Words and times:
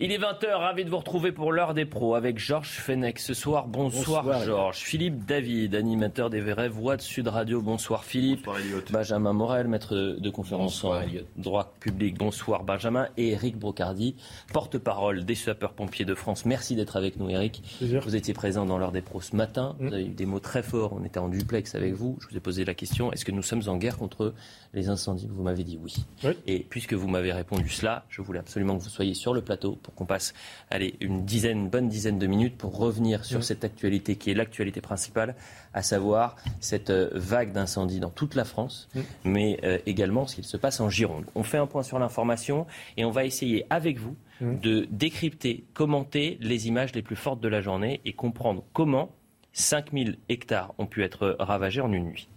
Il 0.00 0.12
est 0.12 0.18
20h, 0.18 0.46
ravi 0.54 0.84
de 0.84 0.90
vous 0.90 0.98
retrouver 0.98 1.32
pour 1.32 1.50
l'heure 1.50 1.74
des 1.74 1.84
pros 1.84 2.14
avec 2.14 2.38
Georges 2.38 2.68
Fenech. 2.78 3.18
Ce 3.18 3.34
soir, 3.34 3.66
bonsoir, 3.66 4.22
Bonsoir. 4.22 4.44
Georges. 4.44 4.76
Philippe 4.78 5.24
David, 5.26 5.74
animateur 5.74 6.30
des 6.30 6.40
vraies 6.40 6.68
voix 6.68 6.96
de 6.96 7.02
Sud 7.02 7.26
Radio. 7.26 7.60
Bonsoir 7.62 8.04
Philippe. 8.04 8.44
Bonsoir, 8.44 8.60
Elliot. 8.60 8.80
Benjamin 8.92 9.32
Morel, 9.32 9.66
maître 9.66 9.96
de 9.96 10.30
conférence 10.30 10.74
Bonsoir, 10.82 11.00
en 11.00 11.02
Elliot. 11.02 11.22
droit 11.36 11.74
public. 11.80 12.16
Bonsoir 12.16 12.62
Benjamin. 12.62 13.08
Et 13.16 13.30
Eric 13.30 13.58
Brocardi, 13.58 14.14
porte-parole 14.52 15.24
des 15.24 15.34
sapeurs-pompiers 15.34 16.04
de 16.04 16.14
France. 16.14 16.44
Merci 16.46 16.76
d'être 16.76 16.96
avec 16.96 17.16
nous 17.16 17.28
Eric. 17.28 17.64
Plaisir. 17.78 18.00
Vous 18.04 18.14
étiez 18.14 18.34
présent 18.34 18.66
dans 18.66 18.78
l'heure 18.78 18.92
des 18.92 19.02
pros 19.02 19.20
ce 19.20 19.34
matin. 19.34 19.74
Vous 19.80 19.86
Mm. 19.88 19.92
avez 19.94 20.04
eu 20.06 20.10
des 20.10 20.26
mots 20.26 20.38
très 20.38 20.62
forts. 20.62 20.92
On 20.92 21.04
était 21.04 21.18
en 21.18 21.28
duplex 21.28 21.74
avec 21.74 21.94
vous. 21.94 22.16
Je 22.20 22.28
vous 22.28 22.36
ai 22.36 22.40
posé 22.40 22.64
la 22.64 22.74
question 22.74 23.10
est-ce 23.12 23.24
que 23.24 23.32
nous 23.32 23.42
sommes 23.42 23.62
en 23.66 23.76
guerre 23.76 23.98
contre 23.98 24.32
les 24.74 24.88
incendies 24.88 25.28
Vous 25.30 25.42
m'avez 25.42 25.64
dit 25.64 25.78
oui. 25.82 25.94
Oui. 26.24 26.32
Et 26.46 26.66
puisque 26.68 26.94
vous 26.94 27.08
m'avez 27.08 27.32
répondu 27.32 27.68
cela, 27.68 28.04
je 28.08 28.22
voulais 28.22 28.38
absolument 28.38 28.76
que 28.76 28.82
vous 28.82 28.88
soyez 28.88 29.14
sur 29.14 29.34
le 29.34 29.40
plateau 29.40 29.76
pour 29.82 29.94
qu'on 29.94 30.06
passe 30.06 30.34
allez, 30.70 30.94
une 31.00 31.24
dizaine, 31.24 31.58
une 31.58 31.68
bonne 31.68 31.88
dizaine 31.88 32.18
de 32.18 32.26
minutes 32.26 32.56
pour 32.56 32.76
revenir 32.76 33.24
sur 33.24 33.42
cette 33.44 33.64
actualité 33.64 34.16
qui 34.16 34.30
est 34.30 34.34
l'actualité 34.34 34.80
principale, 34.80 35.34
à 35.74 35.82
savoir 35.82 36.36
cette 36.60 36.90
euh, 36.90 37.10
vague 37.14 37.52
d'incendies 37.52 38.00
dans 38.00 38.10
toute 38.10 38.34
la 38.34 38.44
France, 38.44 38.88
mais 39.24 39.60
euh, 39.64 39.78
également 39.86 40.26
ce 40.26 40.34
qu'il 40.34 40.44
se 40.44 40.56
passe 40.56 40.80
en 40.80 40.90
Gironde. 40.90 41.24
On 41.34 41.42
fait 41.42 41.58
un 41.58 41.66
point 41.66 41.82
sur 41.82 41.98
l'information 41.98 42.66
et 42.96 43.04
on 43.04 43.10
va 43.10 43.24
essayer 43.24 43.64
avec 43.70 43.98
vous 43.98 44.16
de 44.40 44.86
décrypter, 44.90 45.64
commenter 45.74 46.38
les 46.40 46.68
images 46.68 46.94
les 46.94 47.02
plus 47.02 47.16
fortes 47.16 47.40
de 47.40 47.48
la 47.48 47.60
journée 47.60 48.00
et 48.04 48.12
comprendre 48.12 48.64
comment 48.72 49.10
5000 49.52 50.18
hectares 50.28 50.74
ont 50.78 50.86
pu 50.86 51.02
être 51.02 51.36
ravagés 51.40 51.80
en 51.80 51.92
une 51.92 52.04
nuit. 52.04 52.28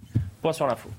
Point 0.42 0.54
sur 0.54 0.66
l'info. 0.66 0.90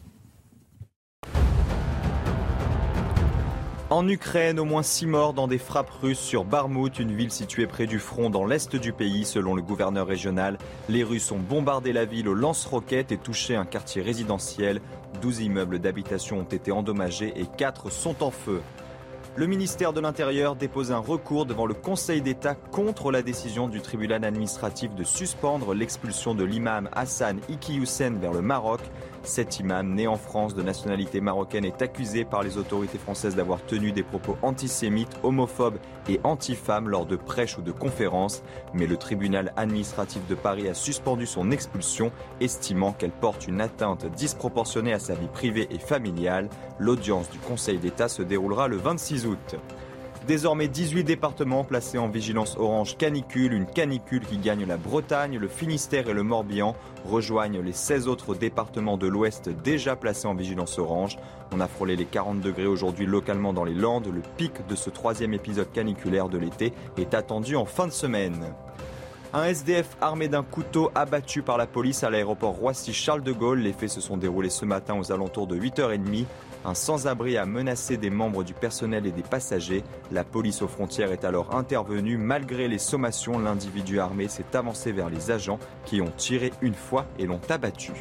En 3.93 4.09
Ukraine, 4.09 4.59
au 4.59 4.65
moins 4.65 4.83
six 4.83 5.05
morts 5.05 5.35
dans 5.35 5.47
des 5.47 5.59
frappes 5.59 5.91
russes 6.01 6.19
sur 6.19 6.47
Barmout, 6.47 6.98
une 6.98 7.15
ville 7.15 7.31
située 7.31 7.67
près 7.67 7.87
du 7.87 7.99
front 7.99 8.31
dans 8.31 8.47
l'est 8.47 8.75
du 8.75 8.95
pays, 8.95 9.27
selon 9.27 9.55
le 9.55 9.61
gouverneur 9.61 10.07
régional. 10.07 10.57
Les 10.89 11.05
Russes 11.05 11.31
ont 11.31 11.39
bombardé 11.39 11.93
la 11.93 12.07
ville 12.07 12.27
au 12.27 12.33
lance-roquettes 12.33 13.12
et 13.12 13.19
touché 13.19 13.55
un 13.55 13.67
quartier 13.67 14.01
résidentiel. 14.01 14.81
12 15.21 15.41
immeubles 15.41 15.79
d'habitation 15.79 16.39
ont 16.39 16.45
été 16.45 16.73
endommagés 16.73 17.34
et 17.37 17.45
4 17.45 17.93
sont 17.93 18.23
en 18.23 18.31
feu. 18.31 18.62
Le 19.37 19.47
ministère 19.47 19.93
de 19.93 20.01
l'Intérieur 20.01 20.56
dépose 20.56 20.91
un 20.91 20.99
recours 20.99 21.45
devant 21.45 21.67
le 21.67 21.75
Conseil 21.75 22.23
d'État 22.23 22.55
contre 22.55 23.11
la 23.11 23.21
décision 23.21 23.69
du 23.69 23.83
tribunal 23.83 24.25
administratif 24.25 24.95
de 24.95 25.05
suspendre 25.05 25.75
l'expulsion 25.75 26.34
de 26.34 26.45
l'imam 26.45 26.89
Hassan 26.93 27.41
Iki 27.51 27.81
vers 28.21 28.33
le 28.33 28.41
Maroc. 28.41 28.81
Cet 29.25 29.61
imam, 29.61 29.95
né 29.95 30.09
en 30.09 30.17
France 30.17 30.55
de 30.55 30.62
nationalité 30.62 31.20
marocaine, 31.20 31.65
est 31.65 31.81
accusé 31.81 32.25
par 32.25 32.42
les 32.42 32.59
autorités 32.59 32.98
françaises 32.98 33.37
d'avoir 33.37 33.65
tenu 33.65 33.92
des 33.92 34.03
propos 34.03 34.37
antisémites, 34.42 35.17
homophobes 35.23 35.78
et 36.09 36.19
anti-femmes 36.25 36.89
lors 36.89 37.06
de 37.06 37.15
prêches 37.15 37.56
ou 37.56 37.62
de 37.62 37.70
conférences. 37.70 38.43
Mais 38.75 38.87
le 38.87 38.97
tribunal 38.97 39.53
administratif 39.56 40.27
de 40.27 40.34
Paris 40.34 40.69
a 40.69 40.75
suspendu 40.75 41.27
son 41.27 41.53
expulsion, 41.53 42.10
estimant 42.41 42.93
qu'elle 42.93 43.12
porte 43.12 43.47
une 43.47 43.60
atteinte 43.60 44.06
disproportionnée 44.06 44.93
à 44.93 44.99
sa 44.99 45.15
vie 45.15 45.28
privée 45.28 45.69
et 45.71 45.78
familiale. 45.78 46.49
L'audience 46.81 47.31
du 47.31 47.39
Conseil 47.39 47.78
d'État 47.78 48.09
se 48.09 48.22
déroulera 48.22 48.66
le 48.66 48.77
26 48.77 49.27
août. 49.27 49.56
Désormais 50.27 50.69
18 50.69 51.03
départements 51.03 51.65
placés 51.65 51.99
en 51.99 52.09
vigilance 52.09 52.56
orange 52.56 52.97
canicule, 52.97 53.53
une 53.53 53.66
canicule 53.66 54.25
qui 54.25 54.38
gagne 54.38 54.65
la 54.65 54.77
Bretagne, 54.77 55.37
le 55.37 55.49
Finistère 55.49 56.09
et 56.09 56.12
le 56.12 56.22
Morbihan, 56.22 56.77
rejoignent 57.05 57.60
les 57.60 57.72
16 57.72 58.06
autres 58.06 58.37
départements 58.37 58.97
de 58.97 59.09
l'Ouest 59.09 59.50
déjà 59.65 59.97
placés 59.97 60.28
en 60.28 60.34
vigilance 60.34 60.78
orange. 60.78 61.19
On 61.53 61.59
a 61.59 61.66
frôlé 61.66 61.97
les 61.97 62.05
40 62.05 62.41
degrés 62.41 62.69
aujourd'hui 62.69 63.05
localement 63.05 63.53
dans 63.53 63.65
les 63.65 63.75
Landes. 63.75 64.06
Le 64.15 64.22
pic 64.37 64.65
de 64.69 64.77
ce 64.77 64.91
troisième 64.91 65.34
épisode 65.34 65.72
caniculaire 65.72 66.28
de 66.28 66.39
l'été 66.39 66.72
est 66.97 67.15
attendu 67.15 67.56
en 67.56 67.65
fin 67.65 67.89
de 67.89 67.93
semaine. 67.93 68.54
Un 69.34 69.44
SDF 69.44 69.97
armé 70.00 70.28
d'un 70.28 70.43
couteau 70.43 70.91
abattu 70.94 71.43
par 71.43 71.56
la 71.56 71.66
police 71.66 72.04
à 72.04 72.10
l'aéroport 72.10 72.53
Roissy-Charles 72.53 73.22
de 73.22 73.33
Gaulle. 73.33 73.60
Les 73.60 73.72
faits 73.72 73.89
se 73.89 74.00
sont 74.00 74.19
déroulés 74.19 74.50
ce 74.50 74.66
matin 74.66 74.94
aux 74.97 75.10
alentours 75.10 75.47
de 75.47 75.59
8h30. 75.59 76.27
Un 76.65 76.75
sans-abri 76.75 77.37
a 77.37 77.45
menacé 77.45 77.97
des 77.97 78.11
membres 78.11 78.45
du 78.45 78.55
personnel 78.55 79.05
et 79.06 79.11
des 79.11 79.23
passagers. 79.23 79.83
La 80.12 80.23
police 80.23 80.62
aux 80.62 80.69
frontières 80.69 81.11
est 81.11 81.25
alors 81.25 81.56
intervenue. 81.56 82.17
Malgré 82.17 82.69
les 82.69 82.78
sommations, 82.78 83.39
l'individu 83.39 83.99
armé 83.99 84.28
s'est 84.28 84.55
avancé 84.55 84.93
vers 84.93 85.11
les 85.11 85.33
agents 85.33 85.59
qui 85.84 86.01
ont 86.01 86.12
tiré 86.17 86.53
une 86.62 86.75
fois 86.75 87.06
et 87.19 87.27
l'ont 87.27 87.41
abattu. 87.49 87.93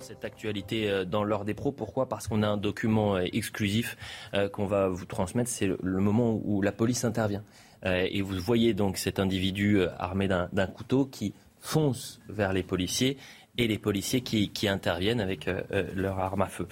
cette 0.00 0.24
actualité 0.24 0.90
euh, 0.90 1.04
dans 1.04 1.22
l'heure 1.22 1.44
des 1.44 1.54
pros. 1.54 1.70
Pourquoi? 1.70 2.08
Parce 2.08 2.26
qu'on 2.26 2.42
a 2.42 2.48
un 2.48 2.56
document 2.56 3.16
euh, 3.16 3.24
exclusif 3.32 3.96
euh, 4.34 4.48
qu'on 4.48 4.66
va 4.66 4.88
vous 4.88 5.04
transmettre. 5.04 5.50
C'est 5.50 5.66
le, 5.66 6.00
moment 6.00 6.40
où 6.42 6.60
la 6.62 6.72
police 6.72 7.04
intervient. 7.04 7.44
Et 7.84 8.22
vous 8.22 8.34
voyez 8.40 8.74
donc 8.74 8.96
cet 8.96 9.20
individu 9.20 9.82
armé 10.00 10.26
d'un 10.26 10.66
couteau 10.66 11.06
qui 11.06 11.32
fonce 11.60 12.20
vers 12.28 12.52
les 12.52 12.64
policiers 12.64 13.16
et 13.58 13.66
les 13.66 13.78
policiers 13.78 14.22
qui, 14.22 14.68
interviennent 14.68 15.20
avec 15.20 15.48
euh, 15.48 15.60
euh, 15.72 15.84
leur 15.94 16.18
arme 16.18 16.42
à 16.42 16.46
feu. 16.46 16.68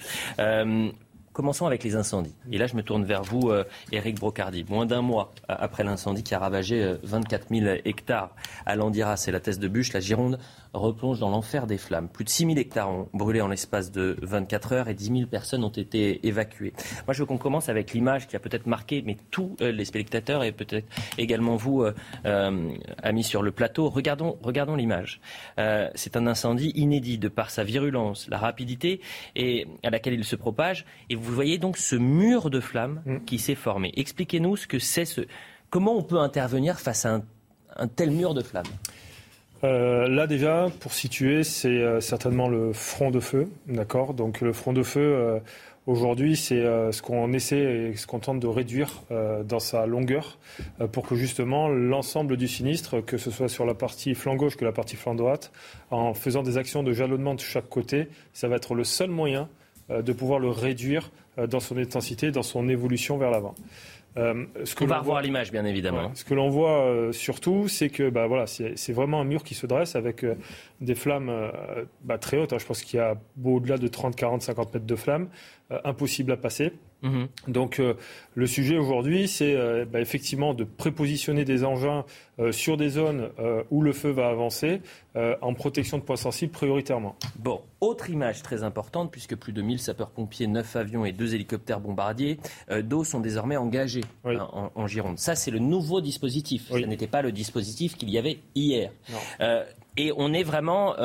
Euh, 1.37 1.47
Commençons 1.47 1.67
avec 1.67 1.83
les 1.83 1.95
incendies. 1.95 2.35
Et 2.51 2.57
là, 2.57 2.67
je 2.67 2.75
me 2.75 2.81
tourne 2.83 3.05
vers 3.05 3.23
vous, 3.23 3.51
euh, 3.51 3.63
Éric 3.91 4.19
Brocardi. 4.19 4.65
Moins 4.67 4.85
d'un 4.85 5.01
mois 5.01 5.33
euh, 5.49 5.55
après 5.57 5.83
l'incendie 5.83 6.23
qui 6.23 6.33
a 6.35 6.39
ravagé 6.39 6.83
euh, 6.83 6.97
24 7.03 7.47
000 7.49 7.77
hectares 7.85 8.35
à 8.65 8.75
Landiras 8.75 9.23
et 9.27 9.31
la 9.31 9.39
Thèse 9.39 9.59
de 9.59 9.67
Bûche, 9.67 9.93
la 9.93 9.99
Gironde 9.99 10.39
replonge 10.73 11.19
dans 11.19 11.29
l'enfer 11.29 11.67
des 11.67 11.77
flammes. 11.77 12.07
Plus 12.07 12.23
de 12.23 12.29
6 12.29 12.45
000 12.45 12.57
hectares 12.57 12.89
ont 12.89 13.07
brûlé 13.13 13.41
en 13.41 13.47
l'espace 13.47 13.91
de 13.91 14.17
24 14.21 14.73
heures 14.73 14.89
et 14.89 14.93
10 14.93 15.05
000 15.05 15.17
personnes 15.27 15.63
ont 15.63 15.69
été 15.69 16.25
évacuées. 16.27 16.73
Moi, 17.05 17.13
je 17.13 17.19
veux 17.19 17.25
qu'on 17.25 17.37
commence 17.37 17.69
avec 17.69 17.93
l'image 17.93 18.27
qui 18.27 18.35
a 18.35 18.39
peut-être 18.39 18.67
marqué, 18.67 19.01
mais 19.05 19.17
tous 19.31 19.55
euh, 19.61 19.71
les 19.71 19.85
spectateurs 19.85 20.43
et 20.43 20.51
peut-être 20.51 20.87
également 21.17 21.55
vous, 21.55 21.83
euh, 21.83 21.93
euh, 22.25 22.69
amis 23.03 23.23
sur 23.23 23.41
le 23.41 23.51
plateau. 23.51 23.89
Regardons, 23.89 24.37
regardons 24.41 24.75
l'image. 24.75 25.21
Euh, 25.59 25.89
C'est 25.95 26.15
un 26.17 26.27
incendie 26.27 26.71
inédit 26.75 27.17
de 27.17 27.27
par 27.27 27.49
sa 27.49 27.63
virulence, 27.63 28.27
la 28.29 28.37
rapidité 28.37 29.01
et 29.35 29.67
à 29.83 29.89
laquelle 29.89 30.13
il 30.13 30.23
se 30.23 30.35
propage. 30.35 30.85
Voyez 31.33 31.57
donc 31.57 31.77
ce 31.77 31.95
mur 31.95 32.49
de 32.49 32.59
flammes 32.59 33.01
Mm. 33.05 33.19
qui 33.25 33.39
s'est 33.39 33.55
formé. 33.55 33.91
Expliquez-nous 33.95 34.55
ce 34.57 34.67
que 34.67 34.79
c'est 34.79 35.05
ce. 35.05 35.21
Comment 35.69 35.97
on 35.97 36.03
peut 36.03 36.19
intervenir 36.19 36.79
face 36.79 37.05
à 37.05 37.15
un, 37.15 37.23
un 37.75 37.87
tel 37.87 38.11
mur 38.11 38.33
de 38.33 38.41
flammes 38.41 38.65
Euh, 39.63 40.07
là 40.07 40.27
déjà, 40.27 40.67
pour 40.79 40.93
situer, 40.93 41.43
c'est 41.43 41.67
euh, 41.69 41.99
certainement 41.99 42.47
le 42.47 42.73
front 42.73 43.09
de 43.11 43.19
feu, 43.19 43.49
d'accord? 43.67 44.13
Donc 44.13 44.41
le 44.41 44.53
front 44.53 44.71
de 44.71 44.83
feu, 44.83 44.99
euh, 45.01 45.39
aujourd'hui, 45.87 46.35
c'est 46.35 46.61
ce 46.91 47.01
qu'on 47.01 47.33
essaie 47.33 47.89
et 47.91 47.95
ce 47.95 48.05
qu'on 48.05 48.19
tente 48.19 48.39
de 48.39 48.47
réduire 48.47 49.03
dans 49.45 49.59
sa 49.59 49.85
longueur, 49.85 50.37
pour 50.91 51.07
que 51.07 51.15
justement 51.15 51.69
l'ensemble 51.69 52.35
du 52.35 52.47
sinistre, 52.49 52.99
que 52.99 53.17
ce 53.17 53.31
soit 53.31 53.47
sur 53.47 53.65
la 53.65 53.73
partie 53.73 54.13
flanc 54.13 54.35
gauche 54.35 54.57
que 54.57 54.65
la 54.65 54.73
partie 54.73 54.97
flanc 54.97 55.15
droite, 55.15 55.49
en 55.89 56.13
faisant 56.13 56.43
des 56.43 56.57
actions 56.57 56.83
de 56.83 56.91
jalonnement 56.91 57.35
de 57.35 57.39
chaque 57.39 57.69
côté, 57.69 58.09
ça 58.33 58.49
va 58.49 58.57
être 58.57 58.75
le 58.75 58.83
seul 58.83 59.09
moyen 59.09 59.47
de 59.89 60.13
pouvoir 60.13 60.39
le 60.39 60.49
réduire 60.49 61.11
euh, 61.37 61.47
dans 61.47 61.59
son 61.59 61.77
intensité, 61.77 62.31
dans 62.31 62.43
son 62.43 62.67
évolution 62.67 63.17
vers 63.17 63.31
l'avant. 63.31 63.55
Euh, 64.17 64.45
ce 64.63 64.73
que 64.73 64.83
On 64.83 64.87
va 64.87 64.99
revoir 64.99 65.21
l'image, 65.21 65.51
bien 65.51 65.63
évidemment. 65.63 66.09
Ce 66.15 66.25
que 66.25 66.33
l'on 66.33 66.49
voit 66.49 66.81
euh, 66.85 67.11
surtout, 67.11 67.67
c'est 67.67 67.89
que 67.89 68.09
bah, 68.09 68.25
voilà, 68.25 68.47
c'est 68.47 68.91
vraiment 68.91 69.21
un 69.21 69.25
mur 69.25 69.43
qui 69.43 69.53
se 69.53 69.67
dresse 69.67 69.95
avec 69.95 70.23
euh, 70.23 70.33
des 70.81 70.95
flammes 70.95 71.29
euh, 71.29 71.51
bah, 72.03 72.17
très 72.17 72.37
hautes. 72.37 72.51
hein. 72.51 72.57
Je 72.59 72.65
pense 72.65 72.81
qu'il 72.81 72.97
y 72.97 72.99
a 72.99 73.15
au-delà 73.43 73.77
de 73.77 73.87
30, 73.87 74.15
40, 74.15 74.41
50 74.41 74.73
mètres 74.73 74.87
de 74.87 74.95
flammes, 74.95 75.27
euh, 75.27 75.29
impossible 75.83 76.31
à 76.31 76.37
passer. 76.37 76.73
Mhm. 77.03 77.27
Donc 77.47 77.79
euh, 77.79 77.93
le 78.33 78.47
sujet 78.47 78.77
aujourd'hui, 78.77 79.27
c'est 79.27 79.55
euh, 79.55 79.85
bah, 79.85 80.01
effectivement 80.01 80.53
de 80.53 80.63
prépositionner 80.63 81.45
des 81.45 81.63
engins 81.63 82.05
euh, 82.39 82.51
sur 82.51 82.77
des 82.77 82.89
zones 82.89 83.29
euh, 83.39 83.63
où 83.69 83.81
le 83.81 83.93
feu 83.93 84.09
va 84.09 84.29
avancer 84.29 84.81
euh, 85.15 85.35
en 85.41 85.53
protection 85.53 85.97
de 85.97 86.03
points 86.03 86.15
sensibles 86.15 86.51
prioritairement. 86.51 87.15
Bon, 87.37 87.61
autre 87.81 88.09
image 88.09 88.41
très 88.41 88.63
importante, 88.63 89.11
puisque 89.11 89.35
plus 89.35 89.53
de 89.53 89.61
1000 89.61 89.79
sapeurs-pompiers, 89.79 90.47
9 90.47 90.75
avions 90.75 91.05
et 91.05 91.11
2 91.11 91.17
deux 91.17 91.33
hélicoptères 91.35 91.79
bombardiers 91.79 92.37
d'eau 92.83 93.03
sont 93.03 93.19
désormais 93.19 93.57
engagés 93.57 94.03
hein, 94.23 94.47
en, 94.75 94.87
Gironde. 94.87 95.17
Ça, 95.17 95.35
c'est 95.35 95.49
le 95.51 95.59
nouveau 95.59 95.99
dispositif. 95.99 96.67
Ce 96.71 96.77
n'était 96.77 97.07
pas 97.07 97.21
le 97.21 97.31
dispositif 97.31 97.97
qu'il 97.97 98.09
y 98.11 98.17
avait 98.17 98.37
hier. 98.55 98.91
Et 99.97 100.11
on 100.15 100.33
est 100.33 100.43
vraiment 100.43 100.95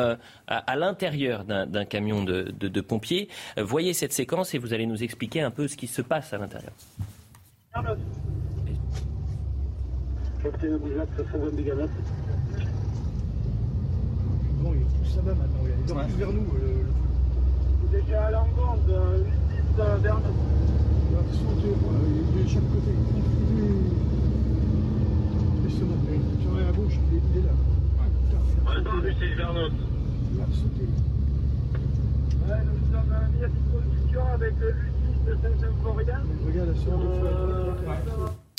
à, 0.47 0.77
l'intérieur 0.77 1.45
d'un 1.45 1.85
camion 1.85 2.23
de, 2.23 2.81
pompiers. 2.81 3.29
voyez 3.57 3.95
cette 3.95 4.13
séquence 4.13 4.55
et 4.55 4.59
vous 4.59 4.73
allez 4.73 4.87
nous 4.87 5.03
expliquer 5.03 5.41
un 5.41 5.51
peu 5.51 5.67
ce 5.69 5.77
qui 5.77 5.87
se 5.87 6.03
passe 6.03 6.33
à 6.33 6.39
l'intérieur. 6.39 6.73
Bon, 14.61 14.75
il 14.75 15.09
ça 15.09 15.21
va 15.21 15.35
maintenant, 15.35 15.61
il 15.65 15.71
est 15.71 16.05
plus 16.05 16.15
vers 16.17 16.33
nous. 16.33 16.47
Le, 16.53 16.87
Il 17.91 17.97
est 17.97 18.03
déjà 18.03 18.27
à 18.27 18.31
l'engonde, 18.33 18.93
8-10 19.77 20.01
vers 20.01 20.19
nous. 20.19 20.35
Il 21.11 21.17
sauter, 21.37 21.75
il 22.07 22.41
est 22.41 22.45
de 22.45 22.49
chaque 22.49 22.69
côté. 22.73 22.93
Il 23.55 23.65
est 23.65 23.73
Justement, 25.69 25.99
sur 26.43 26.53
à 26.57 26.73
gauche, 26.73 26.95
est, 26.95 27.23
il 27.35 27.39
est 27.39 27.43
là. 27.43 27.72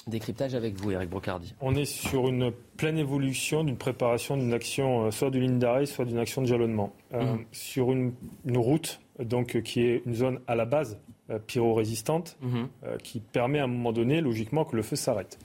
Décryptage 0.08 0.54
avec 0.54 0.76
vous, 0.76 0.92
Eric 0.92 1.10
Brocardi. 1.10 1.56
On 1.62 1.76
est 1.76 1.86
sur 1.86 2.28
une 2.28 2.52
pleine 2.78 2.98
évolution 2.98 3.64
d'une 3.64 3.78
préparation 3.78 4.36
d'une 4.36 4.54
action, 4.54 5.06
euh, 5.06 5.12
soit 5.12 5.30
d'une 5.30 5.44
ligne 5.44 5.60
d'arrêt, 5.60 5.86
soit 5.86 6.06
d'une 6.06 6.18
action 6.18 6.42
de 6.42 6.48
jalonnement. 6.48 6.94
Euh, 7.14 7.24
mhm. 7.24 7.46
Sur 7.52 7.92
une, 7.92 8.14
route 8.54 9.00
donc, 9.20 9.62
qui 9.62 9.82
est 9.82 10.04
une 10.06 10.14
zone 10.14 10.40
à 10.48 10.56
la 10.56 10.66
base 10.66 11.00
euh, 11.30 11.40
pyro-résistante, 11.40 12.38
mhm. 12.42 12.68
qui 13.02 13.22
permet 13.22 13.60
à 13.60 13.64
un 13.64 13.68
moment 13.68 13.94
donné, 13.94 14.20
logiquement, 14.20 14.66
que 14.66 14.76
le 14.76 14.84
feu 14.84 14.96
s'arrête. 14.96 15.40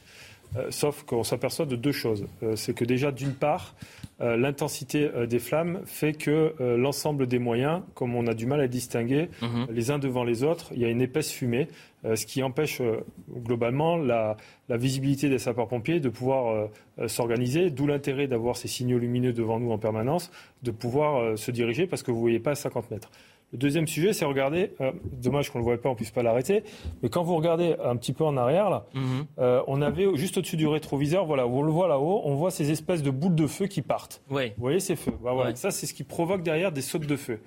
sauf 0.70 1.04
qu'on 1.04 1.24
s'aperçoit 1.24 1.66
de 1.66 1.76
deux 1.76 1.92
choses. 1.92 2.26
C'est 2.56 2.74
que 2.74 2.84
déjà, 2.84 3.12
d'une 3.12 3.34
part, 3.34 3.74
l'intensité 4.20 5.08
des 5.28 5.38
flammes 5.38 5.80
fait 5.84 6.12
que 6.12 6.54
l'ensemble 6.76 7.26
des 7.26 7.38
moyens, 7.38 7.82
comme 7.94 8.16
on 8.16 8.26
a 8.26 8.34
du 8.34 8.46
mal 8.46 8.60
à 8.60 8.66
distinguer 8.66 9.28
mhm. 9.40 9.68
les 9.70 9.90
uns 9.90 9.98
devant 9.98 10.24
les 10.24 10.42
autres, 10.42 10.70
il 10.74 10.80
y 10.80 10.84
a 10.84 10.88
une 10.88 11.02
épaisse 11.02 11.30
fumée. 11.30 11.68
Euh, 12.04 12.14
ce 12.14 12.26
qui 12.26 12.44
empêche 12.44 12.80
euh, 12.80 13.00
globalement 13.28 13.96
la, 13.96 14.36
visibilité 14.70 15.28
des 15.28 15.38
sapeurs-pompiers 15.38 15.98
de 15.98 16.08
pouvoir 16.08 16.70
euh, 17.00 17.08
s'organiser, 17.08 17.70
d'où 17.70 17.88
l'intérêt 17.88 18.28
d'avoir 18.28 18.56
ces 18.56 18.68
signaux 18.68 18.98
lumineux 18.98 19.32
devant 19.32 19.58
nous 19.58 19.72
en 19.72 19.78
permanence, 19.78 20.30
de 20.62 20.70
pouvoir 20.70 21.36
se 21.36 21.50
diriger 21.50 21.86
parce 21.86 22.02
que 22.02 22.10
vous 22.10 22.18
ne 22.18 22.22
voyez 22.22 22.38
pas 22.38 22.52
à 22.52 22.54
50 22.54 22.90
mètres. 22.90 23.10
Le 23.52 23.58
deuxième 23.58 23.86
sujet, 23.86 24.12
c'est 24.12 24.24
regarder, 24.24 24.72
dommage 25.12 25.50
qu'on 25.50 25.58
ne 25.58 25.64
le 25.64 25.70
voit 25.70 25.80
pas, 25.80 25.88
on 25.88 25.92
ne 25.92 25.96
puisse 25.96 26.10
pas 26.10 26.22
l'arrêter, 26.22 26.64
mais 27.02 27.08
quand 27.08 27.22
vous 27.22 27.34
regardez 27.34 27.76
un 27.82 27.96
petit 27.96 28.12
peu 28.12 28.24
en 28.24 28.36
arrière, 28.36 28.68
là, 28.68 28.84
mhm. 28.94 29.26
on 29.66 29.80
avait 29.80 30.14
juste 30.16 30.36
au-dessus 30.36 30.58
du 30.58 30.66
rétroviseur, 30.66 31.24
voilà, 31.24 31.46
on 31.46 31.62
le 31.62 31.72
voit 31.72 31.88
là-haut, 31.88 32.20
on 32.24 32.34
voit 32.34 32.50
ces 32.50 32.70
espèces 32.70 33.02
de 33.02 33.10
boules 33.10 33.34
de 33.34 33.46
feu 33.46 33.66
qui 33.66 33.80
partent. 33.80 34.22
Vous 34.56 34.62
voyez 34.62 34.80
ces 34.80 34.96
feux? 34.96 35.14
Bah, 35.22 35.32
Ça, 35.54 35.70
c'est 35.70 35.86
ce 35.86 35.94
qui 35.94 36.04
provoque 36.04 36.42
derrière 36.42 36.72
des 36.72 36.82
sautes 36.82 37.06
de 37.06 37.16
feu. 37.16 37.40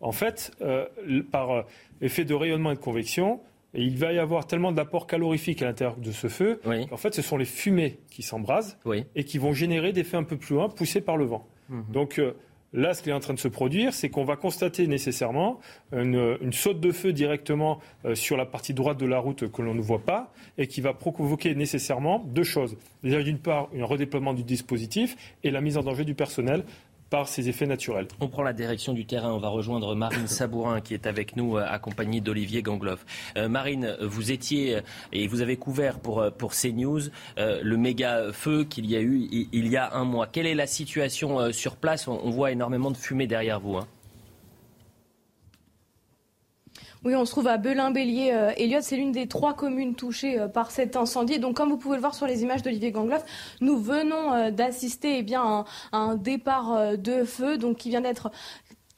En 0.00 0.12
fait, 0.12 0.50
par 1.30 1.64
effet 2.00 2.24
de 2.24 2.34
rayonnement 2.34 2.72
et 2.72 2.74
de 2.74 2.80
convection, 2.80 3.40
il 3.74 3.96
va 3.98 4.12
y 4.12 4.18
avoir 4.18 4.46
tellement 4.46 4.72
d'apport 4.72 5.06
calorifique 5.06 5.62
à 5.62 5.66
l'intérieur 5.66 5.96
de 5.96 6.12
ce 6.12 6.28
feu 6.28 6.60
qu'en 6.88 6.96
fait, 6.96 7.14
ce 7.14 7.22
sont 7.22 7.36
les 7.36 7.44
fumées 7.44 7.98
qui 8.10 8.22
s'embrasent 8.22 8.78
et 9.14 9.24
qui 9.24 9.38
vont 9.38 9.52
générer 9.52 9.92
des 9.92 10.04
feux 10.04 10.16
un 10.16 10.22
peu 10.22 10.36
plus 10.36 10.54
loin, 10.54 10.68
poussés 10.68 11.00
par 11.00 11.16
le 11.16 11.24
vent. 11.24 11.46
Mhm. 11.68 11.84
Donc 11.92 12.18
euh, 12.18 12.36
là, 12.74 12.92
ce 12.92 13.02
qui 13.02 13.08
est 13.08 13.12
en 13.12 13.20
train 13.20 13.32
de 13.32 13.38
se 13.38 13.48
produire, 13.48 13.94
c'est 13.94 14.10
qu'on 14.10 14.24
va 14.24 14.36
constater 14.36 14.86
nécessairement 14.86 15.60
une, 15.92 16.52
saute 16.52 16.80
de 16.80 16.92
feu 16.92 17.12
directement 17.12 17.80
euh, 18.04 18.14
sur 18.14 18.36
la 18.36 18.44
partie 18.44 18.74
droite 18.74 18.98
de 18.98 19.06
la 19.06 19.18
route 19.18 19.50
que 19.50 19.62
l'on 19.62 19.74
ne 19.74 19.80
voit 19.80 20.04
pas 20.04 20.32
et 20.58 20.66
qui 20.66 20.80
va 20.80 20.92
provoquer 20.92 21.54
nécessairement 21.54 22.18
deux 22.18 22.42
choses. 22.42 22.76
D'une 23.02 23.38
part, 23.38 23.68
un 23.78 23.84
redéploiement 23.84 24.34
du 24.34 24.42
dispositif 24.42 25.16
et 25.44 25.50
la 25.50 25.60
mise 25.60 25.78
en 25.78 25.82
danger 25.82 26.04
du 26.04 26.14
personnel 26.14 26.64
On 28.20 28.28
prend 28.28 28.42
la 28.42 28.52
direction 28.52 28.92
du 28.92 29.06
terrain. 29.06 29.32
On 29.32 29.38
va 29.38 29.48
rejoindre 29.48 29.94
Marine 29.94 30.26
Sabourin 30.26 30.80
qui 30.80 30.94
est 30.94 31.06
avec 31.06 31.36
nous, 31.36 31.56
euh, 31.56 31.64
accompagnée 31.64 32.20
d'Olivier 32.20 32.60
Gangloff. 32.60 33.06
Euh, 33.36 33.48
Marine, 33.48 33.96
vous 34.00 34.32
étiez 34.32 34.76
euh, 34.76 34.80
et 35.12 35.28
vous 35.28 35.40
avez 35.40 35.56
couvert 35.56 36.00
pour, 36.00 36.24
pour 36.36 36.52
CNews 36.52 37.02
le 37.36 37.76
méga 37.76 38.32
feu 38.32 38.64
qu'il 38.64 38.86
y 38.86 38.96
a 38.96 39.00
eu 39.00 39.28
il, 39.52 39.68
y 39.68 39.76
a 39.76 39.94
un 39.94 40.04
mois. 40.04 40.26
Quelle 40.26 40.46
est 40.46 40.54
la 40.54 40.66
situation 40.66 41.52
sur 41.52 41.76
place? 41.76 42.08
On, 42.08 42.30
voit 42.30 42.50
énormément 42.50 42.90
de 42.90 42.96
fumée 42.96 43.26
derrière 43.26 43.60
vous. 43.60 43.76
Hein. 43.76 43.86
Oui, 47.04 47.14
on 47.14 47.26
se 47.26 47.32
trouve 47.32 47.48
à 47.48 47.58
Belin-Bélier. 47.58 48.32
Euh, 48.32 48.52
Elliot, 48.56 48.78
c'est 48.80 48.96
l'une 48.96 49.12
des 49.12 49.26
trois 49.26 49.52
communes 49.52 49.94
touchées 49.94 50.40
euh, 50.40 50.48
par 50.48 50.70
cet 50.70 50.96
incendie. 50.96 51.38
Donc, 51.38 51.54
comme 51.54 51.68
vous 51.68 51.76
pouvez 51.76 51.96
le 51.96 52.00
voir 52.00 52.14
sur 52.14 52.26
les 52.26 52.42
images 52.42 52.62
d'Olivier 52.62 52.92
Gangloff, 52.92 53.22
nous 53.60 53.76
venons 53.76 54.32
euh, 54.32 54.50
d'assister 54.50 55.18
eh 55.18 55.22
bien, 55.22 55.66
à 55.92 55.98
un, 55.98 56.14
départ 56.14 56.96
de 56.96 57.24
feu 57.24 57.58
donc, 57.58 57.76
qui 57.76 57.90
vient 57.90 58.00
d'être 58.00 58.30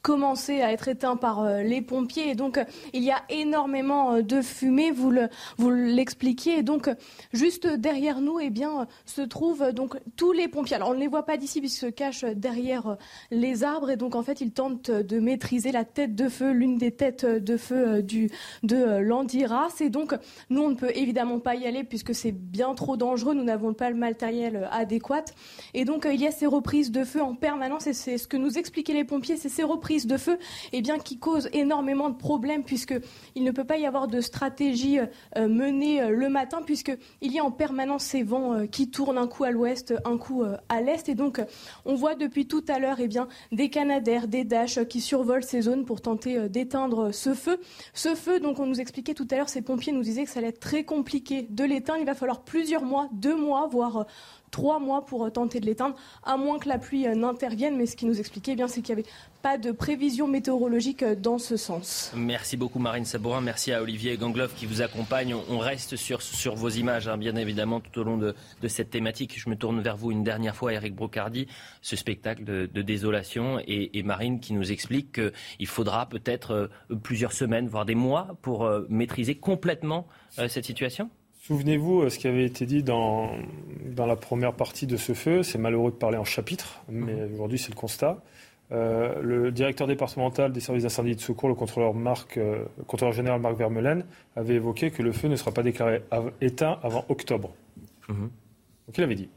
commencé 0.07 0.63
à 0.63 0.71
être 0.73 0.87
éteint 0.87 1.17
par 1.17 1.41
euh, 1.41 1.63
les 1.63 1.83
pompiers. 1.83 2.31
Et 2.31 2.37
donc, 2.37 2.65
il 2.93 3.03
y 3.03 3.11
a 3.11 3.23
énormément 3.29 4.13
euh, 4.13 4.23
de 4.23 4.41
fumée, 4.41 4.93
vous 4.93 5.11
le, 5.11 5.29
vous 5.59 5.73
l'expliquiez. 5.73 6.59
Et 6.59 6.63
donc, 6.63 6.89
juste 7.33 7.67
derrière 7.67 8.21
nous, 8.21 8.39
eh 8.39 8.51
bien, 8.51 8.87
se 9.05 9.21
trouvent 9.21 9.73
donc 9.73 9.97
tous 10.15 10.31
les 10.31 10.47
pompiers. 10.47 10.77
Alors, 10.77 10.91
on 10.91 10.95
ne 10.95 11.01
les 11.01 11.09
voit 11.09 11.25
pas 11.25 11.37
d'ici 11.37 11.59
puisqu'ils 11.59 11.87
se 11.87 11.91
cachent 11.91 12.25
derrière 12.25 12.87
euh, 12.87 12.95
les 13.33 13.65
arbres. 13.65 13.91
Et 13.91 13.97
donc, 13.97 14.15
en 14.15 14.23
fait, 14.23 14.41
ils 14.41 14.53
tentent 14.53 14.93
de 14.93 15.19
maîtriser 15.19 15.73
la 15.73 15.85
tête 15.85 16.15
de 16.15 16.29
feu, 16.29 16.53
l'une 16.53 16.79
des 16.79 16.93
têtes 16.93 17.27
de 17.27 17.57
feu 17.57 18.01
du, 18.01 18.31
de 18.63 19.01
l'Andiras. 19.01 19.75
Et 19.81 19.91
donc, 19.91 20.15
nous, 20.51 20.63
on 20.63 20.71
ne 20.71 20.77
peut 20.77 20.93
évidemment 20.95 21.41
pas 21.41 21.57
y 21.57 21.67
aller 21.67 21.83
puisque 21.83 22.15
c'est 22.15 22.31
bien 22.31 22.75
trop 22.75 22.97
dangereux. 22.97 23.35
Nous 23.35 23.43
n'avons 23.43 23.75
pas 23.75 23.91
le 23.91 23.97
matériel 23.97 24.69
adéquat. 24.71 25.25
Et 25.75 25.85
donc, 25.85 26.07
il 26.09 26.21
y 26.21 26.29
a 26.29 26.31
ces 26.31 26.47
reprises 26.47 26.93
de 26.93 27.03
feu 27.03 27.21
en 27.21 27.35
permanence. 27.35 27.89
Et 27.89 27.93
c'est 27.93 28.19
ce 28.19 28.29
que 28.29 28.37
nous 28.37 28.57
expliquaient 28.57 28.95
les 28.95 29.03
pompiers, 29.03 29.37
c'est 29.37 29.49
ces 29.49 29.65
reprises 29.65 29.96
de 30.05 30.19
feu 30.19 30.39
eh 30.73 30.83
bien, 30.83 30.99
qui 30.99 31.19
cause 31.19 31.49
énormément 31.55 32.11
de 32.11 32.17
problèmes 32.17 32.65
puisqu'il 32.65 33.45
ne 33.45 33.51
peut 33.51 33.65
pas 33.65 33.79
y 33.79 33.87
avoir 33.87 34.09
de 34.09 34.21
stratégie 34.21 34.99
euh, 34.99 35.49
menée 35.49 36.03
euh, 36.03 36.11
le 36.11 36.29
matin 36.29 36.61
puisqu'il 36.63 37.33
y 37.33 37.39
a 37.39 37.45
en 37.45 37.51
permanence 37.51 38.05
ces 38.05 38.23
vents 38.23 38.53
euh, 38.53 38.67
qui 38.67 38.91
tournent 38.91 39.17
un 39.17 39.27
coup 39.27 39.45
à 39.45 39.51
l'ouest, 39.51 39.95
un 40.05 40.19
coup 40.19 40.45
à 40.69 40.81
l'est. 40.81 41.09
Et 41.09 41.15
donc, 41.15 41.41
on 41.85 41.95
voit 41.95 42.15
depuis 42.15 42.47
tout 42.47 42.65
à 42.69 42.79
l'heure 42.79 42.97
eh 42.99 43.09
bien, 43.09 43.29
des 43.53 43.71
canadaires, 43.71 44.29
des 44.29 44.45
Dash 44.45 44.85
qui 44.89 45.01
survolent 45.01 45.45
ces 45.45 45.63
zones 45.63 45.85
pour 45.85 46.01
tenter 46.01 46.49
d'éteindre 46.49 47.13
ce 47.13 47.33
feu. 47.33 47.61
Ce 47.95 48.15
feu, 48.15 48.41
donc, 48.41 48.59
on 48.59 48.67
nous 48.67 48.81
expliquait 48.81 49.15
tout 49.15 49.29
à 49.31 49.37
l'heure, 49.37 49.49
ces 49.49 49.63
pompiers 49.63 49.93
nous 49.93 50.03
disaient 50.03 50.25
que 50.25 50.31
ça 50.31 50.41
allait 50.41 50.49
être 50.49 50.61
très 50.61 50.85
compliqué 50.85 51.47
de 51.49 51.65
l'éteindre. 51.65 52.01
Il 52.01 52.07
va 52.07 52.15
falloir 52.15 52.43
plusieurs 52.43 52.83
mois, 52.83 53.09
deux 53.13 53.37
mois, 53.37 53.69
voire 53.69 54.07
trois 54.57 54.79
mois 54.79 55.05
pour 55.05 55.31
tenter 55.31 55.61
de 55.61 55.67
l'éteindre, 55.67 55.95
à 56.25 56.39
moins 56.39 56.59
que 56.59 56.67
la 56.67 56.79
pluie 56.79 57.07
n'intervienne. 57.15 57.77
Mais 57.77 57.85
ce 57.85 57.95
qui 57.95 58.07
nous 58.07 58.19
expliquait 58.19 58.55
bien, 58.55 58.69
c'est 58.69 58.81
qu'il 58.81 58.95
n'y 58.95 59.03
avait 59.03 59.11
pas 59.43 59.59
de 59.59 59.71
prévision 59.71 60.29
météorologique 60.29 61.03
euh, 61.03 61.15
dans 61.15 61.37
ce 61.37 61.59
sens. 61.59 62.11
Merci 62.17 62.57
beaucoup 62.57 62.79
Marine 62.79 63.05
Sabourin, 63.05 63.43
merci 63.43 63.71
à 63.71 63.83
Olivier 63.83 64.17
Gangloff 64.17 64.55
qui 64.55 64.65
vous 64.65 64.81
accompagne. 64.81 65.35
On 65.51 65.59
reste 65.59 65.97
sur, 65.97 66.23
sur 66.23 66.55
vos 66.55 66.71
images, 66.71 67.07
hein, 67.07 67.19
bien 67.19 67.37
évidemment, 67.37 67.81
tout 67.81 68.01
au 68.01 68.03
long 68.03 68.17
de, 68.17 68.35
cette 68.67 68.89
thématique. 68.89 69.39
Je 69.39 69.51
me 69.51 69.57
tourne 69.57 69.83
vers 69.83 69.99
vous 69.99 70.11
une 70.11 70.25
dernière 70.25 70.57
fois, 70.57 70.73
Eric 70.73 70.95
Brocardi, 70.95 71.49
ce 71.83 71.95
spectacle 71.97 72.45
de, 72.45 72.83
désolation 72.83 73.61
et, 73.67 74.03
Marine 74.03 74.41
qui 74.41 74.55
nous 74.55 74.73
explique 74.73 75.13
qu'il 75.13 75.67
faudra 75.67 76.09
peut-être 76.09 76.53
euh, 76.53 76.97
plusieurs 77.03 77.33
semaines, 77.33 77.69
voire 77.69 77.85
des 77.85 77.95
mois, 77.95 78.39
pour 78.41 78.65
euh, 78.65 78.87
maîtriser 78.89 79.35
complètement 79.35 80.07
cette 80.49 80.65
situation 80.65 81.11
Souvenez-vous 81.47 82.11
ce 82.11 82.19
qui 82.19 82.27
avait 82.27 82.45
été 82.45 82.67
dit 82.67 82.83
dans, 82.83 83.31
dans 83.95 84.07
la 84.07 84.17
première 84.17 84.53
partie 84.53 84.89
de 84.89 84.97
ce 84.97 85.13
feu. 85.13 85.45
C'est 85.45 85.59
malheureux 85.59 85.93
de 85.93 85.97
parler 85.97 86.19
en 86.19 86.25
chapitre, 86.25 86.83
mais 86.89 87.15
mmh. 87.15 87.35
aujourd'hui 87.35 87.59
c'est 87.61 87.71
le 87.71 87.77
constat. 87.77 88.21
Euh, 88.73 89.23
le 89.23 89.53
directeur 89.53 89.87
départemental 89.87 90.51
des 90.51 90.59
services 90.59 90.83
d'incendie 90.83 91.13
et 91.13 91.15
de 91.15 91.21
secours, 91.21 91.49
le 91.49 91.55
contrôleur, 91.55 91.95
Marc, 91.95 92.37
euh, 92.37 92.65
contrôleur 92.89 93.15
général 93.15 93.41
Marc 93.41 93.57
Vermeulen, 93.57 94.05
avait 94.35 94.55
évoqué 94.55 94.91
que 94.91 95.05
le 95.05 95.13
feu 95.13 95.29
ne 95.29 95.37
sera 95.37 95.53
pas 95.53 95.63
déclaré 95.63 96.03
éteint 96.41 96.81
avant 96.83 97.05
octobre. 97.09 97.55
Mhm. 98.09 98.29
Donc 98.89 98.99
il 98.99 99.05
avait 99.05 99.15
dit. 99.15 99.29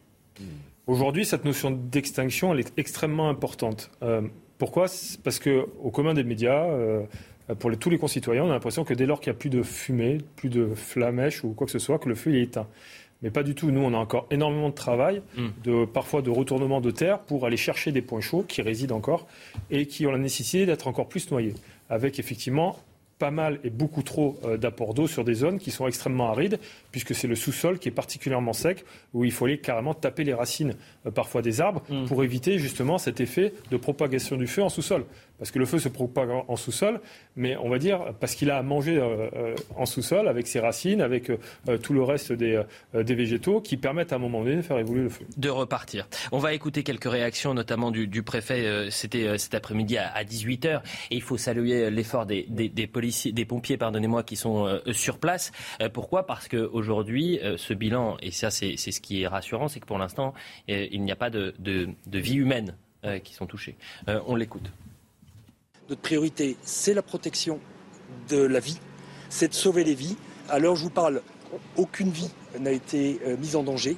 Aujourd'hui, 0.87 1.25
cette 1.25 1.45
notion 1.45 1.69
d'extinction, 1.69 2.53
elle 2.55 2.61
est 2.61 2.73
extrêmement 2.77 3.29
importante. 3.29 3.91
Euh, 4.01 4.23
pourquoi? 4.57 4.87
Parce 5.23 5.39
qu'au 5.39 5.91
commun 5.91 6.15
des 6.15 6.23
médias, 6.23 6.65
pour 7.57 7.75
tous 7.77 7.89
les 7.89 7.97
concitoyens, 7.97 8.43
on 8.43 8.49
a 8.49 8.53
l'impression 8.53 8.83
que 8.83 8.93
dès 8.93 9.05
lors 9.05 9.19
qu'il 9.19 9.31
n'y 9.31 9.37
a 9.37 9.39
plus 9.39 9.49
de 9.49 9.63
fumée, 9.63 10.19
plus 10.35 10.49
de 10.49 10.73
flamèche 10.75 11.43
ou 11.43 11.49
quoi 11.49 11.65
que 11.65 11.71
ce 11.71 11.79
soit, 11.79 11.99
que 11.99 12.09
le 12.09 12.15
feu 12.15 12.35
est 12.35 12.41
éteint 12.41 12.67
mais 13.21 13.31
pas 13.31 13.43
du 13.43 13.55
tout. 13.55 13.71
Nous, 13.71 13.81
on 13.81 13.93
a 13.93 13.97
encore 13.97 14.27
énormément 14.31 14.69
de 14.69 14.75
travail, 14.75 15.21
mm. 15.37 15.47
de, 15.63 15.85
parfois 15.85 16.21
de 16.21 16.29
retournement 16.29 16.81
de 16.81 16.91
terre 16.91 17.19
pour 17.19 17.45
aller 17.45 17.57
chercher 17.57 17.91
des 17.91 18.01
points 18.01 18.21
chauds 18.21 18.43
qui 18.47 18.61
résident 18.61 18.95
encore 18.95 19.27
et 19.71 19.85
qui 19.85 20.05
ont 20.07 20.11
la 20.11 20.17
nécessité 20.17 20.65
d'être 20.65 20.87
encore 20.87 21.09
plus 21.09 21.29
noyés, 21.31 21.55
avec 21.89 22.19
effectivement 22.19 22.79
pas 23.17 23.31
mal 23.31 23.59
et 23.65 23.69
beaucoup 23.69 24.01
trop 24.01 24.39
euh, 24.45 24.55
d'apports 24.55 24.93
d'eau 24.93 25.05
sur 25.05 25.25
des 25.25 25.33
zones 25.33 25.59
qui 25.59 25.71
sont 25.71 25.85
extrêmement 25.87 26.29
arides, 26.29 26.57
puisque 26.91 27.13
c'est 27.13 27.27
le 27.27 27.35
sous-sol 27.35 27.77
qui 27.77 27.89
est 27.89 27.91
particulièrement 27.91 28.53
sec, 28.53 28.85
où 29.13 29.25
il 29.25 29.31
faut 29.33 29.43
aller 29.43 29.57
carrément 29.57 29.93
taper 29.93 30.23
les 30.23 30.33
racines 30.33 30.75
euh, 31.05 31.11
parfois 31.11 31.41
des 31.41 31.59
arbres 31.59 31.83
mm. 31.89 32.05
pour 32.05 32.23
éviter 32.23 32.57
justement 32.59 32.97
cet 32.97 33.19
effet 33.19 33.53
de 33.69 33.75
propagation 33.75 34.37
du 34.37 34.47
feu 34.47 34.63
en 34.63 34.69
sous-sol. 34.69 35.03
Parce 35.39 35.51
que 35.51 35.59
le 35.59 35.65
feu 35.65 35.79
se 35.79 35.89
propague 35.89 36.29
en 36.47 36.55
sous-sol, 36.55 36.99
mais 37.35 37.55
on 37.57 37.69
va 37.69 37.79
dire 37.79 38.13
parce 38.19 38.35
qu'il 38.35 38.51
a 38.51 38.57
à 38.57 38.63
manger 38.63 38.97
euh, 38.97 39.55
en 39.75 39.85
sous-sol 39.85 40.27
avec 40.27 40.47
ses 40.47 40.59
racines, 40.59 41.01
avec 41.01 41.31
tout 41.81 41.93
le 41.93 42.03
reste 42.03 42.31
des, 42.33 42.61
des, 42.93 43.15
végétaux 43.15 43.61
qui 43.61 43.77
permettent 43.77 44.13
à 44.13 44.17
un 44.17 44.19
moment 44.19 44.43
donné 44.43 44.57
de 44.57 44.61
faire 44.61 44.77
évoluer 44.77 45.03
le 45.03 45.09
feu. 45.09 45.25
De 45.37 45.49
repartir. 45.49 46.07
On 46.31 46.37
va 46.37 46.53
écouter 46.53 46.83
quelques 46.83 47.09
réactions, 47.09 47.53
notamment 47.53 47.91
du, 47.91 48.23
préfet. 48.23 48.89
C'était 48.91 49.37
cet 49.37 49.55
après-midi 49.55 49.97
à, 49.97 50.23
18h. 50.23 50.81
Et 51.11 51.15
il 51.15 51.21
faut 51.21 51.37
saluer 51.37 51.89
l'effort 51.89 52.25
des, 52.25 52.45
des, 52.49 52.87
policiers 52.87 53.31
des 53.31 53.45
pompiers, 53.45 53.77
pardonnez-moi, 53.77 54.23
qui 54.23 54.35
sont 54.35 54.65
euh, 54.65 54.93
sur 54.93 55.17
place. 55.17 55.51
Euh, 55.81 55.89
pourquoi? 55.89 56.25
Parce 56.25 56.47
qu'aujourd'hui, 56.47 57.39
euh, 57.39 57.57
ce 57.57 57.73
bilan, 57.73 58.17
et 58.21 58.31
ça 58.31 58.51
c'est 58.51 58.77
ce 58.77 59.01
qui 59.01 59.23
est 59.23 59.27
rassurant, 59.27 59.67
c'est 59.67 59.79
que 59.79 59.85
pour 59.85 59.97
l'instant, 59.97 60.33
il 60.67 61.01
n'y 61.01 61.11
a 61.11 61.15
pas 61.15 61.29
de, 61.29 61.53
de, 61.59 61.89
de 62.07 62.19
vie 62.19 62.35
humaine 62.35 62.75
qui 63.23 63.33
sont 63.33 63.45
touchées. 63.45 63.77
on 64.07 64.35
l'écoute. 64.35 64.69
Notre 65.89 66.01
priorité, 66.01 66.57
c'est 66.61 66.93
la 66.93 67.01
protection 67.01 67.59
de 68.29 68.37
la 68.37 68.59
vie, 68.59 68.79
c'est 69.29 69.47
de 69.47 69.53
sauver 69.53 69.83
les 69.83 69.95
vies. 69.95 70.15
À 70.49 70.59
l'heure 70.59 70.73
où 70.73 70.75
je 70.75 70.83
vous 70.83 70.89
parle, 70.89 71.21
aucune 71.77 72.09
vie 72.11 72.29
n'a 72.59 72.71
été 72.71 73.19
mise 73.39 73.55
en 73.55 73.63
danger. 73.63 73.97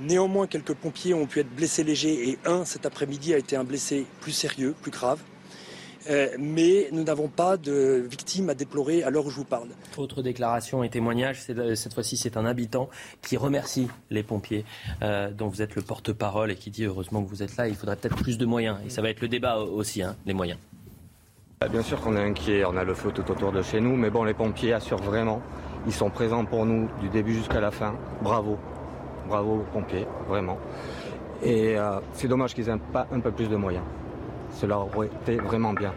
Néanmoins, 0.00 0.46
quelques 0.46 0.74
pompiers 0.74 1.12
ont 1.14 1.26
pu 1.26 1.40
être 1.40 1.50
blessés 1.50 1.82
légers 1.82 2.30
et 2.30 2.38
un 2.44 2.64
cet 2.64 2.86
après-midi 2.86 3.34
a 3.34 3.38
été 3.38 3.56
un 3.56 3.64
blessé 3.64 4.06
plus 4.20 4.32
sérieux, 4.32 4.74
plus 4.80 4.92
grave. 4.92 5.18
Euh, 6.08 6.28
mais 6.38 6.88
nous 6.92 7.02
n'avons 7.02 7.28
pas 7.28 7.56
de 7.56 8.06
victimes 8.08 8.48
à 8.48 8.54
déplorer 8.54 9.02
à 9.02 9.10
l'heure 9.10 9.26
où 9.26 9.30
je 9.30 9.36
vous 9.36 9.44
parle. 9.44 9.68
Autre 9.96 10.22
déclaration 10.22 10.82
et 10.82 10.88
témoignage, 10.88 11.40
euh, 11.50 11.74
cette 11.74 11.92
fois-ci 11.92 12.16
c'est 12.16 12.36
un 12.36 12.46
habitant 12.46 12.88
qui 13.20 13.36
remercie 13.36 13.88
les 14.08 14.22
pompiers 14.22 14.64
euh, 15.02 15.30
dont 15.32 15.48
vous 15.48 15.60
êtes 15.60 15.74
le 15.74 15.82
porte-parole 15.82 16.50
et 16.50 16.56
qui 16.56 16.70
dit 16.70 16.84
heureusement 16.84 17.22
que 17.22 17.28
vous 17.28 17.42
êtes 17.42 17.56
là, 17.56 17.68
il 17.68 17.74
faudrait 17.74 17.96
peut-être 17.96 18.16
plus 18.16 18.38
de 18.38 18.46
moyens. 18.46 18.78
Et 18.86 18.90
ça 18.90 19.02
va 19.02 19.10
être 19.10 19.20
le 19.20 19.28
débat 19.28 19.58
aussi, 19.58 20.02
hein, 20.02 20.16
les 20.24 20.34
moyens. 20.34 20.58
Bah, 21.60 21.66
bien 21.66 21.82
sûr 21.82 22.00
qu'on 22.00 22.14
est 22.14 22.22
inquiet, 22.22 22.64
on 22.64 22.76
a 22.76 22.84
le 22.84 22.94
feu 22.94 23.10
tout 23.10 23.28
autour 23.32 23.50
de 23.50 23.62
chez 23.62 23.80
nous, 23.80 23.96
mais 23.96 24.10
bon, 24.10 24.22
les 24.22 24.32
pompiers 24.32 24.74
assurent 24.74 25.02
vraiment. 25.02 25.42
Ils 25.86 25.92
sont 25.92 26.08
présents 26.08 26.44
pour 26.44 26.64
nous 26.64 26.88
du 27.00 27.08
début 27.08 27.34
jusqu'à 27.34 27.60
la 27.60 27.72
fin. 27.72 27.96
Bravo. 28.22 28.56
Bravo 29.26 29.56
aux 29.56 29.72
pompiers, 29.72 30.06
vraiment. 30.28 30.56
Et 31.42 31.76
c'est 32.12 32.28
dommage 32.28 32.54
qu'ils 32.54 32.66
n'aient 32.66 32.78
pas 32.92 33.08
un 33.10 33.18
peu 33.18 33.32
plus 33.32 33.48
de 33.48 33.56
moyens. 33.56 33.84
Cela 34.52 34.78
aurait 34.78 35.08
été 35.08 35.36
vraiment 35.38 35.72
bien. 35.72 35.92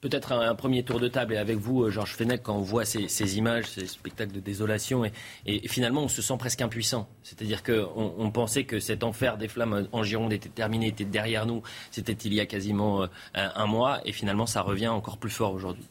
Peut-être 0.00 0.32
un, 0.32 0.54
premier 0.54 0.82
tour 0.82 0.98
de 0.98 1.08
table 1.08 1.34
et 1.34 1.36
avec 1.36 1.58
vous, 1.58 1.82
euh, 1.82 1.90
Georges 1.90 2.14
Fenech, 2.14 2.42
quand 2.42 2.56
on 2.56 2.62
voit 2.62 2.86
ces, 2.86 3.36
images, 3.36 3.66
ces 3.66 3.86
spectacles 3.86 4.32
de 4.32 4.40
désolation, 4.40 5.04
et, 5.04 5.68
finalement 5.68 6.04
on 6.04 6.08
se 6.08 6.22
sent 6.22 6.36
presque 6.38 6.62
impuissant. 6.62 7.06
C'est-à-dire 7.22 7.62
qu'on 7.62 8.14
on 8.16 8.30
pensait 8.30 8.64
que 8.64 8.80
cet 8.80 9.04
enfer 9.04 9.36
des 9.36 9.46
flammes 9.46 9.88
en 9.92 10.02
Gironde 10.02 10.32
était 10.32 10.48
terminé, 10.48 10.88
était 10.88 11.04
derrière 11.04 11.44
nous. 11.44 11.62
C'était 11.90 12.14
il 12.14 12.32
y 12.32 12.40
a 12.40 12.46
quasiment 12.46 13.02
euh, 13.02 13.06
un, 13.34 13.66
mois, 13.66 14.00
et 14.06 14.12
finalement 14.12 14.46
ça 14.46 14.62
revient 14.62 14.88
encore 14.88 15.18
plus 15.18 15.30
fort 15.30 15.52
aujourd'hui. 15.52 15.86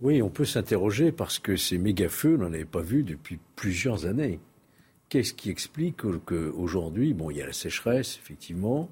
Oui, 0.00 0.20
on 0.20 0.28
peut 0.28 0.44
s'interroger 0.44 1.12
parce 1.12 1.38
que 1.38 1.54
ces 1.54 1.78
méga-feux, 1.78 2.34
on 2.34 2.42
n'en 2.42 2.52
avait 2.52 2.64
pas 2.64 2.82
vu 2.82 3.04
depuis 3.04 3.38
plusieurs 3.54 4.06
années. 4.06 4.40
Qu'est-ce 5.08 5.34
qui 5.34 5.50
explique 5.50 5.98
qu'aujourd'hui, 5.98 7.14
bon, 7.14 7.30
il 7.30 7.36
y 7.36 7.42
a 7.42 7.46
la 7.46 7.52
sécheresse, 7.52 8.18
effectivement, 8.20 8.90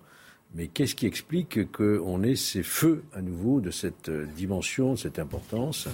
mais 0.55 0.69
qu'est-ce 0.69 0.95
qui 0.95 1.07
explique 1.07 1.71
qu'on 1.73 2.23
ait 2.23 2.37
ces 2.37 2.63
feux 2.63 3.05
à 3.15 3.23
nouveau 3.23 3.61
de 3.61 3.71
cette 3.71 4.09
euh, 4.09 4.27
dimension, 4.37 4.93
de 4.93 4.99
cette 4.99 5.19
importance? 5.19 5.89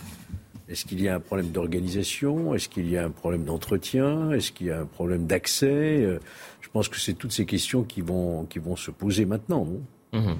Est-ce 0.68 0.84
qu'il 0.84 1.00
y 1.00 1.08
a 1.08 1.14
un 1.14 1.20
problème 1.20 1.50
d'organisation? 1.50 2.54
Est-ce 2.54 2.68
qu'il 2.68 2.90
y 2.90 2.98
a 2.98 3.04
un 3.04 3.10
problème 3.10 3.44
d'entretien? 3.44 4.32
Est-ce 4.32 4.52
qu'il 4.52 4.66
y 4.66 4.70
a 4.70 4.80
un 4.80 4.86
problème 4.86 5.26
d'accès? 5.26 6.02
Euh, 6.02 6.18
Je 6.60 6.68
pense 6.68 6.88
que 6.88 6.98
c'est 6.98 7.14
toutes 7.14 7.32
ces 7.32 7.46
questions 7.46 7.84
qui 7.84 8.02
vont, 8.02 8.44
qui 8.44 8.58
vont 8.58 8.76
se 8.76 8.90
poser 8.90 9.24
maintenant. 9.24 9.66
Mmh. 10.12 10.32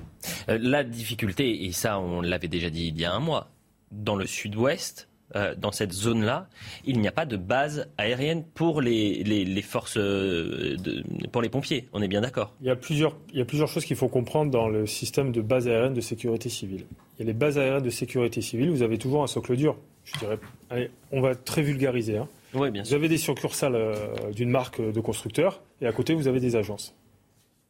Euh, 0.49 0.59
la 0.61 0.85
difficulté, 0.85 1.65
et 1.65 1.73
ça 1.73 1.99
on 1.99 2.21
l'avait 2.21 2.49
déjà 2.49 2.71
dit 2.71 2.89
il 2.89 2.99
y 3.01 3.05
a 3.05 3.15
un 3.15 3.21
mois, 3.21 3.51
dans 3.91 4.17
le 4.17 4.27
sud-ouest, 4.27 5.08
euh, 5.37 5.55
dans 5.57 5.73
cette 5.73 5.93
zone-là, 5.93 6.49
il 6.87 7.01
n'y 7.01 7.09
a 7.09 7.13
pas 7.13 7.27
de 7.27 7.37
base 7.37 7.89
aérienne 7.99 8.45
pour 8.55 8.81
les, 8.81 9.23
les, 9.25 9.63
forces, 9.63 9.99
euh, 9.99 10.77
de, 10.79 11.05
pour 11.29 11.43
les 11.43 11.51
pompiers. 11.51 11.87
On 11.93 12.01
est 12.01 12.09
bien 12.09 12.23
d'accord. 12.23 12.55
Il 12.63 12.67
y 12.67 12.71
a 12.71 12.77
plusieurs, 12.77 13.17
il 13.33 13.39
y 13.39 13.43
a 13.43 13.45
plusieurs 13.45 13.69
choses 13.69 13.85
qu'il 13.85 13.97
faut 13.97 14.09
comprendre 14.09 14.51
dans 14.51 14.69
le 14.69 14.87
système 14.87 15.31
de 15.33 15.43
base 15.43 15.69
aérienne 15.69 15.93
de 15.93 16.01
sécurité 16.01 16.49
civile. 16.49 16.87
Il 17.19 17.23
y 17.23 17.25
a 17.25 17.27
les 17.27 17.35
bases 17.35 17.59
aériennes 17.59 17.83
de 17.83 17.91
sécurité 17.91 18.41
civile. 18.41 18.71
Vous 18.71 18.83
avez 18.83 18.97
toujours 18.97 19.23
un 19.23 19.27
socle 19.27 19.57
dur. 19.57 19.77
Je 20.05 20.19
dirais, 20.19 20.39
allez, 20.71 20.91
on 21.13 21.21
va 21.21 21.35
très 21.35 21.61
vulgariser. 21.61 22.17
Hein. 22.17 22.29
Oui, 22.55 22.71
bien 22.71 22.85
sûr. 22.85 22.91
Vous 22.91 22.97
avez 22.97 23.09
des 23.09 23.19
succursales 23.19 23.75
euh, 23.75 23.95
d'une 24.35 24.51
marque 24.51 24.81
de 24.81 25.01
constructeur 25.01 25.61
et 25.83 25.87
à 25.87 25.93
côté 25.93 26.15
vous 26.15 26.29
avez 26.29 26.41
des 26.41 26.57
agences. 26.57 26.95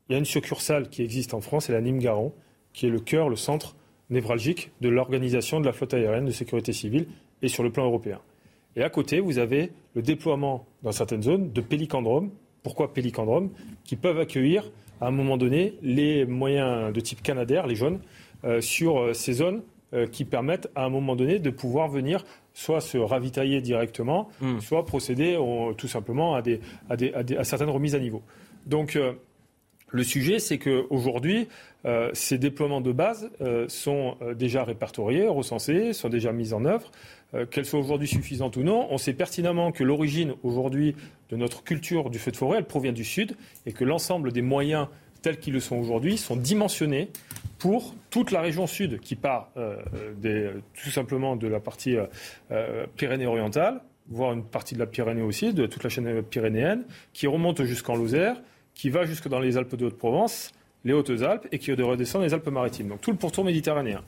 Il 0.08 0.12
y 0.12 0.14
a 0.14 0.18
une 0.18 0.24
succursale 0.24 0.88
qui 0.88 1.02
existe 1.02 1.34
en 1.34 1.40
France, 1.40 1.66
c'est 1.66 1.72
la 1.72 1.80
Nîmes 1.80 1.98
Garon, 1.98 2.32
qui 2.72 2.86
est 2.86 2.90
le 2.90 3.00
cœur, 3.00 3.28
le 3.28 3.36
centre 3.36 3.74
névralgique 4.10 4.70
de 4.80 4.88
l'organisation 4.88 5.60
de 5.60 5.66
la 5.66 5.72
flotte 5.72 5.92
aérienne 5.92 6.24
de 6.24 6.30
sécurité 6.30 6.72
civile 6.72 7.06
et 7.42 7.49
sur 7.49 7.62
le 7.62 7.71
plan 7.71 7.85
européen. 7.85 8.21
Et 8.76 8.83
à 8.83 8.90
côté, 8.90 9.21
vous 9.21 9.38
avez 9.38 9.73
le 9.95 10.02
déploiement 10.02 10.66
dans 10.83 10.92
certaines 10.92 11.23
zones 11.23 11.52
de 11.52 11.61
pélicandromes. 11.61 12.30
Pourquoi 12.62 12.92
pélicandromes 12.92 13.50
Qui 13.85 13.97
peuvent 13.97 14.21
accueillir 14.21 14.71
à 15.00 15.09
un 15.09 15.11
moment 15.11 15.37
donné 15.37 15.75
les 15.83 16.25
moyens 16.26 16.92
de 16.92 17.00
type 17.00 17.23
Canadair, 17.23 17.66
les 17.66 17.76
jaunes, 17.76 18.00
euh, 18.45 18.61
sur 18.61 19.00
euh, 19.00 19.14
ces 19.14 19.33
zones 19.33 19.62
euh, 19.95 20.07
qui 20.07 20.25
permettent 20.25 20.68
à 20.75 20.85
un 20.85 20.90
moment 20.90 21.16
donné 21.16 21.38
de 21.38 21.50
pouvoir 21.50 21.88
venir 21.88 22.25
soit 22.54 22.80
se 22.80 22.99
ravitailler 22.99 23.61
directement, 23.61 24.28
hmm. 24.40 24.61
soit 24.61 24.85
procéder 24.85 25.38
tout 25.76 25.88
simplement 25.88 26.35
à, 26.35 26.42
des, 26.42 26.61
à, 26.90 26.97
des, 26.97 27.12
à, 27.12 27.45
certaines 27.45 27.71
remises 27.71 27.95
à 27.95 28.00
niveau. 28.00 28.23
Donc 28.66 28.99
le 29.90 30.02
sujet, 30.02 30.40
c'est 30.40 30.59
qu'aujourd'hui, 30.59 31.47
euh, 31.87 32.11
ces 32.14 32.37
déploiements 32.37 32.80
de 32.80 32.90
base 32.90 33.30
sont 33.68 34.16
déjà 34.35 34.64
répertoriés, 34.64 35.28
recensés, 35.28 35.92
sont 35.92 36.09
déjà 36.09 36.33
mis 36.33 36.52
en 36.52 36.64
œuvre. 36.64 36.90
Euh, 37.35 37.44
qu'elles 37.44 37.66
soient 37.66 37.80
aujourd'hui 37.80 38.08
suffisantes 38.08 38.56
ou 38.56 38.62
non, 38.62 38.87
on 38.90 38.97
sait 38.97 39.12
pertinemment 39.12 39.70
que 39.70 39.85
l'origine 39.85 40.32
aujourd'hui 40.42 40.97
de 41.28 41.37
notre 41.37 41.62
culture 41.62 42.08
du 42.08 42.18
feu 42.18 42.30
de 42.30 42.37
forêt, 42.37 42.56
elle 42.56 42.64
provient 42.64 42.92
du 42.92 43.04
Sud 43.04 43.37
et 43.66 43.73
que 43.73 43.85
l'ensemble 43.85 44.32
des 44.32 44.40
moyens 44.40 44.88
tels 45.20 45.38
qu'ils 45.38 45.52
le 45.52 45.61
sont 45.61 45.76
aujourd'hui 45.76 46.16
sont 46.16 46.37
dimensionnés 46.37 47.11
pour 47.58 47.94
toute 48.08 48.30
la 48.30 48.40
région 48.40 48.66
sud 48.66 49.00
qui 49.00 49.14
part 49.14 49.50
euh, 49.58 49.76
tout 50.82 50.90
simplement 50.90 51.37
de 51.37 51.49
la 51.49 51.61
partie 51.61 51.99
euh, 52.50 52.87
Pyrénées-Orientale, 52.97 53.82
voire 54.08 54.32
une 54.32 54.44
partie 54.44 54.75
de 54.75 54.78
la 54.78 54.87
Pyrénée 54.87 55.23
aussi, 55.23 55.52
de 55.52 55.66
toute 55.66 55.85
la 55.85 55.90
chaîne 55.90 56.23
pyrénéenne, 56.23 56.85
qui 57.12 57.26
remonte 57.26 57.62
jusqu'en 57.64 57.97
Lozère, 57.97 58.40
qui 58.75 58.88
va 58.88 59.04
jusque 59.04 59.28
dans 59.28 59.40
les 59.40 59.58
Alpes 59.58 59.75
de 59.75 59.87
Haute-Provence, 59.87 60.52
les 60.85 60.92
Hautes-Alpes 60.92 61.47
et 61.52 61.58
qui 61.58 61.73
redescend 61.73 62.23
les 62.23 62.32
Alpes-Maritimes. 62.32 62.88
Donc 62.88 63.00
tout 63.00 63.11
le 63.11 63.18
pourtour 63.18 63.44
méditerranéen. 63.44 64.02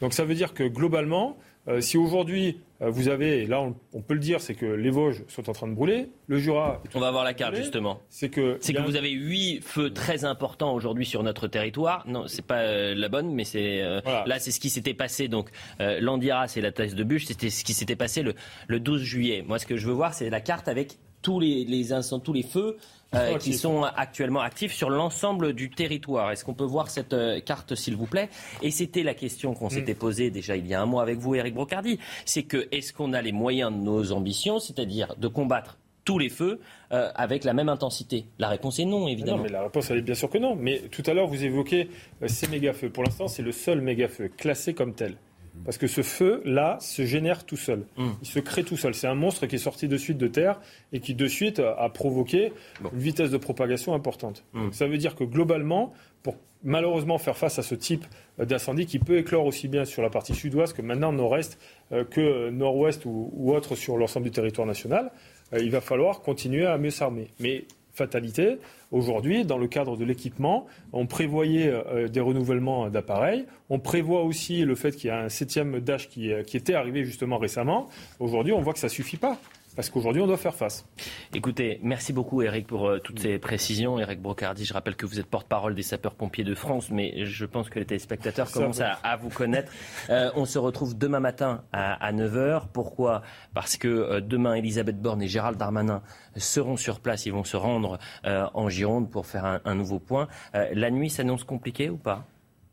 Donc 0.00 0.12
ça 0.12 0.24
veut 0.24 0.34
dire 0.34 0.54
que 0.54 0.64
globalement, 0.64 1.36
euh, 1.68 1.80
si 1.80 1.98
aujourd'hui 1.98 2.58
euh, 2.80 2.88
vous 2.90 3.08
avez, 3.08 3.42
et 3.42 3.46
là 3.46 3.60
on, 3.60 4.00
peut 4.00 4.14
le 4.14 4.20
dire, 4.20 4.40
c'est 4.40 4.54
que 4.54 4.66
les 4.66 4.90
Vosges 4.90 5.22
sont 5.28 5.50
en 5.50 5.52
train 5.52 5.68
de 5.68 5.74
brûler, 5.74 6.08
le 6.26 6.38
Jura. 6.38 6.82
on 6.94 7.00
va 7.00 7.10
voir 7.10 7.24
la 7.24 7.34
carte 7.34 7.54
justement. 7.54 8.00
C'est 8.08 8.30
que, 8.30 8.56
c'est 8.60 8.72
que 8.72 8.80
vous 8.80 8.96
avez 8.96 9.10
huit 9.10 9.60
feux 9.60 9.92
très 9.92 10.24
importants 10.24 10.74
aujourd'hui 10.74 11.04
sur 11.04 11.22
notre 11.22 11.48
territoire. 11.48 12.04
Non, 12.06 12.26
c'est 12.28 12.46
pas 12.46 12.60
euh, 12.60 12.94
la 12.94 13.08
bonne, 13.08 13.34
mais 13.34 13.44
c'est 13.44 13.82
là 14.04 14.38
c'est 14.38 14.50
ce 14.50 14.60
qui 14.60 14.70
s'était 14.70 14.94
passé. 14.94 15.28
Donc 15.28 15.50
l'Andira, 15.78 16.48
c'est 16.48 16.60
la 16.60 16.72
thèse 16.72 16.94
de 16.94 17.04
bûche, 17.04 17.26
c'était 17.26 17.50
ce 17.50 17.64
qui 17.64 17.74
s'était 17.74 17.96
passé 17.96 18.22
le, 18.22 18.34
le 18.66 18.80
12 18.80 19.02
juillet. 19.02 19.44
Moi, 19.46 19.58
ce 19.58 19.66
que 19.66 19.76
je 19.76 19.86
veux 19.86 19.92
voir, 19.92 20.14
c'est 20.14 20.30
la 20.30 20.40
carte 20.40 20.68
avec 20.68 20.98
tous 21.22 21.40
les, 21.40 21.64
les 21.64 21.92
incendies, 21.92 22.24
tous 22.24 22.32
les 22.32 22.42
feux 22.42 22.76
euh, 23.14 23.38
qui 23.38 23.54
sont 23.54 23.82
actuellement 23.82 24.40
actifs 24.40 24.72
sur 24.72 24.88
l'ensemble 24.88 25.52
du 25.52 25.70
territoire. 25.70 26.30
Est-ce 26.30 26.44
qu'on 26.44 26.54
peut 26.54 26.64
voir 26.64 26.90
cette 26.90 27.12
euh, 27.12 27.40
carte, 27.40 27.74
s'il 27.74 27.96
vous 27.96 28.06
plaît? 28.06 28.28
Et 28.62 28.70
c'était 28.70 29.02
la 29.02 29.14
question 29.14 29.54
qu'on 29.54 29.68
s'était 29.68 29.94
mm. 29.94 29.98
posée 29.98 30.30
déjà 30.30 30.56
il 30.56 30.66
y 30.66 30.74
a 30.74 30.80
un 30.80 30.86
mois 30.86 31.02
avec 31.02 31.18
vous, 31.18 31.34
Eric 31.34 31.54
Brocardi. 31.54 31.98
C'est 32.24 32.44
que 32.44 32.68
est-ce 32.70 32.92
qu'on 32.92 33.12
a 33.12 33.20
les 33.20 33.32
moyens 33.32 33.72
de 33.72 33.78
nos 33.78 34.12
ambitions, 34.12 34.60
c'est-à-dire 34.60 35.16
de 35.16 35.26
combattre 35.26 35.78
tous 36.04 36.18
les 36.18 36.28
feux 36.28 36.60
euh, 36.92 37.10
avec 37.16 37.42
la 37.42 37.52
même 37.52 37.68
intensité? 37.68 38.26
La 38.38 38.48
réponse 38.48 38.78
est 38.78 38.84
non, 38.84 39.08
évidemment. 39.08 39.38
Non, 39.38 39.42
mais 39.42 39.50
la 39.50 39.62
réponse, 39.64 39.90
elle 39.90 39.98
est 39.98 40.02
bien 40.02 40.14
sûr 40.14 40.30
que 40.30 40.38
non. 40.38 40.54
Mais 40.54 40.78
tout 40.90 41.02
à 41.06 41.12
l'heure, 41.12 41.26
vous 41.26 41.44
évoquez 41.44 41.90
ces 42.26 42.46
méga-feux. 42.46 42.90
Pour 42.90 43.02
l'instant, 43.02 43.26
c'est 43.26 43.42
le 43.42 43.52
seul 43.52 43.80
méga-feu 43.80 44.30
classé 44.36 44.72
comme 44.72 44.94
tel. 44.94 45.16
Parce 45.64 45.78
que 45.78 45.86
ce 45.86 46.02
feu-là 46.02 46.78
se 46.80 47.04
génère 47.04 47.44
tout 47.44 47.56
seul. 47.56 47.84
Hmm. 47.96 48.10
Il 48.22 48.28
se 48.28 48.38
crée 48.38 48.64
tout 48.64 48.76
seul. 48.76 48.94
C'est 48.94 49.06
un 49.06 49.14
monstre 49.14 49.46
qui 49.46 49.56
est 49.56 49.58
sorti 49.58 49.88
de 49.88 49.96
suite 49.96 50.18
de 50.18 50.26
terre 50.28 50.60
et 50.92 51.00
qui 51.00 51.14
de 51.14 51.26
suite 51.26 51.60
a 51.60 51.88
provoqué 51.88 52.52
une 52.92 52.98
vitesse 52.98 53.30
de 53.30 53.36
propagation 53.36 53.94
importante. 53.94 54.44
Hmm. 54.52 54.70
Ça 54.72 54.86
veut 54.86 54.98
dire 54.98 55.14
que 55.14 55.24
globalement, 55.24 55.92
pour 56.22 56.36
malheureusement 56.62 57.18
faire 57.18 57.36
face 57.36 57.58
à 57.58 57.62
ce 57.62 57.74
type 57.74 58.04
d'incendie 58.38 58.86
qui 58.86 58.98
peut 58.98 59.18
éclore 59.18 59.46
aussi 59.46 59.68
bien 59.68 59.84
sur 59.84 60.02
la 60.02 60.10
partie 60.10 60.34
sud-ouest 60.34 60.74
que 60.74 60.82
maintenant 60.82 61.12
nord-est 61.12 61.58
euh, 61.92 62.04
que 62.04 62.50
nord-ouest 62.50 63.04
ou, 63.06 63.52
autre 63.52 63.74
sur 63.74 63.96
l'ensemble 63.96 64.26
du 64.26 64.30
territoire 64.30 64.66
national, 64.66 65.10
euh, 65.52 65.58
il 65.62 65.70
va 65.70 65.80
falloir 65.80 66.20
continuer 66.20 66.66
à 66.66 66.78
mieux 66.78 66.90
s'armer. 66.90 67.28
Mais 67.38 67.64
fatalité. 67.92 68.58
Aujourd'hui, 68.90 69.44
dans 69.44 69.58
le 69.58 69.68
cadre 69.68 69.96
de 69.96 70.04
l'équipement, 70.04 70.66
on 70.92 71.06
prévoyait 71.06 71.68
euh, 71.68 72.08
des 72.08 72.20
renouvellements 72.20 72.88
d'appareils. 72.90 73.46
On 73.68 73.78
prévoit 73.78 74.22
aussi 74.22 74.64
le 74.64 74.74
fait 74.74 74.92
qu'il 74.92 75.08
y 75.08 75.10
a 75.10 75.20
un 75.20 75.28
septième 75.28 75.80
Dash 75.80 76.08
qui, 76.08 76.30
qui 76.46 76.56
était 76.56 76.74
arrivé 76.74 77.04
justement 77.04 77.38
récemment. 77.38 77.88
Aujourd'hui, 78.18 78.52
on 78.52 78.60
voit 78.60 78.72
que 78.72 78.78
ça 78.78 78.88
suffit 78.88 79.16
pas 79.16 79.38
parce 79.80 79.88
qu'aujourd'hui, 79.88 80.20
on 80.20 80.26
doit 80.26 80.36
faire 80.36 80.54
face. 80.54 80.84
Écoutez, 81.32 81.80
merci 81.82 82.12
beaucoup 82.12 82.42
Eric 82.42 82.66
pour 82.66 82.86
euh, 82.86 82.98
toutes 82.98 83.18
ces 83.18 83.38
précisions. 83.38 83.98
Eric 83.98 84.20
Brocardi, 84.20 84.66
je 84.66 84.74
rappelle 84.74 84.94
que 84.94 85.06
vous 85.06 85.18
êtes 85.18 85.24
porte-parole 85.24 85.74
des 85.74 85.82
sapeurs-pompiers 85.82 86.44
de 86.44 86.54
France, 86.54 86.90
mais 86.90 87.24
je 87.24 87.46
pense 87.46 87.70
que 87.70 87.78
les 87.78 87.86
téléspectateurs 87.86 88.52
commencent 88.52 88.82
à, 88.82 89.16
vous 89.16 89.30
connaître. 89.30 89.72
Euh, 90.08 90.30
on 90.34 90.44
se 90.44 90.58
retrouve 90.58 90.98
demain 90.98 91.20
matin 91.20 91.62
à, 91.72 92.12
9h. 92.12 92.64
Pourquoi? 92.72 93.22
Parce 93.54 93.76
que 93.76 93.86
euh, 93.86 94.20
demain, 94.20 94.54
Elisabeth 94.54 95.00
Borne 95.00 95.22
et 95.22 95.28
Gérald 95.28 95.56
Darmanin 95.56 96.02
seront 96.36 96.76
sur 96.76 97.00
place. 97.00 97.26
Ils 97.26 97.32
vont 97.32 97.44
se 97.44 97.56
rendre 97.56 97.98
en 98.24 98.68
Gironde 98.68 99.10
pour 99.10 99.26
faire 99.26 99.44
un, 99.44 99.60
un 99.64 99.74
nouveau 99.74 99.98
point. 99.98 100.26
la 100.52 100.90
nuit 100.90 101.10
s'annonce 101.10 101.44
compliquée 101.44 101.90
ou 101.90 101.96
pas? 101.96 102.26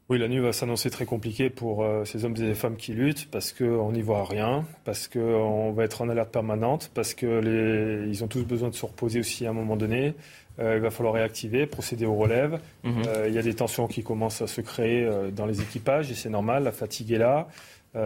Oui, 0.10 0.20
la 0.20 0.30
nuit 0.30 0.40
va 0.40 0.54
s'annoncer 0.54 0.90
très 0.90 1.06
compliquée 1.06 1.50
pour 1.50 1.84
euh, 1.84 2.06
ces 2.06 2.24
hommes 2.24 2.34
et 2.36 2.40
ces 2.40 2.54
femmes 2.54 2.78
qui 2.78 2.94
luttent 2.94 3.28
parce 3.30 3.52
qu'on 3.52 3.92
n'y 3.92 4.02
voit 4.02 4.24
rien, 4.24 4.64
parce 4.86 5.10
qu'on 5.10 5.72
va 5.74 5.84
être 5.84 6.02
en 6.02 6.08
alerte 6.08 6.32
permanente, 6.32 6.90
parce 6.94 7.14
qu'ils 7.14 8.24
ont 8.24 8.28
tous 8.28 8.46
besoin 8.46 8.70
de 8.70 8.74
se 8.76 8.86
reposer 8.86 9.20
aussi 9.20 9.46
à 9.46 9.50
un 9.50 9.54
moment 9.54 9.76
donné. 9.76 10.14
Euh, 10.60 10.78
il 10.78 10.82
va 10.82 10.92
falloir 10.92 11.14
réactiver, 11.14 11.66
procéder 11.66 12.06
aux 12.06 12.16
relèves. 12.16 12.58
Mhm. 12.86 13.04
Euh, 13.06 13.26
il 13.28 13.34
y 13.34 13.38
a 13.38 13.42
des 13.42 13.54
tensions 13.54 13.88
qui 13.88 14.02
commencent 14.02 14.42
à 14.42 14.48
se 14.48 14.62
créer 14.62 15.06
dans 15.36 15.46
les 15.46 15.60
équipages 15.60 16.10
et 16.10 16.16
c'est 16.16 16.30
normal, 16.30 16.64
la 16.64 16.72
fatigue 16.72 17.12
est 17.12 17.18
là. 17.18 17.48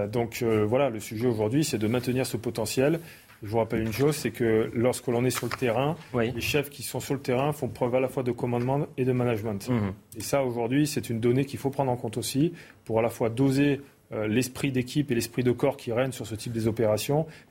donc 0.07 0.41
voilà, 0.41 0.89
le 0.89 0.99
sujet 0.99 1.27
aujourd'hui, 1.27 1.63
c'est 1.63 1.77
de 1.77 1.87
maintenir 1.87 2.25
ce 2.25 2.37
potentiel 2.37 2.99
je 3.43 3.47
vous 3.47 3.57
rappelle 3.57 3.81
une 3.81 3.91
chose, 3.91 4.15
c'est 4.15 4.29
que 4.29 4.69
lorsque 4.73 5.07
l'on 5.07 5.25
est 5.25 5.31
sur 5.31 5.47
le 5.47 5.57
terrain, 5.57 5.95
les 6.13 6.41
chefs 6.41 6.69
qui 6.69 6.83
sont 6.83 6.99
sur 6.99 7.15
le 7.15 7.19
terrain 7.19 7.51
font 7.53 7.67
preuve 7.67 7.95
à 7.95 7.99
la 7.99 8.07
fois 8.07 8.21
de 8.21 8.31
commandement 8.31 8.85
et 8.97 9.05
de 9.05 9.11
management. 9.11 9.67
Mhm. 9.67 9.93
Et 10.17 10.21
ça, 10.21 10.43
aujourd'hui, 10.43 10.85
c'est 10.85 11.09
une 11.09 11.19
donnée 11.19 11.45
qu'il 11.45 11.57
faut 11.57 11.71
prendre 11.71 11.91
en 11.91 11.97
compte 11.97 12.17
aussi 12.17 12.53
pour 12.85 12.99
à 12.99 13.01
la 13.01 13.09
fois 13.09 13.29
doser 13.29 13.81
l'esprit 14.11 14.71
d'équipe 14.71 15.11
et 15.11 15.15
l'esprit 15.15 15.43
de 15.43 15.51
corps 15.51 15.77
qui 15.77 15.91
règne 15.91 16.11
sur 16.11 16.27
ce 16.27 16.35
type 16.35 16.51
des 16.51 16.67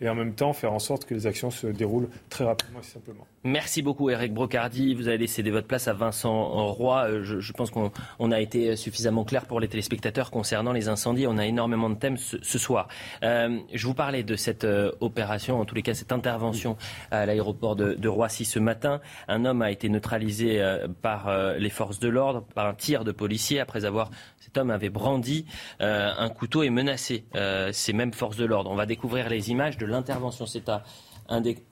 et 0.00 0.08
en 0.08 0.14
même 0.14 0.34
temps 0.34 0.52
faire 0.52 0.72
en 0.72 0.78
sorte 0.78 1.04
que 1.04 1.14
les 1.14 1.26
actions 1.26 1.50
se 1.50 1.66
déroulent 1.66 2.08
très 2.28 2.44
rapidement 2.44 2.80
et 2.80 2.84
simplement. 2.84 3.26
Merci 3.44 3.82
beaucoup 3.82 4.10
Eric 4.10 4.32
Brocardi. 4.32 4.94
Vous 4.94 5.08
allez 5.08 5.26
céder 5.26 5.50
votre 5.50 5.66
place 5.66 5.88
à 5.88 5.92
Vincent 5.92 6.72
Roy. 6.72 7.04
Euh, 7.08 7.22
je, 7.22 7.52
pense 7.52 7.70
qu'on 7.70 8.32
a 8.32 8.40
été 8.40 8.76
suffisamment 8.76 9.24
clair 9.24 9.46
pour 9.46 9.60
les 9.60 9.68
téléspectateurs 9.68 10.30
concernant 10.30 10.72
les 10.72 10.88
incendies. 10.88 11.26
On 11.26 11.38
a 11.38 11.46
énormément 11.46 11.90
de 11.90 11.94
thèmes 11.94 12.16
ce, 12.16 12.58
soir. 12.58 12.88
Euh, 13.22 13.58
je 13.72 13.86
vous 13.86 13.94
parlais 13.94 14.22
de 14.22 14.36
cette 14.36 14.66
opération, 15.00 15.60
en 15.60 15.64
tous 15.64 15.74
les 15.74 15.82
cas 15.82 15.94
cette 15.94 16.12
intervention 16.12 16.76
à 17.10 17.26
l'aéroport 17.26 17.76
de, 17.76 17.94
de, 17.94 18.08
Roissy 18.08 18.44
ce 18.44 18.58
matin. 18.58 19.00
Un 19.28 19.44
homme 19.44 19.62
a 19.62 19.70
été 19.70 19.88
neutralisé 19.88 20.60
par 21.00 21.30
les 21.58 21.70
forces 21.70 22.00
de 22.00 22.08
l'ordre, 22.08 22.44
par 22.54 22.66
un 22.66 22.74
tir 22.74 23.04
de 23.04 23.12
policier 23.12 23.60
après 23.60 23.84
avoir 23.84 24.10
cet 24.40 24.56
homme 24.56 24.70
avait 24.70 24.88
brandi 24.88 25.44
euh, 25.82 26.10
un 26.16 26.30
couteau 26.30 26.62
et 26.62 26.70
menacé 26.70 27.24
euh, 27.34 27.72
ces 27.72 27.92
mêmes 27.92 28.14
forces 28.14 28.36
de 28.36 28.46
l'ordre. 28.46 28.70
On 28.70 28.74
va 28.74 28.86
découvrir 28.86 29.28
les 29.28 29.50
images 29.50 29.76
de 29.76 29.86
l'intervention. 29.86 30.46
C'est 30.46 30.68
à 30.68 30.82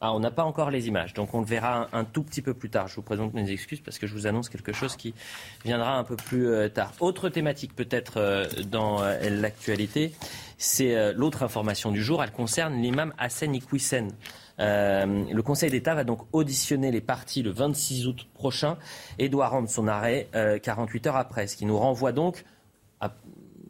ah, 0.00 0.14
on 0.14 0.20
n'a 0.20 0.30
pas 0.30 0.44
encore 0.44 0.70
les 0.70 0.86
images, 0.86 1.14
donc 1.14 1.34
on 1.34 1.40
le 1.40 1.44
verra 1.44 1.88
un, 1.92 2.04
tout 2.04 2.22
petit 2.22 2.42
peu 2.42 2.54
plus 2.54 2.70
tard. 2.70 2.86
Je 2.86 2.94
vous 2.94 3.02
présente 3.02 3.34
mes 3.34 3.50
excuses 3.50 3.80
parce 3.80 3.98
que 3.98 4.06
je 4.06 4.14
vous 4.14 4.28
annonce 4.28 4.48
quelque 4.48 4.72
chose 4.72 4.94
qui 4.94 5.14
viendra 5.64 5.96
un 5.96 6.04
peu 6.04 6.14
plus 6.14 6.46
euh, 6.46 6.68
tard. 6.68 6.92
Autre 7.00 7.28
thématique 7.28 7.74
peut-être 7.74 8.46
dans 8.70 9.02
l'actualité, 9.20 10.12
c'est 10.58 11.12
l'autre 11.12 11.42
information 11.42 11.90
du 11.90 12.00
jour. 12.00 12.22
Elle 12.22 12.30
concerne 12.30 12.80
l'imam 12.80 13.12
Hassan 13.18 13.52
Iqwisen. 13.52 14.12
le 14.58 15.40
Conseil 15.40 15.72
d'État 15.72 15.96
va 15.96 16.04
donc 16.04 16.20
auditionner 16.30 16.92
les 16.92 17.00
partis 17.00 17.42
le 17.42 17.50
26 17.50 18.06
août 18.06 18.28
prochain 18.34 18.78
et 19.18 19.28
doit 19.28 19.48
rendre 19.48 19.68
son 19.68 19.88
arrêt 19.88 20.28
48 20.62 21.08
heures 21.08 21.16
après, 21.16 21.48
ce 21.48 21.56
qui 21.56 21.66
nous 21.66 21.78
renvoie 21.78 22.12
donc 22.12 22.44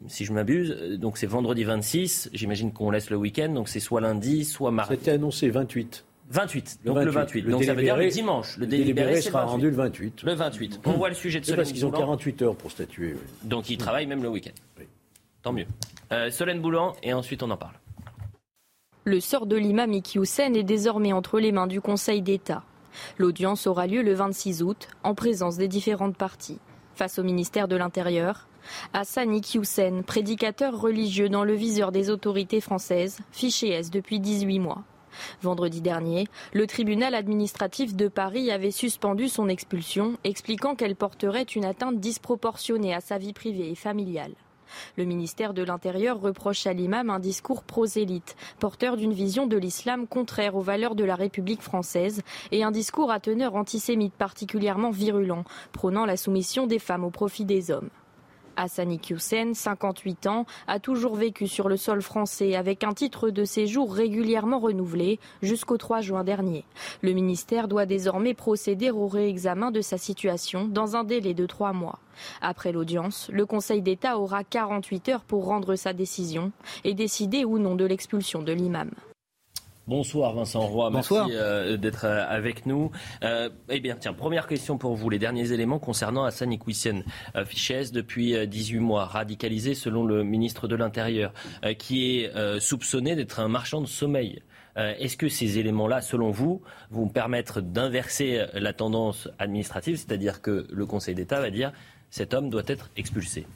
si 0.07 0.25
je 0.25 0.33
m'abuse, 0.33 0.75
euh, 0.77 0.97
donc 0.97 1.17
c'est 1.17 1.27
vendredi 1.27 1.63
26, 1.63 2.29
j'imagine 2.33 2.71
qu'on 2.71 2.91
laisse 2.91 3.09
le 3.09 3.17
week-end, 3.17 3.49
donc 3.49 3.69
c'est 3.69 3.79
soit 3.79 4.01
lundi, 4.01 4.45
soit 4.45 4.71
mardi. 4.71 4.95
C'était 4.95 5.11
annoncé 5.11 5.49
28. 5.49 6.05
28, 6.31 6.79
donc 6.85 6.97
le 6.97 7.09
28. 7.09 7.41
donc 7.43 7.63
ça 7.63 7.73
veut 7.73 7.81
dire 7.81 7.97
le 7.97 8.07
dimanche. 8.07 8.57
Le 8.57 8.67
délibéré, 8.67 9.19
sera 9.19 9.45
rendu 9.45 9.69
le 9.69 9.75
28. 9.75 10.23
Le 10.23 10.33
28. 10.33 10.81
On 10.85 10.91
voit 10.91 11.09
le 11.09 11.15
sujet 11.15 11.39
de 11.39 11.45
Solène 11.45 11.57
Parce 11.57 11.71
qu'ils 11.71 11.85
ont 11.87 11.91
48 11.91 12.41
heures 12.43 12.55
pour 12.55 12.69
statuer. 12.69 13.15
Donc 13.43 13.69
ils 13.69 13.77
travaillent 13.77 14.05
même 14.05 14.21
le 14.21 14.29
week-end. 14.29 14.83
Tant 15.41 15.53
mieux. 15.53 15.65
Euh, 16.11 16.29
Solène 16.29 16.61
Boulan, 16.61 16.95
et 17.01 17.13
ensuite 17.13 17.41
on 17.41 17.49
en 17.49 17.57
parle. 17.57 17.73
Le 19.05 19.19
sort 19.19 19.47
de 19.47 19.55
l'imam 19.55 19.91
Iki 19.91 20.19
est 20.19 20.63
désormais 20.63 21.13
entre 21.13 21.39
les 21.39 21.51
mains 21.51 21.67
du 21.67 21.81
Conseil 21.81 22.21
d'État. 22.21 22.63
L'audience 23.17 23.65
aura 23.65 23.87
lieu 23.87 24.03
le 24.03 24.13
26 24.13 24.61
août, 24.61 24.87
en 25.03 25.15
présence 25.15 25.57
des 25.57 25.67
différentes 25.67 26.17
parties. 26.17 26.59
Face 26.93 27.17
au 27.17 27.23
ministère 27.23 27.67
de 27.67 27.75
l'Intérieur, 27.75 28.48
Hassan 28.93 29.33
Iqiyoussen, 29.33 30.03
prédicateur 30.03 30.79
religieux 30.79 31.29
dans 31.29 31.43
le 31.43 31.53
viseur 31.53 31.91
des 31.91 32.09
autorités 32.09 32.61
françaises, 32.61 33.19
fiché 33.31 33.69
S 33.69 33.89
depuis 33.89 34.19
18 34.19 34.59
mois. 34.59 34.83
Vendredi 35.41 35.81
dernier, 35.81 36.27
le 36.53 36.67
tribunal 36.67 37.15
administratif 37.15 37.95
de 37.95 38.07
Paris 38.07 38.51
avait 38.51 38.71
suspendu 38.71 39.27
son 39.27 39.49
expulsion, 39.49 40.17
expliquant 40.23 40.75
qu'elle 40.75 40.95
porterait 40.95 41.43
une 41.43 41.65
atteinte 41.65 41.99
disproportionnée 41.99 42.93
à 42.93 43.01
sa 43.01 43.17
vie 43.17 43.33
privée 43.33 43.71
et 43.71 43.75
familiale. 43.75 44.33
Le 44.97 45.05
ministère 45.05 45.53
de 45.53 45.63
l'Intérieur 45.63 46.19
reproche 46.19 46.67
à 46.67 46.73
l'imam 46.73 47.09
un 47.09 47.19
discours 47.19 47.63
prosélyte, 47.63 48.35
porteur 48.59 48.97
d'une 48.97 49.13
vision 49.13 49.47
de 49.47 49.57
l'islam 49.57 50.07
contraire 50.07 50.55
aux 50.55 50.61
valeurs 50.61 50.95
de 50.95 51.03
la 51.03 51.15
République 51.15 51.61
française 51.61 52.21
et 52.51 52.63
un 52.63 52.71
discours 52.71 53.11
à 53.11 53.19
teneur 53.19 53.55
antisémite 53.55 54.13
particulièrement 54.13 54.91
virulent, 54.91 55.43
prônant 55.71 56.05
la 56.05 56.17
soumission 56.17 56.67
des 56.67 56.79
femmes 56.79 57.03
au 57.03 57.09
profit 57.09 57.45
des 57.45 57.71
hommes. 57.71 57.89
Hassani 58.59 58.99
Hussein, 59.09 59.53
58 59.53 60.27
ans, 60.27 60.45
a 60.67 60.79
toujours 60.79 61.15
vécu 61.15 61.47
sur 61.47 61.69
le 61.69 61.77
sol 61.77 62.01
français 62.01 62.55
avec 62.55 62.83
un 62.83 62.93
titre 62.93 63.29
de 63.29 63.45
séjour 63.45 63.93
régulièrement 63.93 64.59
renouvelé 64.59 65.19
jusqu'au 65.41 65.77
3 65.77 66.01
juin 66.01 66.23
dernier. 66.23 66.65
Le 67.01 67.13
ministère 67.13 67.67
doit 67.67 67.85
désormais 67.85 68.33
procéder 68.33 68.91
au 68.91 69.07
réexamen 69.07 69.71
de 69.71 69.81
sa 69.81 69.97
situation 69.97 70.67
dans 70.67 70.95
un 70.95 71.03
délai 71.03 71.33
de 71.33 71.45
trois 71.45 71.73
mois. 71.73 71.99
Après 72.41 72.71
l'audience, 72.71 73.29
le 73.31 73.45
Conseil 73.45 73.81
d'État 73.81 74.17
aura 74.17 74.43
48 74.43 75.09
heures 75.09 75.23
pour 75.23 75.45
rendre 75.45 75.75
sa 75.75 75.93
décision 75.93 76.51
et 76.83 76.93
décider 76.93 77.45
ou 77.45 77.59
non 77.59 77.75
de 77.75 77.85
l'expulsion 77.85 78.41
de 78.41 78.51
l'imam. 78.51 78.91
Bonsoir 79.89 80.33
Vincent 80.35 80.67
Roy, 80.67 80.91
Bonsoir. 80.91 81.25
merci 81.25 81.39
euh, 81.41 81.75
d'être 81.75 82.05
euh, 82.05 82.23
avec 82.29 82.67
nous. 82.67 82.91
Euh, 83.23 83.49
eh 83.69 83.79
bien, 83.79 83.97
tiens, 83.99 84.13
première 84.13 84.45
question 84.45 84.77
pour 84.77 84.95
vous, 84.95 85.09
les 85.09 85.17
derniers 85.17 85.51
éléments 85.51 85.79
concernant 85.79 86.25
Hassan 86.25 86.53
Iqwisen, 86.53 87.03
euh, 87.35 87.43
Fichès 87.43 87.91
depuis 87.91 88.47
18 88.47 88.77
mois, 88.81 89.05
radicalisé 89.05 89.73
selon 89.73 90.03
le 90.05 90.23
ministre 90.23 90.67
de 90.67 90.75
l'Intérieur, 90.75 91.33
qui 91.79 92.19
est 92.19 92.59
soupçonné 92.59 93.15
d'être 93.15 93.39
un 93.39 93.47
marchand 93.47 93.81
de 93.81 93.87
sommeil. 93.87 94.43
Est-ce 94.75 95.17
que 95.17 95.27
ces 95.27 95.57
éléments-là, 95.57 96.01
selon 96.01 96.29
vous, 96.29 96.61
vont 96.91 97.07
permettre 97.07 97.59
d'inverser 97.59 98.45
la 98.53 98.73
tendance 98.73 99.27
administrative, 99.39 99.95
c'est-à-dire 99.97 100.43
que 100.43 100.67
le 100.69 100.85
Conseil 100.85 101.15
d'État 101.15 101.41
va 101.41 101.49
dire 101.49 101.73
cet 102.11 102.35
homme 102.35 102.51
doit 102.51 102.63
être 102.67 102.91
expulsé? 102.95 103.47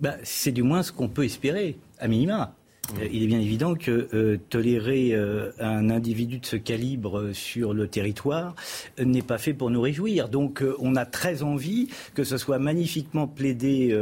Bah, 0.00 0.14
C'est 0.22 0.52
du 0.52 0.62
moins 0.62 0.82
ce 0.84 0.92
qu'on 0.92 1.08
peut 1.08 1.24
espérer, 1.24 1.76
à 1.98 2.06
minima. 2.06 2.54
Euh, 2.98 3.08
il 3.12 3.22
est 3.22 3.26
bien 3.26 3.40
évident 3.40 3.74
que 3.74 4.08
euh, 4.14 4.38
tolérer 4.48 5.10
euh, 5.12 5.50
un 5.58 5.90
individu 5.90 6.38
de 6.38 6.46
ce 6.46 6.56
calibre 6.56 7.32
sur 7.32 7.74
le 7.74 7.88
territoire 7.88 8.54
n'est 8.98 9.22
pas 9.22 9.38
fait 9.38 9.54
pour 9.54 9.70
nous 9.70 9.80
réjouir. 9.80 10.28
Donc 10.28 10.62
on 10.78 10.96
a 10.96 11.06
très 11.06 11.42
envie 11.42 11.88
que 12.14 12.24
ce 12.24 12.36
soit 12.36 12.58
magnifiquement 12.58 13.26
plaidé 13.26 13.96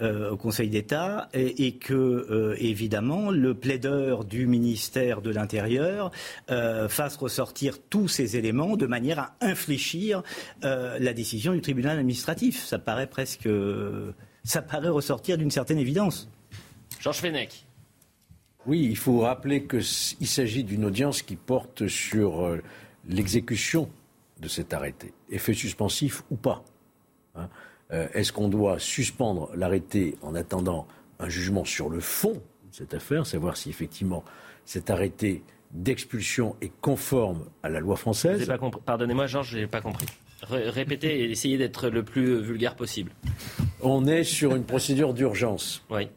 au 0.00 0.36
Conseil 0.36 0.68
d'État 0.68 1.28
et, 1.32 1.66
et, 1.66 1.72
que, 1.76 2.54
évidemment, 2.58 3.30
le 3.30 3.54
plaideur 3.54 4.24
du 4.24 4.46
ministère 4.46 5.22
de 5.22 5.30
l'Intérieur 5.30 6.10
fasse 6.48 7.16
ressortir 7.16 7.78
tous 7.88 8.08
ces 8.08 8.36
éléments 8.36 8.76
de 8.76 8.86
manière 8.86 9.18
à 9.18 9.34
infléchir 9.40 10.22
la 10.62 11.12
décision 11.12 11.52
du 11.52 11.60
tribunal 11.60 11.98
administratif. 11.98 12.64
Ça 12.64 12.78
paraît 12.78 13.08
presque... 13.08 13.48
ça 14.44 14.62
paraît 14.62 14.88
ressortir 14.88 15.38
d'une 15.38 15.50
certaine 15.50 15.78
évidence. 15.78 16.30
Georges 17.00 17.20
Fenech. 17.20 17.66
Oui, 18.66 18.86
il 18.88 18.96
faut 18.96 19.20
rappeler 19.20 19.66
qu'il 19.66 20.26
s'agit 20.26 20.64
d'une 20.64 20.84
audience 20.84 21.22
qui 21.22 21.36
porte 21.36 21.88
sur 21.88 22.44
euh, 22.44 22.62
l'exécution 23.08 23.88
de 24.40 24.48
cet 24.48 24.72
arrêté, 24.72 25.12
effet 25.30 25.54
suspensif 25.54 26.22
ou 26.30 26.36
pas. 26.36 26.64
Hein. 27.34 27.48
Euh, 27.92 28.08
est-ce 28.14 28.32
qu'on 28.32 28.48
doit 28.48 28.78
suspendre 28.78 29.50
l'arrêté 29.54 30.16
en 30.22 30.34
attendant 30.34 30.86
un 31.18 31.28
jugement 31.28 31.64
sur 31.64 31.88
le 31.88 32.00
fond 32.00 32.32
de 32.32 32.72
cette 32.72 32.94
affaire, 32.94 33.26
savoir 33.26 33.56
si 33.56 33.68
effectivement 33.68 34.24
cet 34.64 34.90
arrêté 34.90 35.42
d'expulsion 35.72 36.56
est 36.60 36.72
conforme 36.80 37.46
à 37.62 37.68
la 37.68 37.80
loi 37.80 37.96
française? 37.96 38.50
Pardonnez-moi, 38.84 39.26
Georges, 39.26 39.50
je 39.50 39.58
n'ai 39.58 39.66
pas 39.66 39.80
compris. 39.80 40.06
répétez 40.42 41.20
et 41.20 41.30
essayez 41.30 41.58
d'être 41.58 41.88
le 41.88 42.04
plus 42.04 42.40
vulgaire 42.40 42.76
possible. 42.76 43.12
On 43.80 44.06
est 44.06 44.24
sur 44.24 44.54
une 44.54 44.64
procédure 44.64 45.14
d'urgence. 45.14 45.84
Oui 45.90 46.08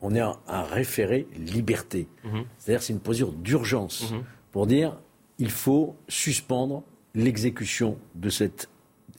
on 0.00 0.14
est 0.14 0.20
un, 0.20 0.62
référé 0.62 1.26
liberté. 1.36 2.08
Mhm. 2.24 2.44
C'est-à-dire 2.58 2.82
c'est 2.82 2.92
une 2.92 3.00
posture 3.00 3.32
d'urgence 3.32 4.12
mhm. 4.12 4.24
pour 4.52 4.66
dire 4.66 4.96
il 5.38 5.50
faut 5.50 5.96
suspendre 6.08 6.82
l'exécution 7.14 7.98
de 8.14 8.28
cette 8.30 8.68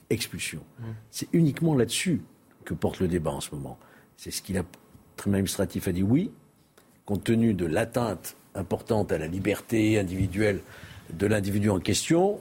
expulsion. 0.08 0.60
Mmh. 0.78 0.84
C'est 1.10 1.28
uniquement 1.32 1.74
là-dessus 1.74 2.22
que 2.64 2.74
porte 2.74 3.00
le 3.00 3.08
débat 3.08 3.32
en 3.32 3.40
ce 3.40 3.54
moment. 3.54 3.78
C'est 4.16 4.30
ce 4.30 4.40
qu'il 4.40 4.56
a, 4.56 4.60
le 4.60 4.66
tribunal 5.16 5.40
administratif 5.40 5.88
a 5.88 5.92
dit 5.92 6.02
oui, 6.02 6.30
compte 7.04 7.24
tenu 7.24 7.54
de 7.54 7.66
l'atteinte 7.66 8.36
importante 8.54 9.10
à 9.10 9.18
la 9.18 9.26
liberté 9.26 9.98
individuelle 9.98 10.60
de 11.12 11.26
l'individu 11.26 11.70
en 11.70 11.80
question, 11.80 12.40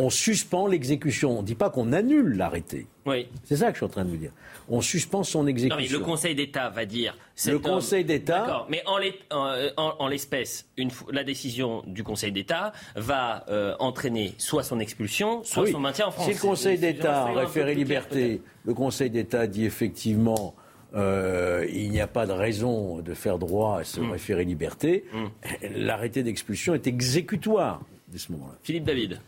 on 0.00 0.10
suspend 0.10 0.66
l'exécution. 0.66 1.38
On 1.38 1.42
ne 1.42 1.46
dit 1.46 1.54
pas 1.54 1.70
qu'on 1.70 1.92
annule 1.92 2.36
l'arrêté. 2.36 2.86
Oui. 3.06 3.26
C'est 3.44 3.56
ça 3.56 3.66
que 3.66 3.72
je 3.72 3.78
suis 3.78 3.86
en 3.86 3.90
train 3.90 4.04
de 4.04 4.10
vous 4.10 4.16
dire. 4.16 4.32
On 4.68 4.80
suspend 4.80 5.22
son 5.22 5.46
exécution. 5.46 5.76
Non, 5.76 5.82
mais 5.82 5.88
le 5.88 6.04
Conseil 6.04 6.34
d'État 6.34 6.68
va 6.68 6.84
dire. 6.84 7.16
Le 7.46 7.58
Conseil 7.58 8.04
d'État. 8.04 8.40
D'accord, 8.40 8.66
mais 8.70 8.82
en 8.86 10.08
l'espèce, 10.08 10.68
la 11.10 11.24
décision 11.24 11.82
du 11.86 12.04
Conseil 12.04 12.32
d'État 12.32 12.72
va 12.96 13.44
euh, 13.48 13.74
entraîner 13.78 14.34
soit 14.38 14.62
son 14.62 14.78
expulsion, 14.78 15.42
soit 15.44 15.66
son 15.70 15.80
maintien 15.80 16.06
en 16.06 16.10
France. 16.10 16.26
Si 16.26 16.34
le 16.34 16.40
Conseil 16.40 16.78
d'État, 16.78 17.26
en 17.26 17.34
référé 17.34 17.74
liberté, 17.74 18.42
le 18.64 18.74
Conseil 18.74 19.10
d'État 19.10 19.46
dit 19.46 19.64
effectivement. 19.64 20.54
Euh, 20.94 21.66
il 21.70 21.90
n'y 21.90 22.00
a 22.00 22.06
pas 22.06 22.24
de 22.24 22.32
raison 22.32 23.00
de 23.00 23.12
faire 23.12 23.38
droit 23.38 23.80
à 23.80 23.84
ce 23.84 24.00
mm. 24.00 24.10
référé 24.10 24.44
liberté. 24.46 25.04
Mm. 25.12 25.26
L'arrêté 25.74 26.22
d'expulsion 26.22 26.72
est 26.72 26.86
exécutoire 26.86 27.82
de 28.10 28.16
ce 28.16 28.32
moment-là. 28.32 28.56
Philippe 28.62 28.84
David. 28.84 29.20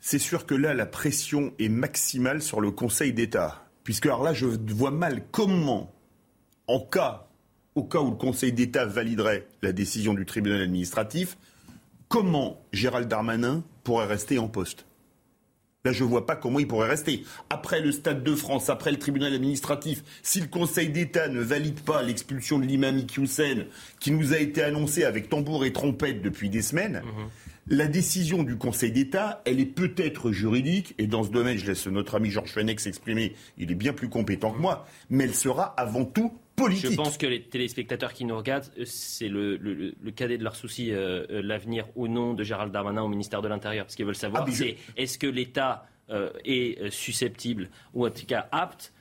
C'est 0.00 0.18
sûr 0.18 0.46
que 0.46 0.54
là, 0.54 0.74
la 0.74 0.86
pression 0.86 1.52
est 1.58 1.68
maximale 1.68 2.42
sur 2.42 2.60
le 2.60 2.70
Conseil 2.70 3.12
d'État. 3.12 3.64
Puisque 3.84 4.06
alors 4.06 4.22
là, 4.22 4.32
je 4.32 4.46
vois 4.46 4.90
mal 4.90 5.22
comment, 5.30 5.92
en 6.66 6.80
cas, 6.80 7.28
au 7.74 7.84
cas 7.84 8.00
où 8.00 8.10
le 8.10 8.16
Conseil 8.16 8.52
d'État 8.52 8.84
validerait 8.84 9.46
la 9.62 9.72
décision 9.72 10.14
du 10.14 10.26
tribunal 10.26 10.60
administratif, 10.62 11.36
comment 12.08 12.64
Gérald 12.72 13.08
Darmanin 13.08 13.64
pourrait 13.84 14.06
rester 14.06 14.38
en 14.38 14.48
poste. 14.48 14.86
Là, 15.84 15.92
je 15.92 16.02
ne 16.02 16.08
vois 16.08 16.26
pas 16.26 16.34
comment 16.34 16.58
il 16.58 16.66
pourrait 16.66 16.88
rester. 16.88 17.24
Après 17.48 17.80
le 17.80 17.92
Stade 17.92 18.24
de 18.24 18.34
France, 18.34 18.70
après 18.70 18.90
le 18.90 18.98
tribunal 18.98 19.32
administratif, 19.32 20.02
si 20.22 20.40
le 20.40 20.48
Conseil 20.48 20.88
d'État 20.88 21.28
ne 21.28 21.40
valide 21.40 21.80
pas 21.80 22.02
l'expulsion 22.02 22.58
de 22.58 22.64
l'imam 22.64 22.98
Iqiyoussen, 22.98 23.66
qui 24.00 24.10
nous 24.10 24.32
a 24.32 24.38
été 24.38 24.64
annoncée 24.64 25.04
avec 25.04 25.28
tambour 25.28 25.64
et 25.64 25.72
trompette 25.72 26.22
depuis 26.22 26.50
des 26.50 26.62
semaines, 26.62 27.02
mhm 27.04 27.28
la 27.68 27.86
décision 27.86 28.42
du 28.42 28.56
Conseil 28.56 28.92
d'État, 28.92 29.42
elle 29.44 29.60
est 29.60 29.66
peut-être 29.66 30.30
juridique, 30.30 30.94
et 30.98 31.06
dans 31.06 31.24
ce 31.24 31.30
domaine, 31.30 31.58
je 31.58 31.66
laisse 31.66 31.86
notre 31.86 32.14
ami 32.14 32.30
Georges 32.30 32.52
Fenech 32.52 32.80
s'exprimer, 32.80 33.34
il 33.58 33.72
est 33.72 33.76
bien 33.76 33.92
plus 33.92 34.08
compétent 34.08 34.52
que 34.52 34.58
moi, 34.58 34.86
mais 35.10 35.24
elle 35.24 35.34
sera 35.34 35.64
avant 35.76 36.04
tout 36.04 36.32
politique. 36.54 36.90
Je 36.90 36.96
pense 36.96 37.18
que 37.18 37.26
les 37.26 37.42
téléspectateurs 37.42 38.12
qui 38.12 38.24
nous 38.24 38.36
regardent, 38.36 38.70
euh, 38.78 38.84
c'est 38.86 39.28
le, 39.28 39.58
cadet 40.14 40.38
de 40.38 40.44
leur 40.44 40.56
souci, 40.56 40.92
euh, 40.92 41.26
euh, 41.30 41.42
l'avenir 41.42 41.86
ou 41.96 42.08
non 42.08 42.34
de 42.34 42.42
Gérald 42.42 42.72
Darmanin 42.72 43.02
au 43.02 43.08
ministère 43.08 43.42
de 43.42 43.48
l'Intérieur. 43.48 43.86
Ce 43.88 43.96
qu'ils 43.96 44.06
veulent 44.06 44.14
savoir, 44.14 44.44
ah, 44.46 44.50
c'est 44.52 44.76
est-ce 44.96 45.18
que 45.18 45.26
l'État 45.26 45.86
est 46.44 46.88
susceptible, 46.90 47.68
ou 47.92 48.06
en 48.06 48.10
tout 48.10 48.26
cas 48.26 48.46
apte, 48.52 48.92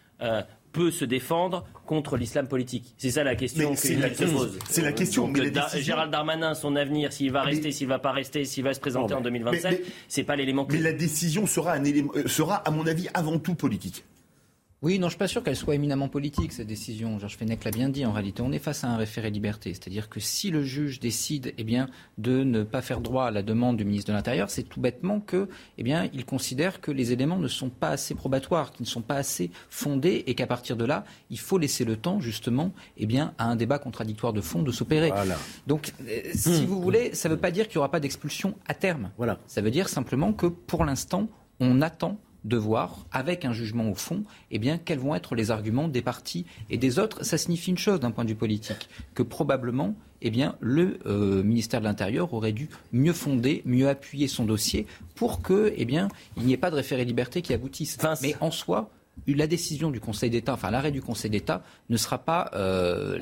peut 0.76 0.92
se 0.92 1.06
défendre 1.06 1.66
contre 1.86 2.18
l'islam 2.18 2.48
politique 2.48 2.94
C'est 2.98 3.12
ça 3.12 3.24
la 3.24 3.36
question 3.36 3.74
que 3.74 3.80
se 3.80 4.26
pose. 4.26 4.60
C'est 4.70 4.82
la 4.82 4.92
question. 4.92 5.28
mais 5.28 5.52
Gérald 5.80 6.12
Darmanin, 6.12 6.54
son 6.54 6.76
avenir, 6.76 7.14
s'il 7.14 7.32
va 7.32 7.44
rester, 7.44 7.72
s'il 7.72 7.88
va 7.88 8.00
pas 8.00 8.12
rester, 8.12 8.44
s'il 8.44 8.64
va 8.64 8.74
se 8.74 8.80
présenter 8.82 9.14
en 9.14 9.22
2027, 9.22 9.84
c'est 10.10 10.24
pas 10.24 10.36
l'élément. 10.36 10.68
Mais 10.70 10.80
la 10.80 10.92
décision 10.92 11.48
sera, 11.48 11.74
un 11.74 11.84
élément, 11.84 12.12
euh, 12.16 12.28
sera, 12.28 12.56
à 12.56 12.72
mon 12.72 12.86
avis, 12.86 13.08
avant 13.14 13.40
tout 13.40 13.56
politique. 13.56 14.04
Oui, 14.86 15.00
non, 15.00 15.08
je 15.08 15.14
suis 15.14 15.18
pas 15.18 15.28
sûr 15.28 15.42
qu'elle 15.42 15.56
soit 15.56 15.74
éminemment 15.74 16.10
politique, 16.10 16.54
cette 16.54 16.68
décision. 16.68 17.18
Georges 17.18 17.38
Fenech 17.38 17.64
l'a 17.64 17.72
bien 17.72 17.90
dit, 17.90 18.06
en 18.06 18.12
réalité. 18.12 18.44
On 18.44 18.52
est 18.52 18.60
face 18.60 18.84
à 18.84 18.88
un 18.88 18.98
référé 18.98 19.32
liberté. 19.32 19.74
C'est-à-dire 19.74 20.10
que 20.10 20.20
si 20.20 20.52
le 20.52 20.62
juge 20.62 21.00
décide 21.00 21.56
eh 21.58 21.64
bien, 21.64 21.90
de 22.20 22.44
ne 22.44 22.62
pas 22.62 22.84
faire 22.84 23.02
droit 23.02 23.26
à 23.26 23.32
la 23.32 23.42
demande 23.42 23.78
du 23.78 23.84
ministre 23.84 24.12
de 24.12 24.16
l'Intérieur, 24.16 24.52
c'est 24.52 24.62
tout 24.62 24.80
bêtement 24.80 25.22
que, 25.22 25.50
eh 25.80 25.84
bien, 25.84 26.08
il 26.14 26.24
considère 26.24 26.82
que 26.82 26.92
les 26.92 27.12
éléments 27.12 27.40
ne 27.40 27.48
sont 27.48 27.70
pas 27.70 27.90
assez 27.90 28.14
probatoires, 28.14 28.74
qu'ils 28.74 28.84
ne 28.84 28.88
sont 28.88 29.02
pas 29.02 29.16
assez 29.16 29.50
fondés 29.72 30.24
et 30.28 30.36
qu'à 30.36 30.46
partir 30.46 30.78
de 30.78 30.86
là, 30.86 31.04
il 31.32 31.40
faut 31.40 31.58
laisser 31.58 31.84
le 31.84 31.98
temps, 31.98 32.20
justement, 32.20 32.72
eh 32.98 33.08
bien, 33.08 33.34
à 33.40 33.46
un 33.46 33.56
débat 33.56 33.80
contradictoire 33.80 34.34
de 34.34 34.42
fond 34.42 34.62
de 34.62 34.72
s'opérer. 34.72 35.12
Donc, 35.66 35.94
euh, 36.08 36.22
si 36.36 36.62
mmh. 36.62 36.66
vous 36.66 36.80
voulez, 36.80 37.16
ça 37.16 37.28
ne 37.28 37.34
veut 37.34 37.40
pas 37.40 37.50
dire 37.50 37.68
qu'il 37.68 37.78
n'y 37.78 37.80
aura 37.80 37.90
pas 37.90 38.00
d'expulsion 38.00 38.54
à 38.68 38.76
terme. 38.76 39.10
Voilà. 39.18 39.40
Ça 39.48 39.62
veut 39.62 39.72
dire 39.72 39.90
simplement 39.90 40.32
que, 40.32 40.46
pour 40.46 40.86
l'instant, 40.86 41.28
on 41.60 41.82
attend 41.82 42.20
de 42.46 42.58
voir, 42.58 43.06
avec 43.12 43.44
un 43.44 43.52
jugement 43.52 43.90
au 43.90 43.96
fond, 43.96 44.24
eh 44.52 44.60
bien, 44.60 44.78
quels 44.78 45.00
vont 45.00 45.16
être 45.16 45.36
les 45.36 45.52
arguments 45.52 45.88
des 45.88 46.02
partis 46.02 46.46
et 46.70 46.78
des 46.78 47.00
autres. 47.00 47.26
Ça 47.26 47.38
signifie 47.38 47.72
une 47.72 47.78
chose 47.78 48.00
d'un 48.00 48.12
point 48.12 48.24
de 48.24 48.30
vue 48.30 48.36
politique, 48.36 48.88
que 49.16 49.24
probablement, 49.24 49.96
eh 50.22 50.30
bien, 50.30 50.56
le 50.60 51.00
euh, 51.08 51.44
ministère 51.44 51.82
de 51.82 51.86
l'Intérieur 51.86 52.34
aurait 52.34 52.54
dû 52.54 52.70
mieux 52.94 53.14
fonder, 53.14 53.64
mieux 53.66 53.90
appuyer 53.90 54.28
son 54.28 54.46
dossier 54.46 54.86
pour 55.16 55.42
que, 55.42 55.74
eh 55.76 55.86
bien, 55.86 56.08
il 56.38 56.44
n'y 56.44 56.54
ait 56.54 56.58
pas 56.58 56.70
de 56.70 56.76
référé 56.76 57.04
liberté 57.04 57.42
qui 57.42 57.54
aboutisse. 57.54 57.98
Mais 58.22 58.36
en 58.40 58.52
soi, 58.52 58.92
la 59.28 59.48
décision 59.48 59.90
du 59.90 60.00
Conseil 60.00 60.30
d'État, 60.30 60.54
enfin 60.54 60.70
l'arrêt 60.72 60.92
du 60.92 61.02
Conseil 61.02 61.32
d'État, 61.32 61.64
ne 61.90 61.98
sera 61.98 62.20
pas. 62.20 62.52
Euh, 62.54 63.20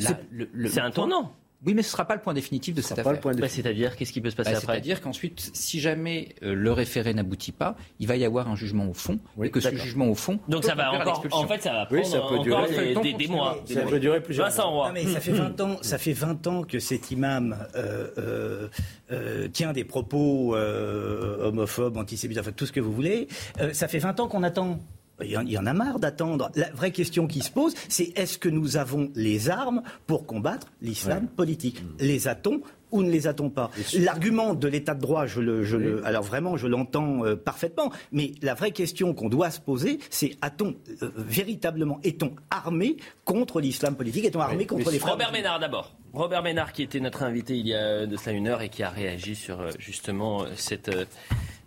c'est 0.67 0.81
un 0.81 0.91
tournant. 0.91 1.33
Oui, 1.65 1.73
mais 1.73 1.81
ce 1.81 1.87
ne 1.87 1.91
sera 1.91 2.05
pas 2.05 2.15
le 2.15 2.21
point 2.21 2.33
définitif 2.33 2.75
de 2.75 2.81
cette 2.81 2.99
affaire. 2.99 3.19
Bah, 3.21 3.47
c'est-à-dire, 3.47 3.95
qu'est-ce 3.95 4.11
qui 4.11 4.21
peut 4.21 4.29
se 4.29 4.35
passer 4.35 4.51
bah, 4.51 4.57
après 4.57 4.73
C'est-à-dire 4.73 5.01
qu'ensuite, 5.01 5.51
si 5.53 5.79
jamais 5.79 6.35
euh, 6.43 6.53
le 6.53 6.71
référé 6.71 7.13
n'aboutit 7.13 7.51
pas, 7.51 7.75
il 7.99 8.07
va 8.07 8.17
y 8.17 8.25
avoir 8.25 8.49
un 8.49 8.55
jugement 8.55 8.87
au 8.87 8.93
fond, 8.93 9.19
et 9.41 9.49
que 9.49 9.59
ce 9.59 9.75
jugement 9.75 10.07
au 10.07 10.15
fond. 10.15 10.39
Donc 10.47 10.63
ça 10.63 10.75
va 10.75 10.91
encore. 10.91 11.25
En 11.31 11.47
fait, 11.47 11.61
ça 11.61 11.73
va 11.73 11.85
prendre 11.85 12.05
ça 12.05 12.19
peut 12.19 12.25
encore 12.25 12.43
durer, 12.43 13.13
des, 13.13 13.27
mois. 13.27 13.57
Ça 13.65 13.81
peut 13.81 13.99
durer 13.99 14.21
plusieurs 14.21 14.49
mois. 14.71 14.87
Non, 14.87 14.93
mais 14.93 15.05
ça 15.05 15.19
fait 15.19 15.31
20 15.31 15.61
ans. 15.61 15.77
Ça 15.81 15.97
fait 15.97 16.13
20 16.13 16.47
ans 16.47 16.63
que 16.63 16.79
cet 16.79 17.11
imam 17.11 17.55
euh, 17.75 18.09
euh, 18.17 18.67
euh 19.11 19.47
tient 19.47 19.73
des 19.73 19.83
propos 19.83 20.55
euh, 20.55 21.47
homophobes, 21.47 21.97
antisémites, 21.97 22.39
enfin 22.39 22.51
tout 22.51 22.65
ce 22.65 22.71
que 22.71 22.79
vous 22.79 22.93
voulez. 22.93 23.27
ça 23.71 23.87
fait 23.87 23.99
20 23.99 24.19
ans 24.19 24.27
qu'on 24.27 24.43
attend. 24.43 24.79
Il 25.23 25.51
y 25.51 25.57
en 25.57 25.65
a 25.65 25.73
marre 25.73 25.99
d'attendre. 25.99 26.51
La 26.55 26.71
vraie 26.71 26.91
question 26.91 27.27
qui 27.27 27.41
se 27.41 27.51
pose, 27.51 27.73
c'est 27.89 28.17
est-ce 28.17 28.37
que 28.37 28.49
nous 28.49 28.77
avons 28.77 29.11
les 29.15 29.49
armes 29.49 29.81
pour 30.07 30.25
combattre 30.25 30.67
l'islam 30.81 31.27
politique 31.27 31.83
mm. 31.83 31.87
Les 31.99 32.27
a-t-on 32.27 32.61
ou 32.93 33.01
ne 33.01 33.09
les 33.09 33.27
a-t-on 33.27 33.49
pas 33.49 33.71
L'argument 33.95 34.53
de 34.53 34.67
l'état 34.67 34.93
de 34.93 35.01
droit, 35.01 35.25
je 35.25 35.41
le, 35.41 35.63
je 35.63 35.75
le, 35.75 36.05
alors 36.05 36.23
vraiment, 36.23 36.55
je 36.57 36.67
l'entends 36.67 37.25
euh, 37.25 37.35
parfaitement. 37.35 37.91
Mais 38.11 38.33
la 38.41 38.53
vraie 38.53 38.71
question 38.71 39.13
qu'on 39.15 39.29
doit 39.29 39.49
se 39.49 39.59
poser, 39.59 39.99
c'est 40.11 40.37
a-t-on 40.41 40.75
euh, 41.01 41.11
véritablement, 41.17 41.99
est-on 42.03 42.35
armé 42.51 42.97
contre 43.25 43.59
l'islam 43.59 43.95
politique 43.95 44.25
Est-on 44.25 44.39
armé 44.39 44.67
contre 44.67 44.91
les 44.91 44.99
Robert 44.99 45.31
Ménard 45.31 45.59
d'abord. 45.59 45.95
Robert 46.13 46.43
Ménard 46.43 46.71
qui 46.71 46.83
était 46.83 46.99
notre 46.99 47.23
invité 47.23 47.57
il 47.57 47.67
y 47.67 47.73
a 47.73 48.05
de 48.05 48.15
cela 48.15 48.33
une 48.35 48.47
heure 48.47 48.61
et 48.61 48.69
qui 48.69 48.83
a 48.83 48.89
réagi 48.91 49.35
sur 49.35 49.59
euh, 49.59 49.71
justement 49.79 50.45
cette 50.55 50.91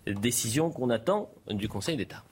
décision 0.06 0.70
qu'on 0.70 0.90
attend 0.90 1.30
du 1.50 1.68
Conseil 1.68 1.96
d'État. 1.96 2.22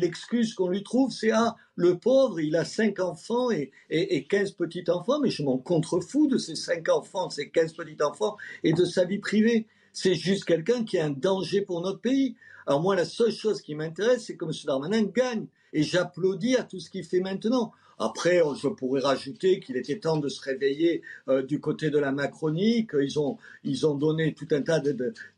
L'excuse 0.00 0.54
qu'on 0.54 0.68
lui 0.68 0.84
trouve, 0.84 1.10
c'est 1.10 1.32
ah, 1.32 1.56
le 1.74 1.98
pauvre, 1.98 2.38
il 2.38 2.54
a 2.54 2.64
cinq 2.64 3.00
enfants 3.00 3.50
et, 3.50 3.72
et, 3.90 4.28
15 4.28 4.52
petits-enfants, 4.52 5.18
mais 5.18 5.28
je 5.28 5.42
m'en 5.42 5.58
contrefous 5.58 6.28
de 6.28 6.38
ces 6.38 6.54
cinq 6.54 6.88
enfants, 6.88 7.26
de 7.26 7.32
ces 7.32 7.50
15 7.50 7.72
petits-enfants 7.72 8.36
et 8.62 8.72
de 8.72 8.84
sa 8.84 9.04
vie 9.04 9.18
privée. 9.18 9.66
C'est 9.92 10.14
juste 10.14 10.44
quelqu'un 10.44 10.84
qui 10.84 10.98
est 10.98 11.00
un 11.00 11.10
danger 11.10 11.62
pour 11.62 11.80
notre 11.80 12.00
pays. 12.00 12.36
Alors 12.68 12.80
moi, 12.80 12.94
la 12.94 13.04
seule 13.04 13.32
chose 13.32 13.60
qui 13.60 13.74
m'intéresse, 13.74 14.26
c'est 14.26 14.36
que 14.36 14.44
M. 14.44 14.52
Darmanin 14.66 15.02
gagne. 15.02 15.46
Et 15.72 15.82
j'applaudis 15.82 16.54
à 16.54 16.62
tout 16.62 16.78
ce 16.78 16.90
qu'il 16.90 17.02
fait 17.02 17.18
maintenant. 17.18 17.72
Après, 17.98 18.40
je 18.56 18.68
pourrais 18.68 19.00
rajouter 19.00 19.58
qu'il 19.58 19.76
était 19.76 19.98
temps 19.98 20.18
de 20.18 20.28
se 20.28 20.40
réveiller 20.40 21.02
euh, 21.26 21.42
du 21.42 21.58
côté 21.58 21.90
de 21.90 21.98
la 21.98 22.12
Macronie, 22.12 22.86
qu'ils 22.86 23.18
ont, 23.18 23.36
ils 23.64 23.84
ont 23.84 23.96
donné 23.96 24.32
tout 24.32 24.46
un 24.52 24.62
tas 24.62 24.80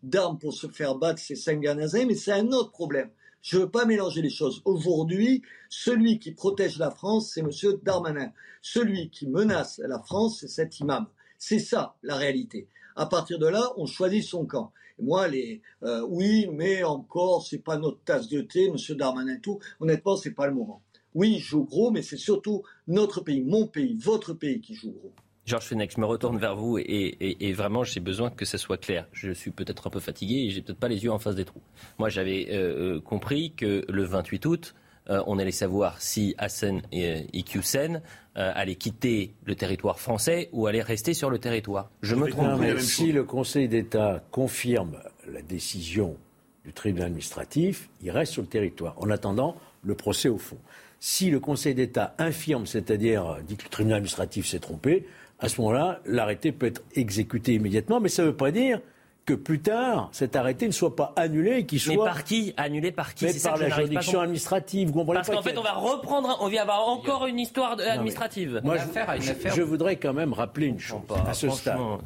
d'armes 0.02 0.38
pour 0.38 0.52
se 0.52 0.66
faire 0.66 0.96
battre 0.96 1.18
ces 1.18 1.34
cinq 1.34 1.62
dernières 1.62 1.94
années, 1.94 2.04
mais 2.04 2.14
c'est 2.14 2.32
un 2.32 2.48
autre 2.48 2.72
problème. 2.72 3.08
Je 3.42 3.56
ne 3.56 3.62
veux 3.62 3.70
pas 3.70 3.86
mélanger 3.86 4.20
les 4.20 4.30
choses. 4.30 4.60
Aujourd'hui, 4.64 5.42
celui 5.68 6.18
qui 6.18 6.32
protège 6.32 6.78
la 6.78 6.90
France, 6.90 7.32
c'est 7.32 7.40
M. 7.40 7.50
Darmanin. 7.82 8.32
Celui 8.60 9.08
qui 9.10 9.26
menace 9.26 9.80
la 9.84 9.98
France, 9.98 10.40
c'est 10.40 10.48
cet 10.48 10.80
imam. 10.80 11.06
C'est 11.38 11.58
ça 11.58 11.96
la 12.02 12.16
réalité. 12.16 12.68
À 12.96 13.06
partir 13.06 13.38
de 13.38 13.46
là, 13.46 13.72
on 13.76 13.86
choisit 13.86 14.22
son 14.22 14.44
camp. 14.44 14.72
moi, 15.00 15.26
les 15.28 15.62
euh, 15.82 16.04
oui, 16.06 16.48
mais 16.52 16.84
encore, 16.84 17.46
c'est 17.46 17.58
pas 17.58 17.78
notre 17.78 18.00
tasse 18.04 18.28
de 18.28 18.42
thé, 18.42 18.66
M. 18.66 18.76
Darmanin 18.96 19.38
tout. 19.38 19.58
Honnêtement, 19.80 20.16
c'est 20.16 20.32
pas 20.32 20.46
le 20.46 20.54
moment. 20.54 20.82
Oui, 21.14 21.36
il 21.36 21.40
joue 21.40 21.64
gros, 21.64 21.90
mais 21.90 22.02
c'est 22.02 22.18
surtout 22.18 22.62
notre 22.86 23.22
pays, 23.22 23.40
mon 23.40 23.66
pays, 23.66 23.96
votre 23.98 24.34
pays 24.34 24.60
qui 24.60 24.74
joue 24.74 24.92
gros. 24.92 25.12
Georges 25.46 25.66
Fenech, 25.66 25.92
je 25.96 26.00
me 26.00 26.06
retourne 26.06 26.38
vers 26.38 26.54
vous 26.54 26.78
et, 26.78 27.52
vraiment 27.56 27.82
j'ai 27.84 28.00
besoin 28.00 28.30
que 28.30 28.44
ça 28.44 28.58
soit 28.58 28.76
clair. 28.76 29.06
Je 29.12 29.32
suis 29.32 29.50
peut-être 29.50 29.86
un 29.86 29.90
peu 29.90 30.00
fatigué 30.00 30.46
et 30.46 30.50
j'ai 30.50 30.62
peut-être 30.62 30.78
pas 30.78 30.88
les 30.88 31.04
yeux 31.04 31.12
en 31.12 31.18
face 31.18 31.34
des 31.34 31.44
trous. 31.44 31.62
Moi 31.98 32.08
j'avais 32.08 32.48
euh, 32.50 32.96
euh, 32.96 33.00
compris 33.00 33.52
que 33.52 33.84
le 33.88 34.04
28 34.04 34.46
août, 34.46 34.74
euh, 35.08 35.22
on 35.26 35.38
allait 35.38 35.50
savoir 35.50 36.00
si 36.00 36.34
Hassan 36.38 36.82
et 36.92 37.26
Iqiyoussen 37.32 38.02
allaient 38.34 38.76
quitter 38.76 39.34
le 39.44 39.54
territoire 39.54 39.98
français 39.98 40.48
ou 40.52 40.66
allaient 40.66 40.82
rester 40.82 41.14
sur 41.14 41.30
le 41.30 41.38
territoire. 41.38 41.90
Je 42.00 42.14
me 42.14 42.30
trompe. 42.30 42.78
si 42.78 43.12
le 43.12 43.24
Conseil 43.24 43.68
d'État 43.68 44.22
confirme 44.30 44.98
la 45.28 45.42
décision 45.42 46.16
du 46.64 46.72
tribunal 46.72 47.08
administratif, 47.08 47.90
il 48.02 48.10
reste 48.10 48.32
sur 48.32 48.42
le 48.42 48.48
territoire. 48.48 48.94
En 48.98 49.10
attendant, 49.10 49.56
le 49.82 49.94
procès 49.94 50.28
au 50.28 50.38
fond. 50.38 50.58
Si 51.00 51.30
le 51.30 51.40
Conseil 51.40 51.74
d'État 51.74 52.14
infirme, 52.18 52.66
c'est-à-dire 52.66 53.38
dit 53.46 53.56
que 53.56 53.64
le 53.64 53.70
tribunal 53.70 53.96
administratif 53.96 54.46
s'est 54.46 54.58
trompé, 54.58 55.06
à 55.40 55.48
ce 55.48 55.60
moment-là, 55.60 56.00
l'arrêté 56.04 56.52
peut 56.52 56.66
être 56.66 56.82
exécuté 56.94 57.54
immédiatement, 57.54 58.00
mais 58.00 58.08
ça 58.08 58.22
ne 58.22 58.28
veut 58.28 58.36
pas 58.36 58.50
dire 58.50 58.80
que 59.26 59.34
plus 59.34 59.60
tard, 59.60 60.08
cet 60.12 60.34
arrêté 60.34 60.66
ne 60.66 60.72
soit 60.72 60.96
pas 60.96 61.12
annulé 61.16 61.58
et 61.58 61.66
qu'il 61.66 61.78
soit. 61.78 61.94
Mais 61.94 62.04
par 62.04 62.24
qui 62.24 62.52
Annulé 62.56 62.90
par 62.90 63.14
qui? 63.14 63.26
Mais 63.26 63.32
C'est 63.32 63.38
ça 63.40 63.50
par 63.50 63.58
la 63.58 63.68
pas 63.68 63.76
juridiction 63.76 64.20
administrative. 64.20 64.88
Vous 64.88 64.94
comprenez 64.94 65.16
Parce 65.18 65.30
qu'en 65.30 65.42
fait, 65.42 65.56
on 65.56 65.62
va 65.62 65.72
reprendre, 65.72 66.36
on 66.40 66.48
va 66.48 66.62
avoir 66.62 66.88
encore 66.88 67.26
une 67.26 67.38
histoire 67.38 67.76
de- 67.76 67.84
administrative. 67.84 68.60
Moi, 68.64 68.76
Une 68.76 68.80
affaire 68.82 69.08
à 69.10 69.16
une 69.16 69.22
je, 69.22 69.30
affaire. 69.30 69.54
je 69.54 69.62
voudrais 69.62 69.96
quand 69.96 70.14
même 70.14 70.32
rappeler 70.32 70.66
une 70.66 70.80
chose 70.80 71.02
pas, 71.06 71.22
à 71.28 71.34
ce 71.34 71.48
stade. 71.50 71.74
franchement. 71.76 71.98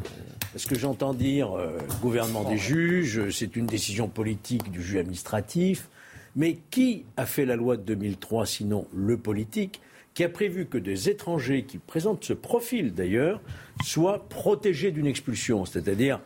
Parce 0.53 0.67
que 0.67 0.79
j'entends 0.79 1.15
dire 1.15 1.57
euh, 1.57 1.79
gouvernement 2.03 2.45
des 2.45 2.59
juges, 2.59 3.31
c'est 3.31 3.57
une 3.57 3.67
décision 3.67 4.07
politique 4.09 4.71
du 4.71 4.83
juge 4.83 4.97
administratif. 5.01 5.89
Mais 6.37 6.59
qui 6.71 7.05
a 7.17 7.27
fait 7.27 7.45
la 7.47 7.55
loi 7.57 7.77
de 7.77 7.83
2003 7.83 8.45
sinon 8.47 8.87
le 8.93 9.17
politique? 9.17 9.81
Qui 10.15 10.23
a 10.25 10.29
prévu 10.29 10.67
que 10.67 10.79
des 10.79 11.09
étrangers 11.11 11.65
qui 11.65 11.79
présentent 11.79 12.25
ce 12.25 12.33
profil 12.33 12.95
d'ailleurs 12.95 13.41
soient 13.85 14.29
protégés 14.29 14.93
d'une 14.93 15.07
expulsion, 15.07 15.65
c'est-à-dire 15.65 16.21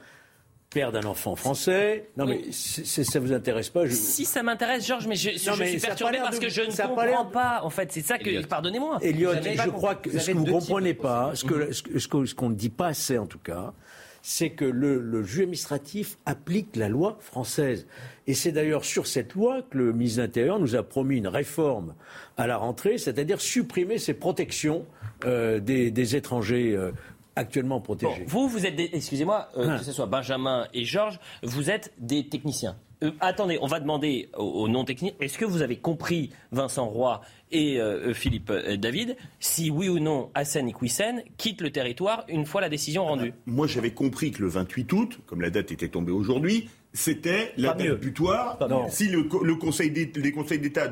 père 0.71 0.93
d'un 0.93 1.05
enfant 1.05 1.35
français. 1.35 2.11
Non 2.19 2.27
mais 2.27 2.43
c'est- 2.53 3.03
ça 3.05 3.19
vous 3.19 3.33
intéresse 3.33 3.71
pas 3.71 3.87
je- 3.87 3.93
Si 3.95 4.27
ça 4.27 4.43
m'intéresse, 4.43 4.87
Georges, 4.87 5.07
mais 5.09 5.17
je, 5.17 5.31
je 5.31 5.49
Non, 5.51 5.57
mais 5.59 5.71
suis 5.71 5.81
perturbé 5.81 6.19
parce 6.19 6.39
de- 6.39 6.45
que 6.45 6.51
je 6.51 6.61
ne 6.61 6.71
ça 6.71 6.85
a 6.85 6.89
pas 6.89 7.07
comprends 7.07 7.25
pas. 7.25 7.61
En 7.63 7.71
fait, 7.71 7.91
c'est 7.91 8.03
ça 8.03 8.19
que. 8.19 8.45
Pardonnez-moi. 8.45 8.99
Elliot, 9.01 9.31
je 9.43 9.71
crois 9.71 9.95
que 9.95 10.19
ce 10.19 10.31
que 10.31 10.37
vous 10.37 10.45
ne 10.45 10.51
comprenez 10.53 10.93
pas, 10.93 11.33
ce 11.35 12.35
qu'on 12.35 12.49
ne 12.51 12.55
dit 12.55 12.69
pas 12.69 12.89
assez 12.89 13.17
en 13.17 13.27
tout 13.27 13.39
cas, 13.39 13.73
c'est 14.23 14.51
que 14.51 14.65
le, 14.65 14.99
le 15.01 15.23
juge 15.23 15.43
administratif 15.43 16.19
applique 16.27 16.77
la 16.77 16.89
loi 16.89 17.17
française. 17.21 17.87
Et 18.27 18.35
c'est 18.35 18.53
d'ailleurs 18.53 18.85
sur 18.85 19.07
cette 19.07 19.35
loi 19.35 19.63
que 19.71 19.79
le 19.79 19.93
ministre 19.93 20.19
de 20.19 20.23
l'Intérieur 20.23 20.59
nous 20.61 20.77
a 20.77 20.83
promis 20.83 21.17
une 21.19 21.29
réforme 21.29 21.95
à 22.37 22.47
la 22.47 22.57
rentrée, 22.57 22.99
c'est-à-dire 22.99 23.41
supprimer 23.41 23.99
ces 23.99 24.15
protections 24.15 24.85
euh, 25.25 25.61
des, 25.61 25.91
des 25.91 26.17
étrangers 26.17 26.75
euh, 26.77 26.93
actuellement 27.37 27.77
Bon, 27.79 27.83
protégés. 27.85 28.25
vous, 28.27 28.49
vous 28.49 28.67
êtes 28.67 28.77
des, 28.77 28.91
excusez-moi, 28.93 29.49
euh, 29.57 29.69
Hein. 29.69 29.79
que 29.79 29.85
ce 29.85 29.93
soit 29.93 30.07
Benjamin 30.07 30.67
et 30.75 30.85
Georges, 30.85 31.19
vous 31.43 31.71
êtes 31.71 31.93
des 31.99 32.29
techniciens. 32.29 32.77
Euh, 33.03 33.11
attendez, 33.21 33.59
on 33.63 33.67
va 33.67 33.79
demander 33.81 34.29
aux, 34.37 34.43
aux 34.43 34.69
non-techniciens, 34.69 35.17
est-ce 35.21 35.39
que 35.39 35.45
vous 35.45 35.63
avez 35.63 35.77
compris, 35.77 36.31
Vincent 36.53 36.87
Roy 36.89 37.21
et 37.53 37.81
euh, 37.81 38.13
Philippe 38.13 38.51
euh, 38.51 38.77
David, 38.77 39.17
si 39.41 39.71
oui 39.71 39.89
ou 39.89 39.99
non 40.01 40.31
Hassan 40.35 40.69
Iquissen 40.69 41.23
quitte 41.37 41.61
le 41.61 41.71
territoire 41.71 42.25
une 42.29 42.45
fois 42.45 42.61
la 42.61 42.69
décision 42.69 43.05
rendue? 43.07 43.33
Moi, 43.47 43.67
j'avais 43.69 43.93
compris 43.93 44.33
que 44.33 44.43
le 44.43 44.49
28 44.49 44.93
août, 44.93 45.19
comme 45.27 45.41
la 45.41 45.51
date 45.51 45.71
était 45.71 45.89
tombée 45.89 46.13
aujourd'hui, 46.13 46.69
c'était 46.93 47.53
la 47.57 47.75
date 47.75 48.01
butoir. 48.01 48.59
Pas. 48.59 48.67
Si 48.91 49.09
le, 49.09 49.23
co- 49.25 49.45
le 49.45 49.55
conseil 49.55 49.91
d'État- 49.91 50.21
les 50.21 50.33
conseils 50.33 50.59
d'État 50.59 50.89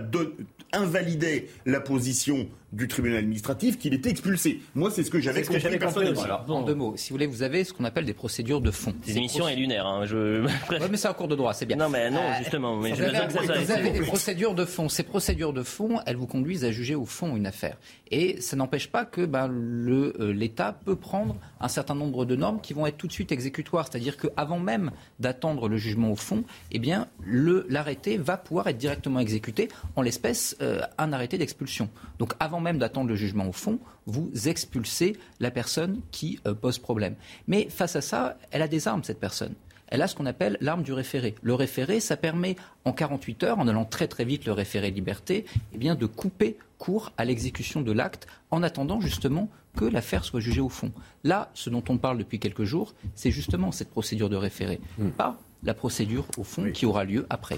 invalidaient 0.73 1.47
la 1.65 1.81
position 1.81 2.49
du 2.77 2.89
tribunal 2.89 3.19
administratif, 3.19 3.79
qu'il 3.79 3.95
était 3.95 4.11
expulsé. 4.11 4.61
Moi, 4.75 4.91
c'est 4.91 5.03
ce 5.03 5.11
que 5.11 5.19
j'avais 5.21 5.43
que 5.43 5.49
compris. 5.49 5.79
personnellement. 5.79 6.23
Alors, 6.23 6.45
en 6.49 6.63
deux 6.63 6.75
mots, 6.75 6.93
si 6.97 7.11
vous 7.11 7.15
voulez, 7.15 7.27
vous 7.27 7.43
avez 7.43 7.65
ce 7.65 7.73
qu'on 7.73 7.85
appelle 7.85 8.05
des 8.05 8.15
procédures 8.15 8.61
de 8.61 8.71
fond. 8.71 8.95
Cette 9.03 9.17
émission 9.17 9.49
est 9.49 9.57
lunaire. 9.57 9.87
Hein, 9.87 10.05
je... 10.05 10.47
Ouais, 10.71 10.79
mais 10.91 10.97
c'est 10.97 11.09
un 11.09 11.15
cours 11.15 11.29
de 11.29 11.37
droit, 11.37 11.55
c'est 11.55 11.65
bien. 11.65 11.77
Non, 11.77 11.89
mais 11.89 12.11
non, 12.11 12.21
Euh, 12.21 12.39
justement. 12.39 12.77
Mais 12.77 12.91
vous 12.91 12.97
je 12.97 13.03
avez, 13.05 13.91
vous 13.91 13.99
des 13.99 14.05
procédures 14.05 14.55
de 14.55 14.65
fond. 14.65 14.89
Ces 14.89 15.05
procédures 15.05 15.53
de 15.53 15.63
fond, 15.63 16.01
elles 16.07 16.17
vous 16.17 16.27
conduisent 16.27 16.65
à 16.65 16.71
juger 16.71 16.95
au 16.95 17.07
fond 17.07 17.35
une 17.37 17.47
affaire. 17.47 17.77
Et 18.11 18.41
ça 18.41 18.57
n'empêche 18.57 18.89
pas 18.89 19.05
que 19.05 19.25
ben, 19.25 19.49
euh, 19.51 20.33
l'État 20.33 20.79
peut 20.85 20.97
prendre 20.97 21.37
un 21.61 21.69
certain 21.69 21.95
nombre 21.95 22.25
de 22.25 22.37
normes 22.37 22.61
qui 22.61 22.75
vont 22.75 22.87
être 22.87 22.97
tout 22.97 23.07
de 23.07 23.13
suite 23.13 23.33
exécutoires. 23.33 23.87
C'est-à-dire 23.91 24.17
qu'avant 24.17 24.59
même 24.59 24.91
d'attendre 25.19 25.69
le 25.69 25.77
jugement 25.77 26.11
au 26.13 26.17
fond, 26.17 26.45
eh 26.73 26.79
bien, 26.79 27.09
l'arrêté 27.25 28.19
va 28.19 28.37
pouvoir 28.37 28.69
être 28.69 28.79
directement 28.79 29.21
exécuté, 29.21 29.69
en 29.95 30.03
l'espèce 30.03 30.57
euh, 30.61 30.81
un 30.99 31.13
arrêté 31.13 31.39
d'expulsion. 31.39 31.89
Donc 32.19 32.35
avant 32.41 32.61
même 32.67 32.79
d'attendre 32.79 33.09
le 33.09 33.17
jugement 33.17 33.49
au 33.49 33.53
fond, 33.53 33.79
vous 34.07 34.31
expulsez 34.49 35.17
la 35.41 35.51
personne 35.51 36.01
qui 36.11 36.41
euh, 36.47 36.55
pose 36.55 36.79
problème. 36.79 37.15
Mais 37.47 37.69
face 37.71 37.97
à 37.97 38.01
ça, 38.01 38.37
elle 38.51 38.63
a 38.63 38.69
des 38.69 38.89
armes, 38.89 39.05
cette 39.05 39.21
personne 39.21 39.55
elle 39.89 40.03
a 40.03 40.09
ce 40.09 40.17
qu'on 40.17 40.27
appelle 40.27 40.59
l'arme 40.61 40.83
du 40.83 40.93
référé. 40.93 41.37
Le 41.43 41.55
référé, 41.55 42.01
ça 42.01 42.17
permet, 42.17 42.57
en 42.85 42.93
48 42.93 43.45
heures, 43.45 43.59
en 43.61 43.69
allant 43.69 43.85
très 43.85 44.09
très 44.09 44.25
vite, 44.25 44.45
le 44.45 44.51
référé 44.51 44.91
liberté, 44.91 45.45
eh 45.73 45.79
bien, 45.79 45.95
de 45.95 46.07
couper 46.07 46.59
court 46.79 47.13
à 47.17 47.25
l'exécution 47.25 47.83
de 47.83 47.93
l'acte 47.93 48.27
en 48.51 48.65
attendant 48.65 49.01
justement 49.01 49.49
que 49.77 49.85
l'affaire 49.85 50.25
soit 50.25 50.41
jugée 50.41 50.61
au 50.61 50.69
fond. 50.69 50.91
Là, 51.23 51.51
ce 51.55 51.71
dont 51.71 51.85
on 51.89 51.99
parle 51.99 52.19
depuis 52.19 52.41
quelques 52.41 52.65
jours, 52.65 52.95
c'est 53.15 53.31
justement 53.31 53.71
cette 53.71 53.91
procédure 53.91 54.29
de 54.29 54.37
référé, 54.37 54.81
pas 55.17 55.39
la 55.67 55.75
procédure 55.75 56.25
au 56.39 56.45
fond 56.45 56.71
qui 56.73 56.87
aura 56.87 57.05
lieu 57.05 57.27
après. 57.29 57.57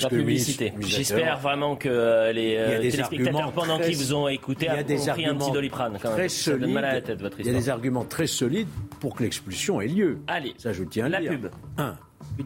la 0.00 0.08
publicité. 0.08 0.72
J'espère 0.80 1.38
vraiment 1.38 1.76
que 1.76 1.88
euh, 1.88 2.32
les 2.32 2.56
euh, 2.56 2.78
téléspectateurs, 2.90 3.52
pendant 3.52 3.78
très- 3.78 3.88
qu'ils 3.90 3.96
vous 3.98 4.14
ont 4.14 4.28
écouté, 4.28 4.66
il 4.66 4.74
y 4.74 4.78
a 4.78 4.82
ont 4.82 4.86
des 4.86 4.94
pris 4.94 5.02
un 5.02 5.08
petit 5.08 5.10
arguments 5.10 5.50
doliprane. 5.50 5.98
Quand 6.00 6.08
même. 6.10 6.18
très 6.18 6.28
Ça 6.28 6.56
donne 6.56 6.72
mal 6.72 6.84
à 6.84 6.94
la 6.94 7.00
tête, 7.02 7.20
votre 7.20 7.40
Il 7.40 7.46
y 7.46 7.50
a 7.50 7.52
des 7.52 7.68
arguments 7.68 8.04
très 8.04 8.26
solides 8.28 8.68
pour 9.00 9.14
que 9.16 9.24
l'expulsion 9.24 9.80
ait 9.80 9.88
lieu. 9.88 10.20
Allez, 10.28 10.54
ça 10.56 10.72
je 10.72 10.84
tiens 10.84 11.06
à 11.06 11.08
la 11.08 11.20
dire. 11.20 11.32
pub. 11.32 11.48
Un. 11.78 11.96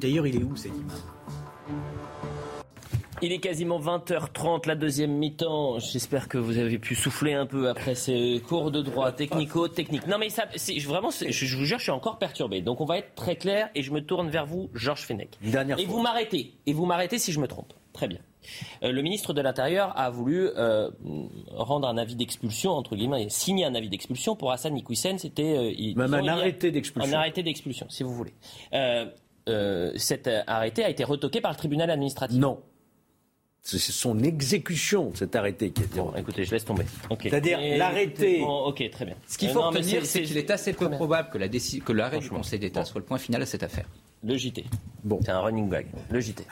D'ailleurs, 0.00 0.26
il 0.26 0.36
est 0.36 0.42
où 0.42 0.56
cet 0.56 0.72
imam 0.72 0.96
Il 3.22 3.32
est 3.32 3.38
quasiment 3.38 3.80
20h30, 3.80 4.68
la 4.68 4.74
deuxième 4.74 5.10
mi-temps. 5.12 5.78
J'espère 5.78 6.28
que 6.28 6.36
vous 6.36 6.58
avez 6.58 6.78
pu 6.78 6.94
souffler 6.94 7.32
un 7.32 7.46
peu 7.46 7.68
après 7.70 7.94
ces 7.94 8.42
cours 8.46 8.70
de 8.70 8.82
droit 8.82 9.10
technico-technique. 9.10 10.06
Non 10.06 10.18
mais 10.18 10.28
ça, 10.28 10.44
vraiment, 10.86 11.08
je, 11.10 11.56
vous 11.56 11.64
jure, 11.64 11.78
je 11.78 11.84
suis 11.84 11.92
encore 11.92 12.18
perturbé. 12.18 12.60
Donc 12.60 12.80
on 12.82 12.84
va 12.84 12.98
être 12.98 13.14
très 13.14 13.36
clair 13.36 13.70
et 13.74 13.82
je 13.82 13.90
me 13.90 14.00
tourne 14.00 14.28
vers 14.28 14.44
vous, 14.44 14.68
Georges 14.74 15.02
Fenech. 15.06 15.30
Dernière 15.40 15.78
et 15.78 15.84
fois. 15.86 15.94
vous 15.94 16.02
m'arrêtez. 16.02 16.52
Et 16.66 16.74
vous 16.74 16.84
m'arrêtez 16.84 17.18
si 17.18 17.32
je 17.32 17.40
me 17.40 17.48
trompe. 17.48 17.72
Très 17.94 18.06
bien. 18.06 18.18
Euh, 18.82 18.92
le 18.92 19.00
ministre 19.02 19.32
de 19.32 19.40
l'Intérieur 19.40 19.98
a 19.98 20.10
voulu 20.10 20.48
euh, 20.56 20.90
rendre 21.52 21.88
un 21.88 21.96
avis 21.96 22.16
d'expulsion, 22.16 22.72
entre 22.72 22.96
guillemets, 22.96 23.28
signer 23.30 23.64
un 23.64 23.74
avis 23.74 23.88
d'expulsion 23.88 24.36
pour 24.36 24.52
Hassan 24.52 24.76
Iquissen. 24.76 25.18
C'était 25.18 25.56
euh, 25.56 25.72
il- 25.76 25.96
Même 25.96 26.12
un 26.12 26.28
arrêté 26.28 26.70
d'expulsion. 26.70 27.12
Un 27.14 27.18
arrêté 27.18 27.42
d'expulsion, 27.42 27.86
si 27.88 28.02
vous 28.02 28.12
voulez. 28.14 28.34
Cet 29.96 30.28
arrêté 30.46 30.84
a 30.84 30.90
été 30.90 31.02
retoqué 31.02 31.40
par 31.40 31.50
le 31.52 31.56
tribunal 31.56 31.90
administratif. 31.90 32.38
Non. 32.38 32.60
C'est 33.68 33.78
son 33.80 34.20
exécution, 34.20 35.10
cet 35.16 35.34
arrêté 35.34 35.70
qui 35.72 35.82
a 35.82 35.84
été. 35.86 35.96
Bon, 35.98 36.12
écoutez, 36.16 36.44
je 36.44 36.52
laisse 36.52 36.64
tomber. 36.64 36.84
C'est-à-dire 37.20 37.58
l'arrêté. 37.76 38.38
Bon, 38.38 38.66
ok, 38.66 38.88
très 38.92 39.04
bien. 39.04 39.16
Ce 39.26 39.36
qu'il 39.36 39.48
Euh, 39.48 39.52
faut 39.54 39.70
mais 39.72 39.78
retenir, 39.80 40.06
c'est- 40.06 40.22
qu'il 40.22 40.36
est 40.38 40.52
assez 40.52 40.72
peu 40.72 40.88
probable 40.88 41.30
que, 41.30 41.38
la 41.38 41.48
déci- 41.48 41.80
que 41.82 41.92
l'arrêt 41.92 42.20
du 42.20 42.28
Conseil 42.30 42.60
d'État 42.60 42.84
soit 42.84 43.00
le 43.00 43.04
point 43.04 43.18
final 43.18 43.42
à 43.42 43.46
cette 43.46 43.64
affaire. 43.64 43.86
Le 44.22 44.36
JT. 44.36 44.66
Bon. 45.02 45.18
C'est 45.24 45.32
un 45.32 45.40
running 45.40 45.68
gag. 45.68 45.86
Le 46.10 46.20
JT. 46.20 46.44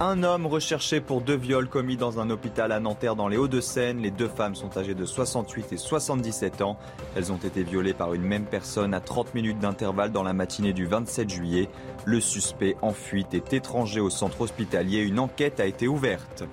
Un 0.00 0.22
homme 0.22 0.46
recherché 0.46 1.00
pour 1.00 1.20
deux 1.20 1.36
viols 1.36 1.68
commis 1.68 1.96
dans 1.96 2.18
un 2.18 2.30
hôpital 2.30 2.72
à 2.72 2.80
Nanterre 2.80 3.14
dans 3.14 3.28
les 3.28 3.36
Hauts-de-Seine. 3.36 3.98
Les 3.98 4.10
deux 4.10 4.28
femmes 4.28 4.54
sont 4.54 4.76
âgées 4.76 4.94
de 4.94 5.04
68 5.04 5.72
et 5.72 5.76
77 5.76 6.62
ans. 6.62 6.76
Elles 7.14 7.30
ont 7.30 7.36
été 7.36 7.62
violées 7.62 7.92
par 7.92 8.14
une 8.14 8.22
même 8.22 8.46
personne 8.46 8.94
à 8.94 9.00
30 9.00 9.34
minutes 9.34 9.58
d'intervalle 9.58 10.10
dans 10.10 10.22
la 10.22 10.32
matinée 10.32 10.72
du 10.72 10.86
27 10.86 11.30
juillet. 11.30 11.68
Le 12.04 12.20
suspect 12.20 12.76
en 12.82 12.92
fuite 12.92 13.34
est 13.34 13.52
étranger 13.52 14.00
au 14.00 14.10
centre 14.10 14.40
hospitalier. 14.40 14.98
Une 14.98 15.20
enquête 15.20 15.60
a 15.60 15.66
été 15.66 15.86
ouverte. 15.86 16.44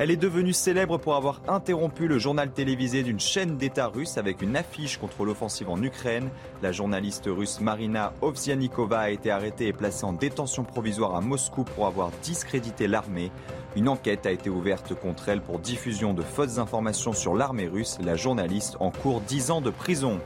Elle 0.00 0.12
est 0.12 0.16
devenue 0.16 0.52
célèbre 0.52 0.96
pour 0.96 1.16
avoir 1.16 1.40
interrompu 1.48 2.06
le 2.06 2.20
journal 2.20 2.52
télévisé 2.52 3.02
d'une 3.02 3.18
chaîne 3.18 3.56
d'État 3.56 3.88
russe 3.88 4.16
avec 4.16 4.42
une 4.42 4.56
affiche 4.56 4.96
contre 4.96 5.24
l'offensive 5.24 5.68
en 5.68 5.82
Ukraine. 5.82 6.30
La 6.62 6.70
journaliste 6.70 7.24
russe 7.26 7.60
Marina 7.60 8.12
Ovsianikova 8.22 9.00
a 9.00 9.10
été 9.10 9.32
arrêtée 9.32 9.66
et 9.66 9.72
placée 9.72 10.04
en 10.04 10.12
détention 10.12 10.62
provisoire 10.62 11.16
à 11.16 11.20
Moscou 11.20 11.64
pour 11.64 11.88
avoir 11.88 12.12
discrédité 12.22 12.86
l'armée. 12.86 13.32
Une 13.74 13.88
enquête 13.88 14.24
a 14.24 14.30
été 14.30 14.48
ouverte 14.48 14.94
contre 14.94 15.30
elle 15.30 15.40
pour 15.40 15.58
diffusion 15.58 16.14
de 16.14 16.22
fausses 16.22 16.58
informations 16.58 17.12
sur 17.12 17.34
l'armée 17.34 17.66
russe. 17.66 17.98
La 18.00 18.14
journaliste 18.14 18.76
en 18.78 18.92
court 18.92 19.20
10 19.22 19.50
ans 19.50 19.60
de 19.60 19.70
prison. 19.70 20.20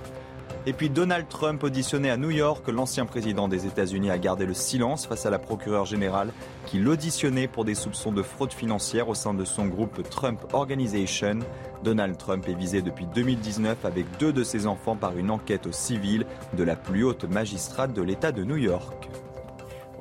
Et 0.65 0.73
puis 0.73 0.91
Donald 0.91 1.27
Trump 1.29 1.65
auditionné 1.65 2.09
à 2.09 2.17
New 2.17 2.31
York, 2.31 2.69
l'ancien 2.69 3.05
président 3.05 3.49
des 3.49 3.67
États-Unis 3.67 4.11
a 4.11 4.19
gardé 4.19 4.47
le 4.47 4.55
silence 4.55 5.07
face 5.07 5.27
à 5.27 5.31
la 5.31 5.41
procureure 5.41 5.87
générale 5.87 6.33
qui 6.67 6.79
l'auditionnait 6.79 7.49
pour 7.49 7.65
des 7.65 7.75
soupçons 7.75 8.13
de 8.13 8.23
fraude 8.23 8.53
financière 8.53 9.09
au 9.09 9.17
sein 9.17 9.35
de 9.35 9.45
son 9.45 9.67
groupe 9.67 10.09
Trump 10.09 10.41
Organization. 10.53 11.41
Donald 11.83 12.17
Trump 12.17 12.49
est 12.49 12.55
visé 12.55 12.81
depuis 12.81 13.07
2019 13.13 13.85
avec 13.85 14.07
deux 14.21 14.33
de 14.33 14.45
ses 14.45 14.69
enfants 14.69 14.95
par 14.95 15.19
une 15.19 15.33
enquête 15.33 15.67
au 15.67 15.73
civil 15.73 16.27
de 16.57 16.63
la 16.63 16.77
plus 16.77 17.03
haute 17.03 17.25
magistrate 17.25 17.93
de 17.93 18.03
l'État 18.03 18.31
de 18.31 18.45
New 18.45 18.57
York. 18.57 19.09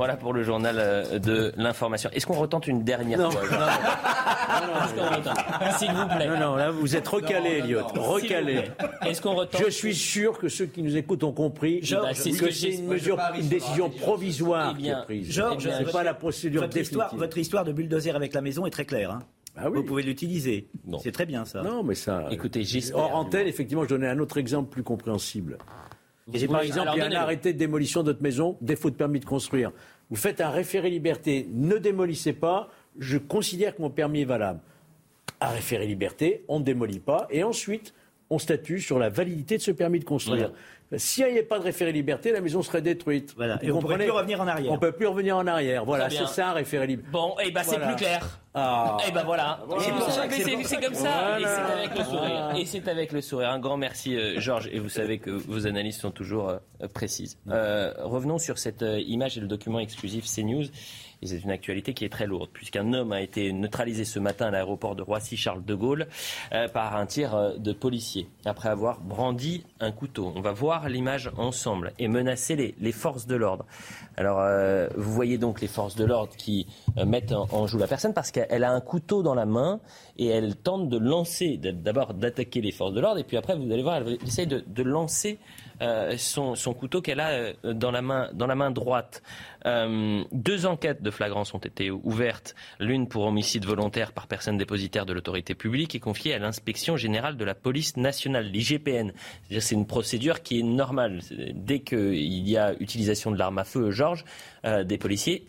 Voilà 0.02 0.18
pour 0.18 0.34
le 0.34 0.42
journal 0.42 0.78
euh, 0.80 1.20
de 1.20 1.54
l'information. 1.58 2.10
Est-ce 2.12 2.26
qu'on 2.26 2.34
retente 2.34 2.66
une 2.66 2.84
dernière 2.84 3.20
Non. 3.20 3.30
fois 3.30 3.44
Est-ce 3.44 4.94
qu'on 4.96 5.16
retente 5.16 5.78
S'il 5.78 5.92
vous 5.92 6.08
plaît. 6.08 6.28
Non, 6.28 6.40
non, 6.40 6.56
là 6.56 6.72
vous 6.72 6.96
êtes 6.96 7.08
recalé, 7.08 7.60
Elliot. 7.60 7.86
Recalé. 7.94 8.64
Est-ce 9.06 9.22
qu'on 9.22 9.36
retente 9.36 9.62
Je 9.64 9.70
suis 9.70 9.94
sûr 9.94 10.40
que 10.40 10.50
ceux 10.50 10.66
qui 10.66 10.82
nous 10.82 10.98
écoutent 10.98 11.24
ont 11.24 11.34
compris 11.34 11.82
Georges, 11.84 12.10
que 12.10 12.16
c'est 12.18 12.32
que 12.32 12.76
une 12.76 12.88
mesure, 12.88 13.20
une 13.38 13.48
décision 13.48 13.92
provisoire 13.92 14.74
Eh 14.76 14.82
qui 14.82 14.90
est 14.90 15.04
prise. 15.04 15.32
Georges, 15.32 15.70
c'est 15.70 15.84
votre- 15.84 15.92
pas 15.92 16.04
la 16.04 16.16
procédure 16.16 16.62
votre 16.64 16.78
histoire, 16.78 17.06
définitive. 17.06 17.20
votre 17.28 17.38
histoire 17.38 17.64
de 17.64 17.72
bulldozer 17.72 18.16
avec 18.16 18.34
la 18.34 18.42
maison 18.42 18.66
est 18.66 18.72
très 18.72 18.86
claire. 18.86 19.12
hein. 19.12 19.20
Ah 19.56 19.70
oui. 19.70 19.78
Vous 19.78 19.84
pouvez 19.84 20.02
l'utiliser. 20.02 20.68
Non. 20.88 20.98
C'est 20.98 21.12
très 21.12 21.28
bien 21.28 21.46
ça. 21.46 21.62
Non, 21.62 21.84
mais 21.84 21.94
ça. 21.94 22.26
Écoutez, 22.32 22.64
j'espère. 22.64 22.98
Hors 22.98 23.16
antenne, 23.16 23.46
effectivement, 23.46 23.84
je 23.84 23.90
donnais 23.90 24.08
un 24.08 24.18
autre 24.18 24.38
exemple 24.40 24.72
plus 24.72 24.82
compréhensible. 24.82 25.60
Vous- 26.28 26.48
par 26.48 26.62
exemple, 26.62 26.90
il 26.94 27.00
y 27.00 27.02
a 27.02 27.06
un 27.08 27.12
arrêté 27.22 27.52
de 27.52 27.58
démolition 27.58 28.04
de 28.04 28.12
votre 28.12 28.22
maison, 28.24 28.56
défaut 28.62 28.90
de 28.90 28.96
permis 28.96 29.20
de 29.20 29.26
construire. 29.26 29.72
Vous 30.12 30.18
faites 30.18 30.42
un 30.42 30.50
référé 30.50 30.90
liberté, 30.90 31.48
ne 31.54 31.78
démolissez 31.78 32.34
pas, 32.34 32.68
je 33.00 33.18
considère 33.18 33.76
que 33.76 33.82
mon 33.82 33.90
permis 33.90 34.22
est 34.22 34.26
valable. 34.26 34.60
Un 35.40 35.48
référé 35.48 35.88
liberté, 35.88 36.44
on 36.50 36.60
ne 36.60 36.66
démolit 36.66 37.00
pas, 37.00 37.28
et 37.32 37.44
ensuite, 37.44 37.94
on 38.30 38.38
statue 38.38 38.80
sur 38.80 39.00
la 39.00 39.10
validité 39.10 39.58
de 39.58 39.62
ce 39.62 39.72
permis 39.72 40.00
de 40.00 40.06
construire. 40.06 40.52
S'il 40.98 41.24
n'y 41.26 41.32
avait 41.32 41.44
pas 41.44 41.58
de 41.58 41.64
référé 41.64 41.94
liberté, 41.94 42.34
la 42.34 42.42
maison 42.42 42.62
serait 42.62 42.82
détruite. 42.82 43.34
Voilà. 43.38 43.58
Et 43.64 43.72
on 43.72 43.78
ne 43.78 43.82
pourrait 43.82 43.98
plus 43.98 44.12
revenir 44.12 44.42
en 44.42 44.48
arrière. 44.48 44.72
On 44.72 44.76
ne 44.76 44.80
peut 44.80 44.92
plus 44.92 45.08
revenir 45.08 45.38
en 45.38 45.48
arrière. 45.48 45.86
Voilà, 45.86 46.10
c'est 46.10 46.28
ça 46.28 46.50
un 46.50 46.54
référé 46.54 46.88
liberté. 46.88 47.12
Bon, 47.12 47.36
et 47.44 47.52
ben 47.52 47.64
c'est 47.64 47.78
Voilà. 47.78 47.88
plus 47.88 47.96
clair. 47.96 48.42
Ah. 48.54 48.98
Et 49.08 49.12
ben 49.12 49.24
voilà. 49.24 49.60
Voilà. 49.66 49.84
C'est 49.84 49.92
pour 49.92 50.12
ça 50.12 50.28
que 50.28 50.34
C'est 50.34 50.64
ça 50.64 50.82
comme 50.82 50.94
ça. 50.94 51.40
Et 51.40 51.44
c'est 51.44 51.72
avec 51.72 51.98
le 51.98 52.04
sourire. 52.04 52.20
Voilà. 52.20 52.60
Et 52.60 52.66
c'est 52.66 52.88
avec 52.88 53.12
le 53.14 53.22
sourire. 53.22 53.50
Un 53.50 53.60
grand 53.60 53.78
merci, 53.78 54.16
euh, 54.16 54.40
Georges. 54.40 54.70
Et 54.72 54.80
vous 54.80 54.90
savez 54.90 55.20
que 55.20 55.30
vos 55.30 55.68
analyses 55.68 55.98
sont 55.98 56.12
toujours 56.12 56.50
euh, 56.50 56.58
précises. 56.94 57.38
Euh, 57.50 57.94
revenons 58.00 58.40
sur 58.40 58.58
cette 58.58 58.84
image 59.08 59.38
et 59.38 59.42
le 59.42 59.48
document 59.48 59.80
exclusif 59.80 60.26
CNews. 60.26 60.66
Et 61.24 61.28
c'est 61.28 61.38
une 61.38 61.52
actualité 61.52 61.94
qui 61.94 62.04
est 62.04 62.10
très 62.10 62.26
lourde, 62.26 62.50
puisqu'un 62.52 62.94
homme 62.94 63.12
a 63.12 63.22
été 63.22 63.54
neutralisé 63.54 64.06
ce 64.06 64.18
matin 64.18 64.48
à 64.48 64.50
l'aéroport 64.50 64.96
de 64.96 65.04
Roissy-Charles 65.04 65.64
de 65.64 65.76
Gaulle 65.76 66.08
par 66.74 66.96
un 66.96 67.06
tir 67.06 67.60
de 67.60 67.74
policier, 67.74 68.28
après 68.44 68.70
avoir 68.70 69.00
brandi 69.02 69.64
un 69.80 69.92
couteau. 69.92 70.34
On 70.36 70.42
va 70.42 70.52
voir 70.52 70.90
l'image 70.90 71.30
ensemble 71.38 71.94
et 72.00 72.08
menacer 72.08 72.56
les, 72.56 72.74
les 72.80 72.92
forces 72.92 73.28
de 73.28 73.36
l'ordre. 73.36 73.68
Alors, 74.18 74.42
vous 74.98 75.14
voyez 75.14 75.38
donc 75.38 75.62
les 75.62 75.68
forces 75.68 75.96
de 75.96 76.06
l'ordre 76.06 76.36
qui 76.36 76.66
mettent 77.06 77.34
en, 77.34 77.48
en 77.52 77.68
joue 77.68 77.78
la 77.78 77.86
personne 77.86 78.16
parce 78.16 78.32
qu'elle 78.32 78.41
a 78.50 78.72
un 78.72 78.82
couteau 78.82 79.24
dans 79.24 79.36
la 79.36 79.46
main 79.46 79.80
et 80.18 80.28
elle 80.28 80.56
tente 80.56 80.90
de 80.90 80.98
lancer, 80.98 81.58
d'abord 81.58 82.14
d'attaquer 82.14 82.62
les 82.62 82.72
forces 82.72 82.94
de 82.94 83.02
l'ordre, 83.02 83.20
et 83.20 83.24
puis 83.24 83.38
après, 83.38 83.56
vous 83.56 83.72
allez 83.72 83.84
voir, 83.84 83.98
elle 83.98 84.18
essaye 84.24 84.48
de, 84.48 84.64
de 84.66 84.84
lancer 84.84 85.40
euh, 85.82 86.16
son, 86.18 86.74
couteau 86.74 87.02
qu'elle 87.02 87.20
a 87.20 87.30
euh, 87.32 87.54
dans 87.74 87.90
la 87.90 88.04
main, 88.04 88.30
dans 88.34 88.46
la 88.46 88.54
main 88.54 88.70
droite. 88.70 89.24
Euh, 89.66 90.24
deux 90.32 90.68
enquêtes 90.68 91.02
de 91.02 91.10
flagrance 91.10 91.56
ont 91.56 91.60
été 91.60 91.90
ouvertes, 91.90 92.56
l'une 92.80 93.08
pour 93.08 93.26
homicide 93.26 93.66
volontaire 93.66 94.12
par 94.12 94.28
personne 94.28 94.58
dépositaire 94.58 95.08
de 95.08 95.14
l'autorité 95.14 95.56
publique 95.56 95.96
et 95.96 96.00
confiée 96.00 96.36
à 96.36 96.40
l'inspection 96.40 96.98
générale 96.98 97.36
de 97.36 97.46
la 97.46 97.56
police 97.56 97.98
nationale, 97.98 98.46
l'IGPN. 98.46 99.12
C'est 99.60 99.76
une 99.76 99.88
procédure 99.88 100.44
qui 100.44 100.60
est 100.60 100.64
normale. 100.64 101.22
Dès 101.56 101.80
qu'il 101.80 102.48
y 102.48 102.58
a 102.58 102.74
utilisation 102.80 103.32
de 103.32 103.38
l'arme 103.38 103.58
à 103.58 103.64
feu, 103.64 103.90
Georges, 103.90 104.24
des 104.64 104.98
policiers, 104.98 105.48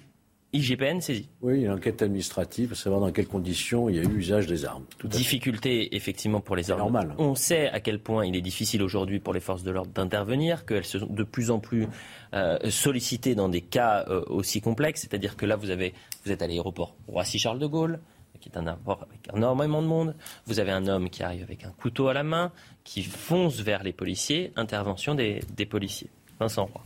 IGPN 0.52 1.00
saisit. 1.00 1.28
Oui, 1.40 1.62
une 1.62 1.70
enquête 1.70 2.02
administrative 2.02 2.68
pour 2.68 2.76
savoir 2.76 3.00
dans 3.00 3.10
quelles 3.10 3.26
conditions 3.26 3.88
il 3.88 3.96
y 3.96 3.98
a 3.98 4.02
eu 4.02 4.18
usage 4.18 4.46
des 4.46 4.64
armes. 4.66 4.84
Tout 4.98 5.06
à 5.06 5.10
fait. 5.10 5.16
Difficulté 5.16 5.96
effectivement 5.96 6.40
pour 6.40 6.56
les 6.56 6.70
armes. 6.70 6.80
normal. 6.80 7.14
On 7.18 7.34
sait 7.34 7.68
à 7.70 7.80
quel 7.80 7.98
point 7.98 8.26
il 8.26 8.36
est 8.36 8.42
difficile 8.42 8.82
aujourd'hui 8.82 9.18
pour 9.18 9.32
les 9.32 9.40
forces 9.40 9.62
de 9.62 9.70
l'ordre 9.70 9.90
d'intervenir, 9.92 10.66
qu'elles 10.66 10.84
sont 10.84 11.06
de 11.06 11.22
plus 11.24 11.50
en 11.50 11.58
plus 11.58 11.86
euh, 12.34 12.58
sollicitées 12.68 13.34
dans 13.34 13.48
des 13.48 13.62
cas 13.62 14.04
euh, 14.08 14.22
aussi 14.26 14.60
complexes. 14.60 15.00
C'est-à-dire 15.00 15.36
que 15.36 15.46
là, 15.46 15.56
vous 15.56 15.70
avez, 15.70 15.94
vous 16.24 16.32
êtes 16.32 16.42
à 16.42 16.46
l'aéroport 16.46 16.94
Roissy-Charles 17.08 17.58
de 17.58 17.66
Gaulle, 17.66 18.00
qui 18.40 18.48
est 18.50 18.58
un 18.58 18.66
aéroport 18.66 19.06
avec 19.08 19.20
énormément 19.34 19.80
de 19.80 19.86
monde. 19.86 20.14
Vous 20.46 20.60
avez 20.60 20.72
un 20.72 20.86
homme 20.86 21.08
qui 21.08 21.22
arrive 21.22 21.44
avec 21.44 21.64
un 21.64 21.70
couteau 21.70 22.08
à 22.08 22.12
la 22.14 22.24
main, 22.24 22.52
qui 22.84 23.02
fonce 23.04 23.60
vers 23.60 23.82
les 23.84 23.92
policiers. 23.92 24.52
Intervention 24.56 25.14
des, 25.14 25.40
des 25.56 25.64
policiers. 25.64 26.10
Vincent 26.38 26.66
Roy. 26.66 26.82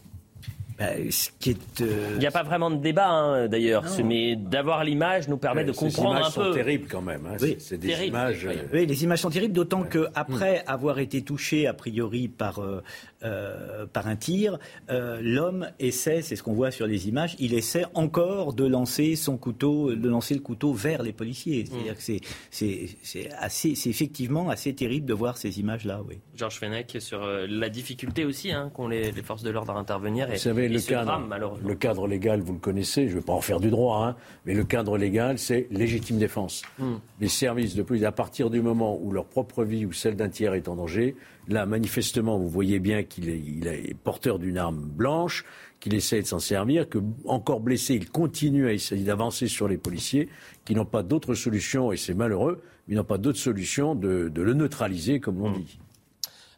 Bah, 0.78 0.88
ce 1.10 1.30
qui 1.40 1.50
est, 1.50 1.80
euh, 1.80 2.10
Il 2.14 2.18
n'y 2.18 2.26
a 2.26 2.30
pas 2.30 2.42
vraiment 2.42 2.70
de 2.70 2.76
débat, 2.76 3.08
hein, 3.08 3.48
d'ailleurs, 3.48 3.84
mais 4.04 4.36
d'avoir 4.36 4.84
l'image 4.84 5.26
nous 5.26 5.38
permet 5.38 5.62
Ouais, 5.62 5.68
de 5.68 5.72
ces 5.72 5.78
comprendre 5.86 6.10
images 6.18 6.26
un 6.26 6.30
peu. 6.30 6.44
sont 6.48 6.52
terribles 6.52 6.86
quand 6.90 7.00
même. 7.00 7.26
hein. 7.26 7.36
Oui. 7.40 7.56
C'est- 7.58 7.78
des 7.78 7.88
Terrible. 7.88 8.08
images. 8.08 8.46
Oui. 8.46 8.54
euh, 8.58 8.66
Oui, 8.74 8.86
les 8.86 9.04
images 9.04 9.20
sont 9.20 9.30
terribles, 9.30 9.54
d'autant 9.54 9.84
que 9.84 10.08
après 10.14 10.62
avoir 10.66 10.98
été 10.98 11.22
touché 11.22 11.66
a 11.66 11.72
priori 11.72 12.28
par 12.28 12.58
euh, 12.58 12.82
euh, 13.26 13.86
par 13.86 14.06
un 14.06 14.16
tir, 14.16 14.58
euh, 14.90 15.18
l'homme 15.20 15.68
essaie, 15.78 16.22
c'est 16.22 16.36
ce 16.36 16.42
qu'on 16.42 16.52
voit 16.52 16.70
sur 16.70 16.86
les 16.86 17.08
images, 17.08 17.36
il 17.38 17.54
essaie 17.54 17.84
encore 17.94 18.52
de 18.52 18.64
lancer 18.64 19.16
son 19.16 19.36
couteau, 19.36 19.94
de 19.94 20.08
lancer 20.08 20.34
le 20.34 20.40
couteau 20.40 20.72
vers 20.72 21.02
les 21.02 21.12
policiers. 21.12 21.66
C'est-à-dire 21.66 21.96
que 21.96 22.02
c'est 22.02 22.20
c'est 22.50 22.88
c'est 23.02 23.30
assez, 23.38 23.74
c'est 23.74 23.90
effectivement 23.90 24.48
assez 24.48 24.74
terrible 24.74 25.06
de 25.06 25.14
voir 25.14 25.36
ces 25.36 25.58
images-là. 25.58 26.02
Oui. 26.08 26.18
Georges 26.34 26.58
Fenech 26.58 26.96
sur 27.00 27.22
euh, 27.22 27.46
la 27.48 27.68
difficulté 27.68 28.24
aussi 28.24 28.52
hein, 28.52 28.70
qu'ont 28.74 28.88
les, 28.88 29.10
les 29.10 29.22
forces 29.22 29.42
de 29.42 29.50
l'ordre 29.50 29.72
à 29.72 29.78
intervenir. 29.78 30.30
Et, 30.30 30.34
Vous 30.34 30.38
savez, 30.38 30.64
et 30.64 30.68
le 30.68 30.80
cadre, 30.80 31.06
drame, 31.06 31.26
malheureusement. 31.28 31.68
le 31.68 31.74
cadre 31.74 32.06
légal, 32.06 32.40
vous 32.40 32.52
le 32.52 32.58
connaissez, 32.58 33.08
je 33.08 33.14
ne 33.14 33.20
vais 33.20 33.24
pas 33.24 33.32
en 33.32 33.40
faire 33.40 33.60
du 33.60 33.70
droit, 33.70 34.06
hein, 34.06 34.16
mais 34.44 34.54
le 34.54 34.64
cadre 34.64 34.96
légal, 34.98 35.38
c'est 35.38 35.66
légitime 35.70 36.18
défense. 36.18 36.62
Hmm. 36.78 36.96
Les 37.20 37.28
services 37.28 37.74
de 37.74 37.82
police, 37.82 38.04
à 38.04 38.12
partir 38.12 38.50
du 38.50 38.60
moment 38.60 38.98
où 39.00 39.12
leur 39.12 39.26
propre 39.26 39.64
vie 39.64 39.86
ou 39.86 39.92
celle 39.92 40.16
d'un 40.16 40.28
tiers 40.28 40.54
est 40.54 40.68
en 40.68 40.76
danger, 40.76 41.16
là, 41.48 41.66
manifestement, 41.66 42.38
vous 42.38 42.48
voyez 42.48 42.78
bien 42.78 43.02
qu'il 43.02 43.28
est, 43.28 43.38
il 43.38 43.66
est 43.66 43.94
porteur 43.94 44.38
d'une 44.38 44.59
arme 44.59 44.80
blanche, 44.85 45.44
qu'il 45.80 45.94
essaie 45.94 46.22
de 46.22 46.26
s'en 46.26 46.38
servir, 46.38 46.88
que, 46.88 46.98
encore 47.26 47.61
blessé, 47.61 47.94
il 47.94 48.11
continue 48.11 48.66
à 48.66 48.72
essayer 48.72 49.04
d'avancer 49.04 49.46
sur 49.46 49.68
les 49.68 49.78
policiers, 49.78 50.28
qui 50.64 50.74
n'ont 50.74 50.85
pas 50.87 51.02
d'autre 51.02 51.35
solution, 51.35 51.92
et 51.92 51.96
c'est 51.96 52.14
malheureux, 52.14 52.62
mais 52.88 52.94
ils 52.94 52.96
n'ont 52.96 53.04
pas 53.04 53.18
d'autre 53.18 53.38
solution 53.38 53.94
de, 53.94 54.28
de 54.28 54.42
le 54.42 54.54
neutraliser, 54.54 55.20
comme 55.20 55.37
Hmm. 55.37 55.44
l'on 55.44 55.59
dit. 55.59 55.78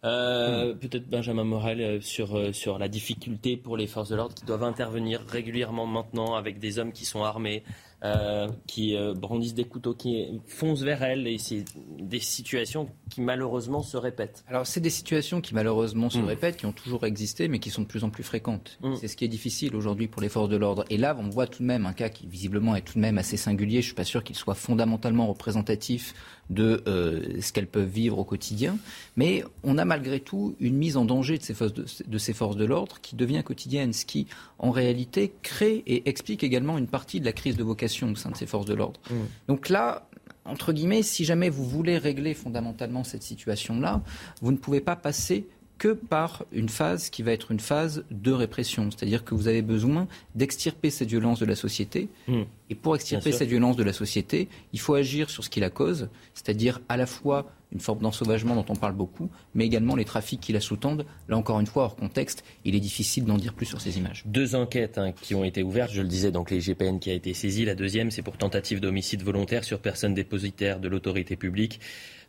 Euh, 0.05 0.75
Peut-être 0.75 1.09
Benjamin 1.09 1.43
Morel 1.43 1.81
euh, 1.81 2.01
sur, 2.01 2.37
euh, 2.37 2.53
sur 2.53 2.79
la 2.79 2.87
difficulté 2.89 3.57
pour 3.57 3.77
les 3.77 3.89
forces 3.89 4.11
de 4.11 4.17
l'ordre 4.17 4.33
qui 4.35 4.45
doivent 4.45 4.63
intervenir 4.63 5.21
régulièrement 5.29 5.87
maintenant 5.87 6.37
avec 6.37 6.61
des 6.61 6.79
hommes 6.79 6.93
qui 6.93 7.05
sont 7.05 7.25
armés, 7.25 7.65
euh, 8.05 8.47
qui 8.69 8.97
euh, 8.97 9.13
brandissent 9.13 9.55
des 9.55 9.65
couteaux, 9.65 9.93
qui 9.93 10.41
foncent 10.47 10.83
vers 10.83 11.03
elles. 11.03 11.27
Et 11.27 11.39
c'est 11.39 11.65
des 11.99 12.21
situations 12.21 12.89
qui 13.11 13.21
malheureusement 13.21 13.83
se 13.83 13.97
répètent. 13.97 14.45
Alors, 14.47 14.67
c'est 14.69 14.81
des 14.81 14.91
situations 14.91 15.41
qui 15.41 15.55
malheureusement 15.55 16.09
se 16.09 16.19
Mm. 16.19 16.25
répètent, 16.25 16.57
qui 16.59 16.67
ont 16.67 16.73
toujours 16.73 17.05
existé, 17.07 17.49
mais 17.49 17.59
qui 17.59 17.71
sont 17.71 17.83
de 17.83 17.87
plus 17.89 18.05
en 18.05 18.11
plus 18.11 18.23
fréquentes. 18.23 18.79
Mm. 18.83 18.95
C'est 19.01 19.09
ce 19.09 19.17
qui 19.17 19.25
est 19.25 19.29
difficile 19.29 19.75
aujourd'hui 19.75 20.07
pour 20.07 20.23
les 20.23 20.29
forces 20.29 20.49
de 20.49 20.57
l'ordre. 20.57 20.85
Et 20.91 20.97
là, 20.97 21.17
on 21.19 21.29
voit 21.29 21.49
tout 21.49 21.63
de 21.63 21.67
même 21.67 21.87
un 21.87 21.93
cas 21.93 22.09
qui 22.09 22.27
visiblement 22.29 22.77
est 22.77 22.83
tout 22.83 22.95
de 22.95 23.01
même 23.01 23.19
assez 23.19 23.37
singulier. 23.37 23.81
Je 23.81 23.87
suis 23.87 23.95
pas 23.95 24.05
sûr 24.05 24.23
qu'il 24.23 24.37
soit 24.37 24.55
fondamentalement 24.55 25.27
représentatif 25.27 26.15
de 26.51 26.83
euh, 26.87 27.41
ce 27.41 27.53
qu'elles 27.53 27.67
peuvent 27.67 27.89
vivre 27.89 28.19
au 28.19 28.25
quotidien. 28.25 28.79
Mais 29.17 29.45
on 29.63 29.79
a 29.79 29.85
malgré 29.85 30.21
tout 30.21 30.55
une 30.61 30.77
mise 30.77 30.97
en 30.97 31.05
danger 31.05 31.39
de 31.39 31.43
ces 31.43 31.55
forces 31.55 31.75
de, 31.75 31.85
de 32.07 32.19
ces 32.19 32.33
forces 32.33 32.57
de 32.57 32.65
l'ordre 32.65 33.01
qui 33.01 33.17
devient 33.17 33.43
quotidienne, 33.45 33.93
ce 33.93 34.05
qui 34.07 34.27
en 34.59 34.71
réalité 34.71 35.33
crée 35.43 35.83
et 35.87 36.09
explique 36.09 36.43
également 36.43 36.79
une 36.79 36.89
partie 36.89 37.21
de 37.21 37.25
la 37.25 37.33
crise 37.33 37.57
de 37.57 37.65
vocation 37.65 38.13
au 38.13 38.17
sein 38.17 38.31
de 38.31 38.37
ces 38.37 38.47
forces 38.47 38.67
de 38.67 38.75
l'ordre. 38.75 39.01
Donc 39.47 39.69
là, 39.69 40.09
entre 40.45 40.73
guillemets, 40.73 41.03
si 41.03 41.25
jamais 41.25 41.51
vous 41.51 41.65
voulez 41.65 41.99
régler 41.99 42.35
fondamentalement 42.35 43.05
cette 43.05 43.23
situation-là, 43.23 44.03
vous 44.41 44.53
ne 44.53 44.57
pouvez 44.57 44.81
pas 44.81 44.97
passer 44.97 45.47
que 45.79 45.93
par 45.93 46.45
une 46.53 46.69
phase 46.69 47.09
qui 47.09 47.23
va 47.23 47.33
être 47.33 47.51
une 47.51 47.61
phase 47.61 48.05
de 48.11 48.33
répression. 48.33 48.91
C'est-à-dire 48.91 49.25
que 49.25 49.35
vous 49.35 49.49
avez 49.49 49.63
besoin 49.63 50.09
d'extirper 50.35 50.91
cette 50.91 51.09
violence 51.09 51.39
de 51.39 51.47
la 51.47 51.55
société. 51.55 52.09
Mm. 52.27 52.43
Et 52.71 52.75
pour 52.75 52.97
extirper 52.97 53.33
cette 53.33 53.49
violence 53.49 53.77
de 53.77 53.85
la 53.85 53.93
société, 53.93 54.49
il 54.73 54.81
faut 54.81 54.95
agir 54.95 55.31
sur 55.31 55.45
ce 55.45 55.51
qui 55.51 55.61
la 55.61 55.71
cause, 55.71 56.09
c'est-à-dire 56.35 56.81
à 56.89 56.97
la 56.97 57.07
fois 57.07 57.51
une 57.73 57.81
forme 57.81 58.01
d'ensauvagement 58.01 58.55
dont 58.55 58.65
on 58.69 58.77
parle 58.77 58.95
beaucoup, 58.95 59.29
mais 59.55 59.67
également 59.67 59.97
les 59.97 60.05
trafics 60.05 60.41
qui 60.41 60.53
la 60.53 60.61
sous-tendent. 60.61 61.05
Là 61.29 61.37
encore 61.37 61.61
une 61.61 61.67
fois, 61.67 61.85
hors 61.85 61.97
contexte, 61.97 62.45
il 62.65 62.75
est 62.75 62.81
difficile 62.81 63.25
d'en 63.25 63.37
dire 63.37 63.55
plus 63.55 63.67
sur 63.67 63.81
ces 63.81 63.99
images. 63.99 64.23
Deux 64.27 64.55
enquêtes 64.55 64.99
hein, 64.99 65.13
qui 65.13 65.35
ont 65.35 65.45
été 65.45 65.63
ouvertes, 65.63 65.93
je 65.93 66.03
le 66.03 66.09
disais, 66.09 66.31
donc 66.31 66.51
les 66.51 66.61
GPN 66.61 66.99
qui 66.99 67.11
a 67.11 67.15
été 67.15 67.35
saisi. 67.35 67.65
La 67.65 67.75
deuxième, 67.75 68.11
c'est 68.11 68.23
pour 68.23 68.37
tentative 68.37 68.81
d'homicide 68.81 69.23
volontaire 69.23 69.65
sur 69.65 69.81
personne 69.81 70.15
dépositaire 70.15 70.81
de 70.81 70.89
l'autorité 70.89 71.37
publique. 71.37 71.81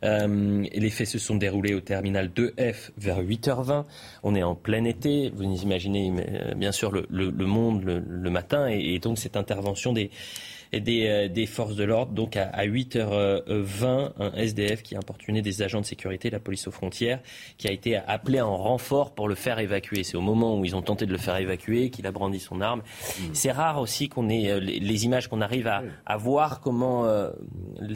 Euh, 0.02 0.64
les 0.72 0.90
faits 0.90 1.08
se 1.08 1.18
sont 1.18 1.36
déroulés 1.36 1.74
au 1.74 1.80
terminal 1.80 2.30
2F 2.34 2.90
vers 2.96 3.22
8h20. 3.22 3.84
On 4.22 4.34
est 4.34 4.42
en 4.42 4.54
plein 4.54 4.84
été. 4.84 5.30
Vous 5.34 5.44
imaginez 5.44 6.10
euh, 6.10 6.54
bien 6.54 6.72
sûr 6.72 6.90
le, 6.90 7.30
monde 7.46 7.84
le, 7.84 8.30
matin 8.30 8.66
et 8.68 8.98
donc 8.98 9.18
cette 9.18 9.36
intervention 9.36 9.92
des, 9.92 10.10
des, 10.72 11.06
euh, 11.08 11.28
des 11.28 11.46
forces 11.46 11.74
de 11.74 11.84
l'ordre. 11.84 12.12
Donc 12.12 12.36
à, 12.36 12.44
à 12.48 12.64
8h20, 12.66 14.12
un 14.18 14.32
SDF 14.34 14.82
qui 14.82 14.94
a 14.94 14.98
importuné 14.98 15.42
des 15.42 15.62
agents 15.62 15.80
de 15.80 15.86
sécurité, 15.86 16.30
la 16.30 16.38
police 16.40 16.66
aux 16.68 16.70
frontières, 16.70 17.20
qui 17.58 17.68
a 17.68 17.72
été 17.72 17.96
appelé 17.96 18.40
en 18.40 18.56
renfort 18.56 19.14
pour 19.14 19.28
le 19.28 19.34
faire 19.34 19.58
évacuer. 19.58 20.04
C'est 20.04 20.16
au 20.16 20.20
moment 20.20 20.58
où 20.58 20.64
ils 20.64 20.76
ont 20.76 20.82
tenté 20.82 21.06
de 21.06 21.12
le 21.12 21.18
faire 21.18 21.36
évacuer 21.36 21.90
qu'il 21.90 22.06
a 22.06 22.12
brandi 22.12 22.38
son 22.38 22.60
arme. 22.60 22.82
C'est 23.32 23.52
rare 23.52 23.80
aussi 23.80 24.08
qu'on 24.08 24.28
ait 24.28 24.50
euh, 24.50 24.60
les, 24.60 25.04
images 25.04 25.28
qu'on 25.28 25.40
arrive 25.40 25.66
à, 25.66 25.82
à 26.06 26.16
voir 26.16 26.60
comment 26.60 27.06
euh, 27.06 27.30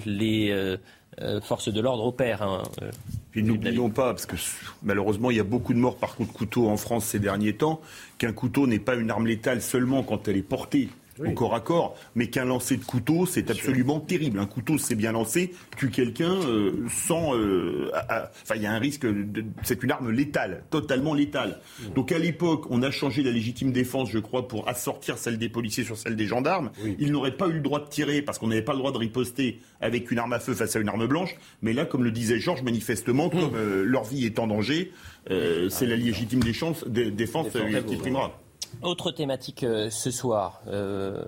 les 0.06 0.50
euh, 0.50 0.76
euh, 1.20 1.40
forces 1.40 1.68
de 1.72 1.80
l'ordre 1.80 2.04
opèrent. 2.04 2.42
hein, 2.42 2.62
euh. 2.82 2.90
Puis 3.30 3.42
n'oublions 3.42 3.90
pas, 3.90 4.12
parce 4.12 4.26
que 4.26 4.36
malheureusement, 4.82 5.30
il 5.30 5.36
y 5.36 5.40
a 5.40 5.44
beaucoup 5.44 5.74
de 5.74 5.78
morts 5.78 5.96
par 5.96 6.16
coup 6.16 6.24
de 6.24 6.32
couteau 6.32 6.68
en 6.68 6.76
France 6.76 7.04
ces 7.04 7.18
derniers 7.18 7.54
temps, 7.56 7.80
qu'un 8.18 8.32
couteau 8.32 8.66
n'est 8.66 8.78
pas 8.78 8.94
une 8.94 9.10
arme 9.10 9.26
létale 9.26 9.60
seulement 9.62 10.02
quand 10.02 10.28
elle 10.28 10.36
est 10.36 10.42
portée 10.42 10.88
au 11.20 11.32
corps 11.32 11.54
à 11.54 11.60
corps, 11.60 11.96
mais 12.14 12.28
qu'un 12.28 12.44
lancer 12.44 12.76
de 12.76 12.84
couteau, 12.84 13.26
c'est 13.26 13.50
absolument 13.50 14.00
terrible. 14.00 14.38
Un 14.38 14.46
couteau, 14.46 14.78
c'est 14.78 14.94
bien 14.94 15.12
lancé, 15.12 15.52
tue 15.76 15.90
quelqu'un 15.90 16.32
euh, 16.34 16.72
sans... 16.88 17.34
euh, 17.36 17.90
à- 17.94 18.14
à- 18.24 18.30
Enfin, 18.42 18.54
il 18.56 18.62
y 18.62 18.66
a 18.66 18.72
un 18.72 18.78
risque, 18.78 19.06
de- 19.06 19.44
c'est 19.62 19.82
une 19.82 19.90
arme 19.92 20.10
létale, 20.10 20.64
totalement 20.70 21.14
létale. 21.14 21.60
Donc 21.94 22.10
à 22.12 22.18
l'époque, 22.18 22.66
on 22.70 22.82
a 22.82 22.90
changé 22.90 23.22
la 23.22 23.30
légitime 23.30 23.70
défense, 23.72 24.10
je 24.10 24.18
crois, 24.18 24.48
pour 24.48 24.68
assortir 24.68 25.18
celle 25.18 25.38
des 25.38 25.48
policiers 25.48 25.84
sur 25.84 25.96
celle 25.96 26.16
des 26.16 26.26
gendarmes. 26.26 26.70
Ils 26.98 27.12
n'auraient 27.12 27.36
pas 27.36 27.48
eu 27.48 27.52
le 27.54 27.60
droit 27.60 27.80
de 27.80 27.88
tirer, 27.88 28.22
parce 28.22 28.38
qu'on 28.38 28.48
n'avait 28.48 28.62
pas 28.62 28.72
le 28.72 28.78
droit 28.78 28.92
de 28.92 28.98
riposter 28.98 29.60
avec 29.80 30.10
une 30.10 30.18
arme 30.18 30.32
à 30.32 30.40
feu 30.40 30.54
face 30.54 30.74
à 30.76 30.80
une 30.80 30.88
arme 30.88 31.06
blanche. 31.06 31.36
Mais 31.62 31.72
là, 31.72 31.84
comme 31.84 32.02
le 32.04 32.10
disait 32.10 32.38
Georges, 32.40 32.62
manifestement, 32.62 33.28
comme 33.30 33.54
euh, 33.54 33.84
leur 33.84 34.04
vie 34.04 34.24
est 34.26 34.38
en 34.38 34.46
danger, 34.46 34.92
euh, 35.30 35.68
c'est 35.68 35.86
la 35.86 35.96
légitime 35.96 36.40
des- 36.86 37.10
défense 37.10 37.46
euh, 37.56 37.80
qui 37.86 37.96
primera. 37.96 38.40
Autre 38.82 39.10
thématique 39.10 39.64
euh, 39.64 39.90
ce 39.90 40.10
soir, 40.10 40.62
euh, 40.68 41.22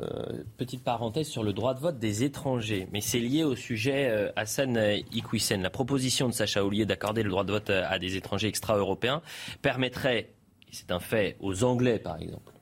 petite 0.56 0.84
parenthèse 0.84 1.28
sur 1.28 1.42
le 1.42 1.52
droit 1.52 1.74
de 1.74 1.80
vote 1.80 1.98
des 1.98 2.24
étrangers, 2.24 2.88
mais 2.92 3.00
c'est 3.00 3.18
lié 3.18 3.44
au 3.44 3.56
sujet 3.56 4.08
euh, 4.10 4.30
Hassan 4.36 4.78
Iquissen. 5.12 5.62
La 5.62 5.70
proposition 5.70 6.28
de 6.28 6.32
Sacha 6.32 6.64
Ollier 6.64 6.86
d'accorder 6.86 7.22
le 7.22 7.30
droit 7.30 7.44
de 7.44 7.52
vote 7.52 7.70
à 7.70 7.98
des 7.98 8.16
étrangers 8.16 8.48
extra-européens 8.48 9.22
permettrait 9.62 10.30
c'est 10.76 10.90
un 10.90 11.00
fait 11.00 11.36
aux 11.40 11.64
Anglais 11.64 11.98
par 11.98 12.20
exemple, 12.20 12.52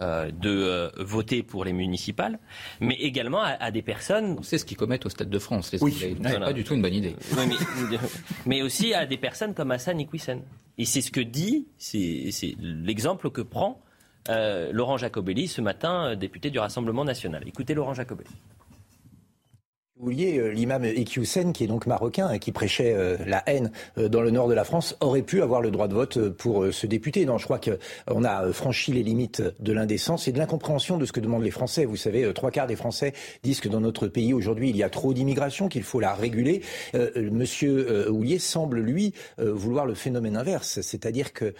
euh, 0.00 0.30
de 0.30 0.50
euh, 0.50 0.90
voter 0.98 1.42
pour 1.42 1.64
les 1.64 1.72
municipales, 1.72 2.38
mais 2.80 2.94
également 2.94 3.42
à, 3.42 3.70
des 3.70 3.82
personnes. 3.82 4.38
C'est 4.42 4.58
ce 4.58 4.64
qu'ils 4.64 4.76
commettent 4.76 5.06
au 5.06 5.08
Stade 5.08 5.30
de 5.30 5.38
France, 5.38 5.72
les 5.72 5.82
oui. 5.82 5.96
C'est 5.98 6.38
pas 6.38 6.52
du 6.52 6.64
tout 6.64 6.74
une 6.74 6.82
bonne 6.82 6.94
idée. 6.94 7.16
mais, 8.46 8.62
aussi 8.62 8.94
à 8.94 9.06
des 9.06 9.16
personnes 9.16 9.54
comme 9.54 9.70
Hassan 9.70 9.98
Iquissen. 9.98 10.42
Et 10.78 10.84
c'est 10.84 11.02
ce 11.02 11.10
que 11.10 11.20
dit, 11.20 11.66
c'est 11.78 12.30
l'exemple 12.60 13.30
que 13.30 13.42
prend 13.42 13.80
Laurent 14.28 14.96
Jacobelli 14.96 15.48
ce 15.48 15.60
matin, 15.60 16.14
député 16.16 16.50
du 16.50 16.58
Rassemblement 16.58 17.04
national. 17.04 17.42
Écoutez 17.46 17.74
Laurent 17.74 17.94
Jacobelli. 17.94 18.30
Vous 19.98 20.10
euh, 20.10 20.50
l'imam 20.52 20.86
Iqiyoussen, 20.86 21.52
qui 21.52 21.64
est 21.64 21.66
donc 21.66 21.86
marocain 21.86 22.32
et 22.32 22.38
qui 22.38 22.50
prêchait 22.50 22.94
euh, 22.94 23.18
la 23.26 23.42
haine 23.46 23.70
euh, 23.98 24.08
dans 24.08 24.22
le 24.22 24.30
nord 24.30 24.48
de 24.48 24.54
la 24.54 24.64
France, 24.64 24.96
aurait 25.00 25.20
pu 25.20 25.42
avoir 25.42 25.60
le 25.60 25.70
droit 25.70 25.86
de 25.86 25.92
vote 25.92 26.30
pour 26.30 26.72
ce 26.72 26.86
député. 26.86 27.26
Non, 27.26 27.36
je 27.36 27.44
crois 27.44 27.60
qu'on 27.60 28.24
a 28.24 28.50
franchi 28.54 28.90
les 28.92 29.02
limites 29.02 29.42
de 29.60 29.72
l'indécence 29.72 30.28
et 30.28 30.32
de 30.32 30.38
l'incompréhension 30.38 30.96
de 30.96 31.04
ce 31.04 31.12
que 31.12 31.20
demandent 31.20 31.42
les 31.42 31.50
Français. 31.50 31.84
Vous 31.84 31.96
savez, 31.96 32.32
trois 32.32 32.50
quarts 32.50 32.66
des 32.66 32.74
Français 32.76 33.12
disent 33.42 33.60
que 33.60 33.68
dans 33.68 33.80
notre 33.80 34.08
pays 34.08 34.32
aujourd'hui, 34.32 34.70
il 34.70 34.76
y 34.78 34.82
a 34.82 34.88
trop 34.88 35.12
d'immigration, 35.12 35.68
qu'il 35.68 35.82
faut 35.82 36.00
la 36.00 36.14
réguler. 36.14 36.62
Monsieur 37.16 38.10
Houlier 38.10 38.38
semble, 38.38 38.80
lui, 38.80 39.12
vouloir 39.38 39.84
le 39.84 39.94
phénomène 39.94 40.36
inverse, 40.36 40.80
c'est-à-dire 40.80 41.32
que 41.32 41.54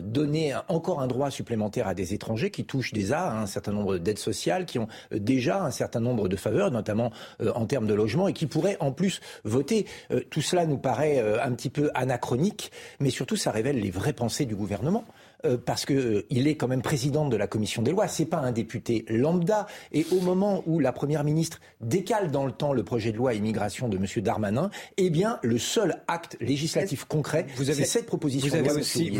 donner 0.00 0.54
encore 0.68 1.00
un 1.00 1.06
droit 1.06 1.30
supplémentaire 1.30 1.86
à 1.86 1.94
des 1.94 2.12
étrangers 2.12 2.50
qui 2.50 2.64
touchent 2.64 2.92
déjà 2.92 3.32
un 3.32 3.46
certain 3.46 3.72
nombre 3.72 3.98
d'aides 3.98 4.18
sociales, 4.18 4.66
qui 4.66 4.78
ont 4.78 4.88
déjà 5.12 5.62
un 5.62 5.70
certain 5.70 6.00
nombre 6.00 6.28
de 6.28 6.36
faveurs, 6.36 6.70
notamment 6.70 7.12
en 7.40 7.67
termes 7.68 7.86
de 7.86 7.94
logement 7.94 8.28
et 8.28 8.32
qui 8.32 8.46
pourrait 8.46 8.76
en 8.80 8.92
plus 8.92 9.20
voter. 9.44 9.86
Euh, 10.10 10.20
tout 10.30 10.42
cela 10.42 10.66
nous 10.66 10.78
paraît 10.78 11.18
euh, 11.18 11.42
un 11.42 11.52
petit 11.52 11.70
peu 11.70 11.90
anachronique, 11.94 12.72
mais 13.00 13.10
surtout 13.10 13.36
ça 13.36 13.50
révèle 13.50 13.78
les 13.78 13.90
vraies 13.90 14.12
pensées 14.12 14.46
du 14.46 14.56
gouvernement. 14.56 15.04
Euh, 15.44 15.56
parce 15.56 15.86
qu'il 15.86 16.24
il 16.30 16.48
est 16.48 16.56
quand 16.56 16.66
même 16.66 16.82
président 16.82 17.28
de 17.28 17.36
la 17.36 17.46
commission 17.46 17.80
des 17.80 17.92
lois, 17.92 18.08
c'est 18.08 18.24
pas 18.24 18.38
un 18.38 18.50
député 18.50 19.04
lambda. 19.08 19.68
Et 19.92 20.04
au 20.10 20.20
moment 20.20 20.64
où 20.66 20.80
la 20.80 20.92
première 20.92 21.22
ministre 21.22 21.60
décale 21.80 22.32
dans 22.32 22.44
le 22.44 22.50
temps 22.50 22.72
le 22.72 22.82
projet 22.82 23.12
de 23.12 23.16
loi 23.16 23.34
immigration 23.34 23.88
de 23.88 23.96
M. 23.96 24.04
Darmanin, 24.16 24.70
eh 24.96 25.10
bien, 25.10 25.38
le 25.42 25.58
seul 25.58 26.02
acte 26.08 26.36
législatif 26.40 27.04
concret, 27.04 27.46
vous 27.56 27.70
avez 27.70 27.84
cette 27.84 28.06
proposition. 28.06 28.48
Vous 28.48 28.56
avez 28.56 28.72
aussi, 28.72 29.10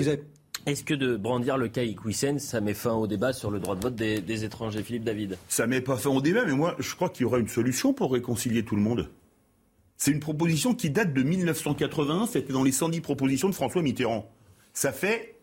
est-ce 0.67 0.85
que 0.85 0.95
de 0.95 1.17
brandir 1.17 1.57
le 1.57 1.69
cas 1.69 1.83
Iquissen, 1.83 2.39
ça 2.39 2.61
met 2.61 2.75
fin 2.75 2.93
au 2.93 3.07
débat 3.07 3.33
sur 3.33 3.51
le 3.51 3.59
droit 3.59 3.75
de 3.75 3.81
vote 3.81 3.95
des, 3.95 4.45
étrangers 4.45 4.83
Philippe 4.83 5.05
David? 5.05 5.39
Ça 5.49 5.67
met 5.67 5.81
pas 5.81 5.97
fin 5.97 6.11
au 6.11 6.21
débat, 6.21 6.45
mais 6.45 6.53
moi, 6.53 6.77
je 6.79 6.95
crois 6.95 7.09
qu'il 7.09 7.23
y 7.23 7.25
aura 7.25 7.39
une 7.39 7.49
solution 7.49 7.93
pour 7.93 8.13
réconcilier 8.13 8.65
tout 8.65 8.77
le 8.77 8.83
monde. 8.83 9.09
C'est 9.97 10.11
une 10.11 10.21
proposition 10.21 10.75
qui 10.75 10.91
date 10.91 11.13
de 11.13 11.23
1981, 11.23 12.27
c'était 12.27 12.53
dans 12.53 12.63
les 12.63 12.73
110 12.73 13.01
propositions 13.01 13.49
de 13.49 13.55
François 13.55 13.83
Mitterrand. 13.83 14.31
Ça 14.73 14.93
fait 14.93 15.39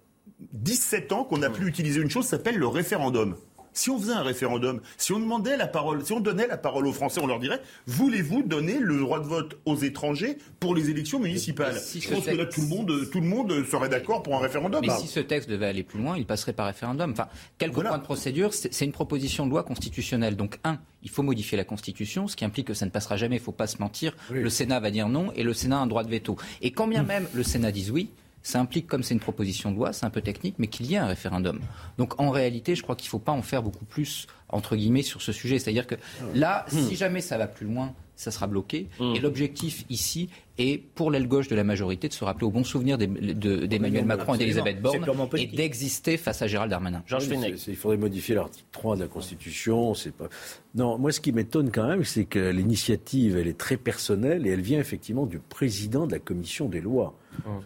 17 0.53 1.11
ans 1.11 1.23
qu'on 1.23 1.39
n'a 1.39 1.49
plus 1.49 1.67
utilisé 1.67 2.01
une 2.01 2.09
chose 2.09 2.25
qui 2.25 2.29
s'appelle 2.29 2.57
le 2.57 2.67
référendum. 2.67 3.35
Si 3.75 3.89
on 3.89 3.99
faisait 3.99 4.13
un 4.13 4.23
référendum, 4.23 4.79
si 4.97 5.11
on 5.11 5.19
demandait 5.19 5.57
la 5.57 5.67
parole, 5.67 6.03
si 6.05 6.13
on 6.13 6.21
donnait 6.21 6.47
la 6.47 6.57
parole 6.57 6.87
aux 6.87 6.93
Français, 6.93 7.19
on 7.21 7.27
leur 7.27 7.39
dirait 7.39 7.59
voulez-vous 7.87 8.41
donner 8.41 8.79
le 8.79 8.97
droit 8.99 9.19
de 9.19 9.25
vote 9.27 9.59
aux 9.65 9.75
étrangers 9.75 10.37
pour 10.61 10.73
les 10.73 10.89
élections 10.89 11.19
municipales 11.19 11.75
Je 11.75 12.09
pense 12.09 12.25
que 12.25 12.31
là 12.31 12.45
tout 12.45 12.61
le 12.61 12.67
monde, 12.67 13.09
tout 13.11 13.19
le 13.19 13.27
monde 13.27 13.65
serait 13.69 13.89
d'accord 13.89 14.23
pour 14.23 14.33
un 14.35 14.39
référendum. 14.39 14.79
Mais 14.81 14.93
si 14.97 15.07
ce 15.07 15.19
texte 15.19 15.49
devait 15.49 15.65
aller 15.65 15.83
plus 15.83 15.99
loin, 16.01 16.17
il 16.17 16.25
passerait 16.25 16.53
par 16.53 16.67
référendum. 16.67 17.11
Enfin, 17.11 17.27
quelques 17.57 17.73
points 17.81 17.97
de 17.97 18.03
procédure, 18.03 18.53
c'est 18.53 18.85
une 18.85 18.93
proposition 18.93 19.45
de 19.45 19.51
loi 19.51 19.63
constitutionnelle. 19.63 20.37
Donc 20.37 20.57
un, 20.63 20.79
il 21.03 21.09
faut 21.09 21.23
modifier 21.23 21.57
la 21.57 21.65
Constitution, 21.65 22.29
ce 22.29 22.37
qui 22.37 22.45
implique 22.45 22.67
que 22.67 22.73
ça 22.73 22.85
ne 22.85 22.91
passera 22.91 23.17
jamais. 23.17 23.35
Il 23.35 23.39
ne 23.39 23.43
faut 23.43 23.51
pas 23.51 23.67
se 23.67 23.79
mentir. 23.79 24.15
Le 24.31 24.49
Sénat 24.49 24.79
va 24.79 24.89
dire 24.89 25.09
non 25.09 25.33
et 25.35 25.43
le 25.43 25.53
Sénat 25.53 25.79
a 25.79 25.81
un 25.81 25.87
droit 25.87 26.05
de 26.05 26.09
veto. 26.09 26.37
Et 26.61 26.71
quand 26.71 26.87
bien 26.87 27.03
même 27.03 27.27
le 27.33 27.43
Sénat 27.43 27.73
dise 27.73 27.91
oui, 27.91 28.09
ça 28.45 28.59
implique, 28.59 28.85
comme 28.85 29.01
c'est 29.01 29.15
une 29.15 29.19
proposition 29.19 29.71
de 29.71 29.75
loi, 29.75 29.91
c'est 29.91 30.05
un 30.05 30.11
peu 30.11 30.21
technique, 30.21 30.55
mais 30.59 30.67
qu'il 30.67 30.85
y 30.85 30.93
ait 30.93 30.99
un 30.99 31.07
référendum. 31.07 31.59
Donc 31.97 32.19
en 32.19 32.29
réalité, 32.29 32.75
je 32.75 32.83
crois 32.83 32.95
qu'il 32.95 33.07
ne 33.07 33.09
faut 33.09 33.19
pas 33.19 33.31
en 33.31 33.41
faire 33.41 33.63
beaucoup 33.63 33.85
plus, 33.85 34.27
entre 34.49 34.75
guillemets, 34.75 35.01
sur 35.01 35.23
ce 35.23 35.31
sujet. 35.31 35.57
C'est-à-dire 35.57 35.87
que 35.87 35.95
là, 36.35 36.65
si 36.67 36.93
hmm. 36.93 36.95
jamais 36.95 37.21
ça 37.21 37.39
va 37.39 37.47
plus 37.47 37.65
loin, 37.65 37.93
ça 38.15 38.31
sera 38.31 38.47
bloqué. 38.47 38.87
Hmm. 38.99 39.13
Et 39.15 39.19
l'objectif 39.19 39.85
ici 39.89 40.29
est, 40.57 40.81
pour 40.81 41.11
l'aile 41.11 41.27
gauche 41.27 41.47
de 41.47 41.55
la 41.55 41.63
majorité, 41.63 42.07
de 42.07 42.13
se 42.13 42.23
rappeler 42.23 42.45
au 42.45 42.51
bon 42.51 42.63
souvenir 42.63 42.97
d'Emmanuel 42.97 44.05
Macron 44.05 44.35
et 44.35 44.37
d'Elisabeth 44.37 44.81
Borne 44.81 45.05
et 45.37 45.47
d'exister 45.47 46.17
face 46.17 46.41
à 46.41 46.47
Gérald 46.47 46.69
Darmanin. 46.69 47.03
Georges 47.05 47.27
Il 47.67 47.75
faudrait 47.75 47.97
modifier 47.97 48.35
l'article 48.35 48.67
3 48.71 48.95
de 48.95 49.01
la 49.01 49.07
Constitution. 49.07 49.93
C'est 49.93 50.13
pas... 50.13 50.29
Non, 50.75 50.97
moi, 50.97 51.11
ce 51.11 51.19
qui 51.19 51.31
m'étonne 51.31 51.71
quand 51.71 51.87
même, 51.87 52.03
c'est 52.03 52.25
que 52.25 52.39
l'initiative, 52.39 53.37
elle 53.37 53.47
est 53.47 53.57
très 53.57 53.77
personnelle 53.77 54.47
et 54.47 54.51
elle 54.51 54.61
vient 54.61 54.79
effectivement 54.79 55.25
du 55.25 55.39
président 55.39 56.07
de 56.07 56.11
la 56.13 56.19
Commission 56.19 56.69
des 56.69 56.81
lois. 56.81 57.15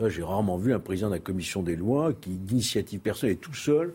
J'ai 0.07 0.23
rarement 0.23 0.57
vu 0.57 0.73
un 0.73 0.79
président 0.79 1.09
de 1.09 1.13
la 1.13 1.19
commission 1.19 1.61
des 1.61 1.75
lois 1.75 2.13
qui, 2.13 2.31
d'initiative 2.31 2.99
personnelle, 2.99 3.37
tout 3.37 3.53
seul, 3.53 3.93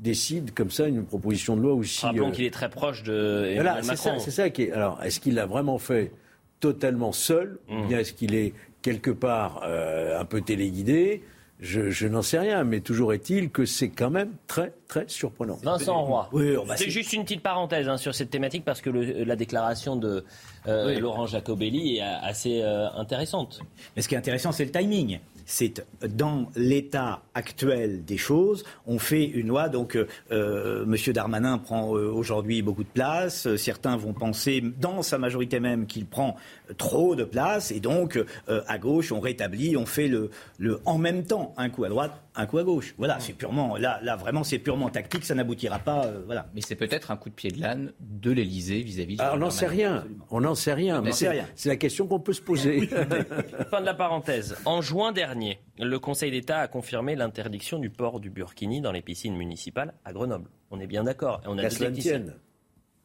décide 0.00 0.52
comme 0.54 0.70
ça 0.70 0.86
une 0.86 1.04
proposition 1.04 1.56
de 1.56 1.62
loi 1.62 1.74
aussi. 1.74 2.04
Rappelons 2.04 2.28
euh, 2.28 2.32
qu'il 2.32 2.44
est 2.44 2.52
très 2.52 2.70
proche 2.70 3.02
de 3.02 3.52
voilà, 3.54 3.82
Macron. 3.82 4.18
C'est 4.18 4.30
ça, 4.30 4.50
qui 4.50 4.62
est. 4.62 4.72
Alors, 4.72 5.02
est-ce 5.02 5.20
qu'il 5.20 5.34
l'a 5.34 5.46
vraiment 5.46 5.78
fait 5.78 6.12
totalement 6.60 7.12
seul 7.12 7.58
ou 7.68 7.74
mmh. 7.74 7.88
bien 7.88 7.98
est-ce 7.98 8.12
qu'il 8.12 8.34
est 8.34 8.54
quelque 8.82 9.10
part 9.10 9.62
euh, 9.64 10.20
un 10.20 10.24
peu 10.24 10.40
téléguidé? 10.40 11.22
Je, 11.60 12.06
n'en 12.08 12.20
sais 12.20 12.38
rien, 12.38 12.62
mais 12.64 12.80
toujours 12.80 13.14
est-il 13.14 13.48
que 13.48 13.64
c'est 13.64 13.88
quand 13.88 14.10
même 14.10 14.32
très, 14.46 14.74
très 14.86 15.04
surprenant. 15.08 15.56
Vincent 15.62 16.02
Roy. 16.04 16.28
c'est 16.76 16.90
juste 16.90 17.12
une 17.12 17.22
petite 17.22 17.42
parenthèse 17.42 17.88
hein, 17.88 17.96
sur 17.96 18.14
cette 18.14 18.28
thématique 18.28 18.64
parce 18.64 18.82
que 18.82 18.90
la 18.90 19.36
déclaration 19.36 19.96
de 19.96 20.24
euh, 20.66 20.98
Laurent 20.98 21.26
Jacobelli 21.26 21.98
est 21.98 22.02
assez 22.02 22.60
euh, 22.60 22.90
intéressante. 22.90 23.60
Mais 23.96 24.02
ce 24.02 24.08
qui 24.08 24.14
est 24.14 24.18
intéressant, 24.18 24.52
c'est 24.52 24.64
le 24.64 24.72
timing 24.72 25.20
c'est 25.46 25.84
dans 26.06 26.50
l'état 26.56 27.22
actuel 27.34 28.04
des 28.04 28.16
choses, 28.16 28.64
on 28.86 28.98
fait 28.98 29.24
une 29.24 29.48
loi. 29.48 29.68
Donc, 29.68 29.96
euh, 29.96 30.06
euh 30.30 30.84
M. 30.84 31.12
Darmanin 31.12 31.58
prend 31.58 31.94
euh, 31.96 32.10
aujourd'hui 32.10 32.62
beaucoup 32.62 32.84
de 32.84 32.88
place. 32.88 33.54
Certains 33.56 33.96
vont 33.96 34.12
penser, 34.12 34.62
dans 34.80 35.02
sa 35.02 35.18
majorité 35.18 35.60
même, 35.60 35.86
qu'il 35.86 36.06
prend 36.06 36.36
trop 36.76 37.16
de 37.16 37.24
place. 37.24 37.70
Et 37.70 37.80
donc, 37.80 38.16
euh, 38.16 38.62
à 38.66 38.78
gauche, 38.78 39.12
on 39.12 39.20
rétablit, 39.20 39.76
on 39.76 39.86
fait 39.86 40.08
le, 40.08 40.30
le 40.58 40.80
en 40.84 40.98
même 40.98 41.24
temps, 41.24 41.54
un 41.56 41.68
coup 41.68 41.84
à 41.84 41.88
droite, 41.88 42.12
un 42.34 42.46
coup 42.46 42.58
à 42.58 42.64
gauche. 42.64 42.94
Voilà, 42.98 43.18
c'est 43.20 43.32
purement, 43.32 43.76
là, 43.76 44.00
là 44.02 44.16
vraiment, 44.16 44.44
c'est 44.44 44.58
purement 44.58 44.88
tactique, 44.88 45.24
ça 45.24 45.34
n'aboutira 45.34 45.78
pas. 45.78 46.10
voilà. 46.26 46.46
Mais 46.54 46.60
c'est 46.60 46.76
peut-être 46.76 47.10
un 47.10 47.16
coup 47.16 47.28
de 47.30 47.34
pied 47.34 47.50
de 47.50 47.60
l'âne 47.60 47.92
de 48.00 48.30
l'Elysée 48.30 48.82
vis-à-vis. 48.82 49.18
on 49.32 49.36
n'en 49.38 49.50
sait 49.50 49.66
rien. 49.66 50.04
On 50.30 50.40
n'en 50.40 50.54
sait 50.54 50.74
rien. 50.74 51.02
Mais 51.02 51.12
c'est 51.12 51.68
la 51.68 51.76
question 51.76 52.06
qu'on 52.06 52.20
peut 52.20 52.32
se 52.32 52.42
poser. 52.42 52.86
fin 53.70 53.80
de 53.80 53.86
la 53.86 53.94
parenthèse. 53.94 54.56
En 54.64 54.80
juin 54.80 55.12
dernier 55.12 55.58
le 55.78 55.98
Conseil 55.98 56.30
d'État 56.30 56.60
a 56.60 56.68
confirmé 56.68 57.16
l'interdiction 57.16 57.78
du 57.78 57.90
port 57.90 58.20
du 58.20 58.30
burkini 58.30 58.80
dans 58.80 58.92
les 58.92 59.02
piscines 59.02 59.36
municipales 59.36 59.94
à 60.04 60.12
Grenoble. 60.12 60.50
On 60.70 60.80
est 60.80 60.86
bien 60.86 61.04
d'accord. 61.04 61.40
On 61.46 61.58
a 61.58 61.68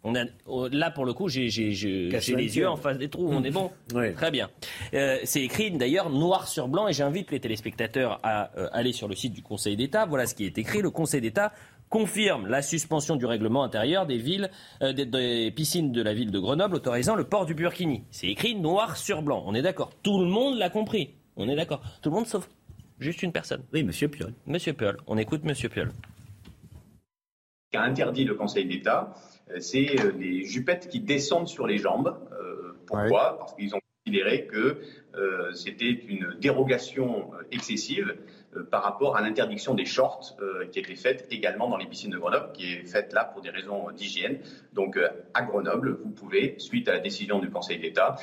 on 0.04 0.16
a, 0.16 0.24
oh, 0.46 0.68
là, 0.72 0.92
pour 0.92 1.06
le 1.06 1.14
coup, 1.14 1.28
j'ai 1.28 1.50
les 1.50 2.58
yeux 2.58 2.70
en 2.70 2.78
face 2.78 2.98
des 2.98 3.10
trous. 3.10 3.30
On 3.32 3.44
est 3.44 3.52
bon 3.52 3.72
Très 4.16 4.32
bien. 4.32 4.50
Euh, 4.94 5.18
c'est 5.24 5.42
écrit 5.42 5.72
d'ailleurs 5.72 6.10
noir 6.10 6.48
sur 6.48 6.70
blanc 6.70 6.88
et 6.88 6.94
j'invite 6.94 7.32
les 7.32 7.40
téléspectateurs 7.40 8.20
à 8.24 8.52
euh, 8.58 8.70
aller 8.72 8.94
sur 8.94 9.10
le 9.10 9.16
site 9.16 9.34
du 9.34 9.42
Conseil 9.42 9.76
d'État. 9.76 10.06
Voilà 10.06 10.26
ce 10.26 10.36
qui 10.36 10.46
est 10.46 10.58
écrit. 10.58 10.82
Le 10.82 10.90
Conseil 10.90 11.20
d'État 11.20 11.52
confirme 11.90 12.48
la 12.48 12.62
suspension 12.62 13.18
du 13.18 13.26
règlement 13.26 13.64
intérieur 13.64 14.06
des 14.06 14.18
villes, 14.18 14.50
euh, 14.82 14.94
des, 14.94 15.52
piscines 15.52 15.92
de 15.92 16.02
la 16.02 16.14
ville 16.14 16.32
de 16.32 16.40
Grenoble 16.40 16.76
autorisant 16.76 17.16
le 17.16 17.26
port 17.26 17.46
du 17.46 17.54
burkini. 17.54 18.04
C'est 18.10 18.28
écrit 18.28 18.56
noir 18.56 18.96
sur 18.96 19.22
blanc. 19.22 19.44
On 19.46 19.54
est 19.54 19.62
d'accord. 19.62 19.92
Tout 20.02 20.20
le 20.20 20.28
monde 20.28 20.58
l'a 20.58 20.70
compris. 20.70 21.16
On 21.36 21.50
est 21.50 21.56
d'accord. 21.56 21.82
Tout 22.02 22.10
le 22.10 22.16
monde 22.16 22.28
sauf 22.28 22.48
juste 23.00 23.22
une 23.22 23.34
personne. 23.34 23.64
Oui, 23.74 23.84
Monsieur 23.84 24.08
Piolle. 24.08 24.34
Monsieur 24.46 24.72
Piolle. 24.74 24.98
On 25.08 25.18
écoute 25.18 25.44
Monsieur 25.44 25.68
Piolle. 25.68 25.92
Ce 27.72 27.78
qu'a 27.78 27.84
interdit 27.84 28.24
le 28.24 28.36
Conseil 28.36 28.66
d'État, 28.66 29.14
c'est 29.60 30.00
euh, 30.00 30.12
les 30.18 30.44
jupettes 30.44 30.88
qui 30.88 31.00
descendent 31.00 31.48
sur 31.48 31.68
les 31.68 31.78
jambes. 31.78 32.16
Euh, 32.32 32.74
pourquoi? 32.86 33.38
Parce 33.40 33.54
qu'ils 33.56 33.74
ont 33.76 33.80
considéré 34.06 34.48
que 34.48 34.80
c'était 35.54 35.92
une 35.92 36.36
dérogation 36.40 37.32
excessive 37.52 38.16
euh, 38.56 38.64
par 38.64 38.82
rapport 38.82 39.16
à 39.16 39.22
l'interdiction 39.22 39.76
des 39.76 39.86
shorts 39.86 40.36
euh, 40.42 40.66
qui 40.72 40.80
était 40.80 40.96
faite 40.96 41.28
également 41.30 41.70
dans 41.70 41.78
les 41.78 41.86
piscines 41.86 42.10
de 42.10 42.18
Grenoble, 42.18 42.52
qui 42.54 42.74
est 42.74 42.84
faite 42.84 43.14
là 43.14 43.24
pour 43.24 43.44
des 43.44 43.52
raisons 43.52 43.92
d'hygiène. 43.92 44.40
Donc 44.74 44.98
euh, 44.98 45.08
à 45.36 45.44
Grenoble, 45.44 46.00
vous 46.04 46.10
pouvez, 46.10 46.56
suite 46.58 46.88
à 46.88 46.94
la 46.94 47.00
décision 47.00 47.38
du 47.38 47.52
Conseil 47.52 47.78
d'État, 47.78 48.16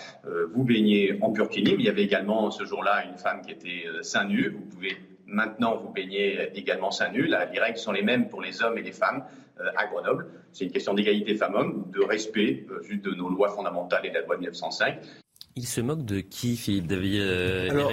vous 0.53 0.65
baigner 0.65 1.17
en 1.21 1.31
burkini. 1.31 1.75
Il 1.79 1.83
y 1.83 1.89
avait 1.89 2.03
également 2.03 2.51
ce 2.51 2.65
jour-là 2.65 3.05
une 3.07 3.19
femme 3.19 3.43
qui 3.43 3.53
était 3.53 3.85
seins 4.03 4.25
nus. 4.25 4.49
Vous 4.49 4.65
pouvez 4.65 4.97
maintenant 5.27 5.77
vous 5.77 5.91
baigner 5.91 6.51
également 6.55 6.91
seins 6.91 7.11
nus. 7.11 7.27
les 7.27 7.61
règles 7.61 7.79
sont 7.79 7.93
les 7.93 8.03
mêmes 8.03 8.29
pour 8.29 8.43
les 8.43 8.63
hommes 8.63 8.79
et 8.79 8.83
les 8.83 8.93
femmes 8.93 9.25
à 9.77 9.87
Grenoble. 9.87 10.27
C'est 10.53 10.65
une 10.65 10.73
question 10.73 10.95
d'égalité 10.95 11.35
femmes-hommes, 11.35 11.91
de 11.93 12.03
respect 12.03 12.67
juste 12.83 13.05
de 13.05 13.11
nos 13.13 13.29
lois 13.29 13.51
fondamentales 13.51 14.05
et 14.07 14.11
de 14.11 14.15
la 14.15 14.23
loi 14.23 14.37
de 14.37 14.41
1905. 14.41 15.01
Il 15.59 15.67
se 15.67 15.81
moque 15.81 16.05
de 16.05 16.21
qui, 16.21 16.55
Philippe 16.55 16.87
David 16.87 17.19
euh, 17.23 17.71
Alors, 17.71 17.91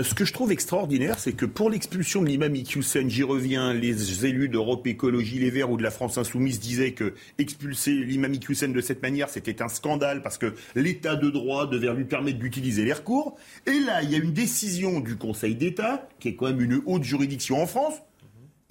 Ce 0.00 0.14
que 0.14 0.24
je 0.24 0.32
trouve 0.32 0.50
extraordinaire, 0.50 1.18
c'est 1.18 1.34
que 1.34 1.44
pour 1.44 1.68
l'expulsion 1.68 2.22
de 2.22 2.28
l'imam 2.28 2.54
Iqiyoussen, 2.54 3.10
j'y 3.10 3.22
reviens, 3.22 3.74
les 3.74 4.24
élus 4.24 4.48
d'Europe 4.48 4.86
Écologie 4.86 5.38
Les 5.38 5.50
Verts 5.50 5.70
ou 5.70 5.76
de 5.76 5.82
la 5.82 5.90
France 5.90 6.16
Insoumise 6.16 6.58
disaient 6.58 6.92
que 6.92 7.12
expulser 7.36 7.92
l'imam 7.92 8.32
Iqiyoussen 8.32 8.72
de 8.72 8.80
cette 8.80 9.02
manière, 9.02 9.28
c'était 9.28 9.60
un 9.60 9.68
scandale 9.68 10.22
parce 10.22 10.38
que 10.38 10.54
l'état 10.74 11.14
de 11.14 11.28
droit 11.28 11.66
devait 11.66 11.92
lui 11.92 12.06
permettre 12.06 12.38
d'utiliser 12.38 12.82
les 12.82 12.94
recours. 12.94 13.36
Et 13.66 13.78
là, 13.80 14.02
il 14.02 14.10
y 14.10 14.14
a 14.14 14.18
une 14.18 14.32
décision 14.32 15.00
du 15.00 15.16
Conseil 15.16 15.54
d'État, 15.54 16.08
qui 16.18 16.28
est 16.28 16.34
quand 16.34 16.46
même 16.46 16.62
une 16.62 16.80
haute 16.86 17.02
juridiction 17.02 17.62
en 17.62 17.66
France, 17.66 17.96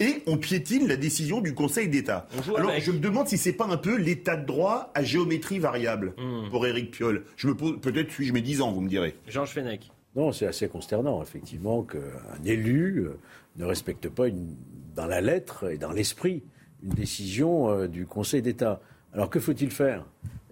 et 0.02 0.22
on 0.26 0.36
piétine 0.36 0.88
la 0.88 0.96
décision 0.96 1.40
du 1.40 1.54
Conseil 1.54 1.88
d'État. 1.88 2.26
Alors 2.56 2.72
je 2.78 2.90
me 2.90 2.98
demande 2.98 3.28
si 3.28 3.38
c'est 3.38 3.52
pas 3.52 3.66
un 3.66 3.76
peu 3.76 3.96
l'état 3.96 4.36
de 4.36 4.44
droit 4.44 4.90
à 4.94 5.02
géométrie 5.02 5.58
variable 5.58 6.12
Hmm. 6.18 6.48
pour 6.50 6.66
Éric 6.66 6.90
Piolle. 6.90 7.24
Je 7.36 7.46
me 7.48 7.54
pose, 7.54 7.80
peut-être 7.80 8.10
suis-je 8.10 8.32
mes 8.32 8.42
10 8.42 8.60
ans, 8.62 8.72
vous 8.72 8.80
me 8.80 8.88
direz. 8.88 9.14
Georges 9.28 9.50
Fenech. 9.50 9.90
Non, 10.16 10.32
c'est 10.32 10.46
assez 10.46 10.68
consternant, 10.68 11.22
effectivement, 11.22 11.82
qu'un 11.82 11.98
élu 12.44 12.98
euh, 13.06 13.16
ne 13.56 13.64
respecte 13.64 14.08
pas 14.08 14.28
une- 14.28 14.54
dans 14.94 15.06
la 15.06 15.20
lettre 15.22 15.70
et 15.70 15.78
dans 15.78 15.92
l'esprit 15.92 16.42
une 16.82 16.90
décision 16.90 17.70
euh, 17.70 17.86
du 17.88 18.04
Conseil 18.06 18.42
d'État. 18.42 18.80
Alors 19.14 19.30
que 19.30 19.40
faut-il 19.40 19.70
faire? 19.70 20.04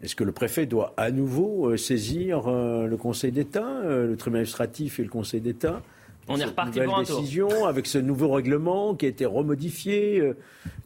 Est-ce 0.03 0.15
que 0.17 0.25
le 0.25 0.33
préfet 0.33 0.65
doit 0.65 0.95
à 0.97 1.11
nouveau 1.11 1.71
euh, 1.71 1.77
saisir 1.77 2.49
euh, 2.49 2.87
le 2.87 2.97
Conseil 2.97 3.33
d'État, 3.33 3.67
euh, 3.85 4.07
le 4.07 4.17
tribunal 4.17 4.41
administratif 4.43 4.99
et 4.99 5.03
le 5.03 5.11
Conseil 5.11 5.41
d'État? 5.43 5.83
On 6.29 6.39
est 6.39 6.45
reparti 6.45 6.71
nouvelle 6.79 6.87
pour 6.89 6.99
un 6.99 7.05
tour. 7.05 7.21
décision 7.21 7.65
avec 7.67 7.87
ce 7.87 7.99
nouveau 7.99 8.31
règlement 8.31 8.95
qui 8.95 9.07
a 9.07 9.09
été 9.09 9.27
remodifié. 9.27 10.21
euh, 10.21 10.37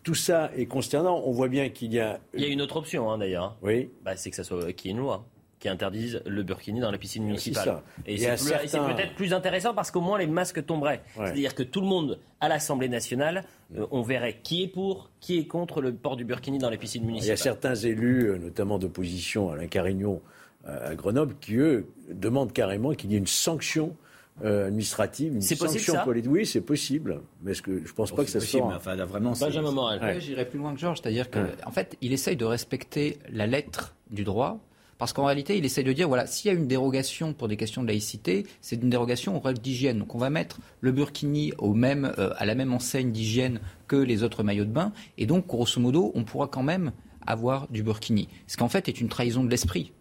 tout 0.02 0.14
ça 0.14 0.50
est 0.56 0.66
consternant. 0.66 1.22
On 1.24 1.32
voit 1.32 1.48
bien 1.48 1.68
qu'il 1.70 1.92
y 1.92 2.00
a. 2.00 2.20
Il 2.34 2.40
y 2.40 2.44
a 2.44 2.48
une 2.48 2.62
autre 2.62 2.76
option 2.76 3.10
hein, 3.10 3.18
d'ailleurs. 3.18 3.56
Oui. 3.62 3.90
Bah, 4.04 4.16
c'est 4.16 4.30
que 4.30 4.36
ça 4.36 4.44
soit 4.44 4.72
qu'il 4.72 4.90
y 4.90 4.94
ait 4.94 4.96
une 4.96 5.02
loi 5.02 5.24
qui 5.60 5.68
interdise 5.70 6.20
le 6.26 6.42
burkini 6.42 6.80
dans 6.80 6.90
la 6.90 6.98
piscine 6.98 7.24
municipale. 7.24 7.64
ça. 7.64 7.82
Et 8.06 8.18
c'est 8.18 8.36
certains- 8.36 8.92
peut-être 8.94 9.14
plus 9.14 9.32
intéressant 9.32 9.72
parce 9.72 9.90
qu'au 9.90 10.02
moins 10.02 10.18
les 10.18 10.26
masques 10.26 10.64
tomberaient. 10.66 11.00
Ouais. 11.16 11.24
C'est-à-dire 11.26 11.54
que 11.54 11.62
tout 11.62 11.80
le 11.80 11.86
monde 11.86 12.18
à 12.40 12.48
l'Assemblée 12.50 12.88
nationale, 12.90 13.44
euh, 13.78 13.86
on 13.90 14.02
verrait 14.02 14.40
qui 14.42 14.62
est 14.64 14.68
pour, 14.68 15.08
qui 15.20 15.38
est 15.38 15.46
contre 15.46 15.80
le 15.80 15.94
port 15.94 16.16
du 16.16 16.26
burkini 16.26 16.58
dans 16.58 16.68
les 16.68 16.76
piscines 16.76 17.02
Il 17.02 17.06
y 17.06 17.08
a 17.08 17.12
municipales. 17.12 17.38
certains 17.38 17.74
élus, 17.74 18.28
euh, 18.30 18.36
notamment 18.36 18.78
d'opposition, 18.78 19.50
Alain 19.50 19.66
Carignon 19.66 20.20
euh, 20.68 20.90
à 20.90 20.94
Grenoble, 20.94 21.34
qui, 21.40 21.56
eux, 21.56 21.86
demandent 22.10 22.52
carrément 22.52 22.92
qu'il 22.92 23.10
y 23.12 23.14
ait 23.14 23.18
une 23.18 23.26
sanction 23.26 23.96
euh, 24.42 24.66
administrative, 24.66 25.34
une 25.34 25.40
C'est 25.42 25.56
possible, 25.56 25.78
sanction 25.80 25.94
ça 25.94 26.00
politique. 26.00 26.30
Oui, 26.32 26.46
c'est 26.46 26.60
possible. 26.60 27.20
Mais 27.42 27.52
que 27.54 27.84
je 27.86 27.92
pense 27.92 28.10
pas 28.12 28.24
que 28.24 28.30
ça 28.30 28.38
possible, 28.40 28.62
soit. 28.64 28.74
enfin, 28.74 28.94
là, 28.96 29.04
vraiment, 29.04 29.34
c'est- 29.34 29.44
Benjamin 29.44 29.70
Morel. 29.70 30.00
Ouais, 30.02 30.20
J'irai 30.20 30.44
plus 30.48 30.58
loin 30.58 30.74
que 30.74 30.80
Georges, 30.80 30.98
c'est-à-dire 31.02 31.30
qu'en 31.30 31.46
en 31.66 31.70
fait, 31.70 31.96
il 32.00 32.12
essaye 32.12 32.36
de 32.36 32.44
respecter 32.44 33.18
la 33.30 33.46
lettre 33.46 33.94
du 34.10 34.24
droit. 34.24 34.58
Parce 34.96 35.12
qu'en 35.12 35.24
réalité, 35.24 35.58
il 35.58 35.64
essaye 35.64 35.82
de 35.82 35.92
dire, 35.92 36.06
voilà, 36.06 36.24
s'il 36.26 36.50
y 36.52 36.54
a 36.54 36.56
une 36.56 36.68
dérogation 36.68 37.32
pour 37.32 37.48
des 37.48 37.56
questions 37.56 37.82
de 37.82 37.88
laïcité, 37.88 38.46
c'est 38.60 38.76
une 38.80 38.90
dérogation 38.90 39.36
aux 39.36 39.40
règles 39.40 39.60
d'hygiène. 39.60 39.98
Donc 39.98 40.14
on 40.14 40.18
va 40.18 40.30
mettre 40.30 40.60
le 40.80 40.92
burkini 40.92 41.52
au 41.58 41.74
même, 41.74 42.12
euh, 42.18 42.30
à 42.36 42.46
la 42.46 42.54
même 42.54 42.72
enseigne 42.72 43.10
d'hygiène 43.10 43.58
que 43.88 43.96
les 43.96 44.22
autres 44.22 44.44
maillots 44.44 44.64
de 44.64 44.70
bain. 44.70 44.92
Et 45.18 45.26
donc, 45.26 45.48
grosso 45.48 45.80
modo, 45.80 46.12
on 46.14 46.22
pourra 46.22 46.46
quand 46.46 46.62
même 46.62 46.92
avoir 47.26 47.66
du 47.70 47.82
burkini. 47.82 48.28
Ce 48.46 48.56
qu'en 48.56 48.68
fait 48.68 48.88
est 48.88 49.00
une 49.00 49.08
trahison 49.08 49.42
de 49.42 49.50
l'esprit. 49.50 49.92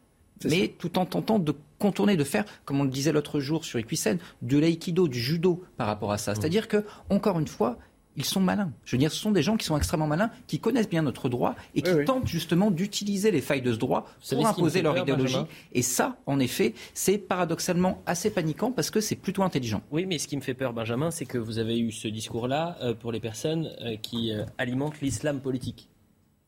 Mais 0.45 0.73
tout 0.77 0.97
en 0.97 1.05
tentant 1.05 1.39
de 1.39 1.55
contourner, 1.79 2.15
de 2.17 2.23
faire, 2.23 2.45
comme 2.65 2.79
on 2.79 2.84
le 2.84 2.89
disait 2.89 3.11
l'autre 3.11 3.39
jour 3.39 3.65
sur 3.65 3.79
Equisen, 3.79 4.17
de 4.41 4.57
l'aïkido, 4.57 5.07
du 5.07 5.19
judo 5.19 5.63
par 5.77 5.88
rapport 5.88 6.11
à 6.11 6.17
ça. 6.17 6.36
C'est-à-dire 6.36 6.67
que, 6.67 6.86
encore 7.09 7.39
une 7.39 7.47
fois, 7.47 7.77
ils 8.15 8.25
sont 8.25 8.39
malins. 8.39 8.71
Je 8.86 8.95
veux 8.95 8.99
dire, 8.99 9.11
ce 9.11 9.19
sont 9.19 9.31
des 9.31 9.41
gens 9.41 9.57
qui 9.57 9.65
sont 9.65 9.77
extrêmement 9.77 10.07
malins, 10.07 10.29
qui 10.47 10.59
connaissent 10.59 10.89
bien 10.89 11.01
notre 11.01 11.29
droit 11.29 11.55
et 11.75 11.81
qui 11.81 11.91
tentent 12.05 12.27
justement 12.27 12.71
d'utiliser 12.71 13.31
les 13.31 13.41
failles 13.41 13.61
de 13.61 13.73
ce 13.73 13.77
droit 13.77 14.07
pour 14.29 14.47
imposer 14.47 14.81
leur 14.81 14.93
peur, 14.93 15.03
idéologie. 15.03 15.34
Benjamin 15.34 15.47
Et 15.73 15.81
ça, 15.81 16.17
en 16.25 16.39
effet, 16.39 16.73
c'est 16.93 17.17
paradoxalement 17.17 18.01
assez 18.05 18.29
paniquant 18.29 18.71
parce 18.71 18.89
que 18.89 18.99
c'est 18.99 19.15
plutôt 19.15 19.43
intelligent. 19.43 19.81
Oui, 19.91 20.05
mais 20.05 20.19
ce 20.19 20.27
qui 20.27 20.36
me 20.36 20.41
fait 20.41 20.53
peur, 20.53 20.73
Benjamin, 20.73 21.11
c'est 21.11 21.25
que 21.25 21.38
vous 21.38 21.59
avez 21.59 21.79
eu 21.79 21.91
ce 21.91 22.07
discours-là 22.07 22.77
euh, 22.81 22.93
pour 22.93 23.11
les 23.11 23.19
personnes 23.19 23.71
euh, 23.81 23.95
qui 23.97 24.31
euh, 24.31 24.43
alimentent 24.57 25.01
l'islam 25.01 25.39
politique. 25.39 25.89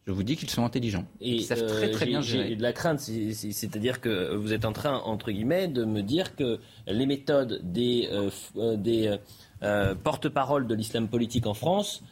Je 0.07 0.11
vous 0.11 0.21
dis 0.21 0.35
qu'ils 0.35 0.49
sont 0.51 0.63
intelligents. 0.63 1.05
Et 1.19 1.31
Ils 1.31 1.43
savent 1.43 1.65
très, 1.65 1.87
euh, 1.87 1.91
très 1.91 2.05
j'ai- 2.05 2.11
bien 2.11 2.21
J'ai 2.21 2.37
gérer. 2.37 2.55
de 2.55 2.61
la 2.61 2.73
crainte, 2.73 2.99
c'est- 2.99 3.33
c'est- 3.33 3.51
c'est-à-dire 3.51 4.01
que 4.01 4.35
vous 4.35 4.53
êtes 4.53 4.63
en 4.65 4.71
train, 4.71 4.97
entre 4.99 5.31
guillemets, 5.31 5.67
de 5.67 5.83
me 5.83 6.01
dire 6.01 6.35
que 6.35 6.59
les 6.87 7.07
méthodes 7.07 7.59
des, 7.63 8.07
euh, 8.11 8.29
euh, 8.57 8.75
des 8.75 9.17
euh, 9.63 9.95
porte-parole 9.95 10.67
de 10.67 10.75
l'islam 10.75 11.07
politique 11.07 11.47
en 11.47 11.53
France, 11.55 12.03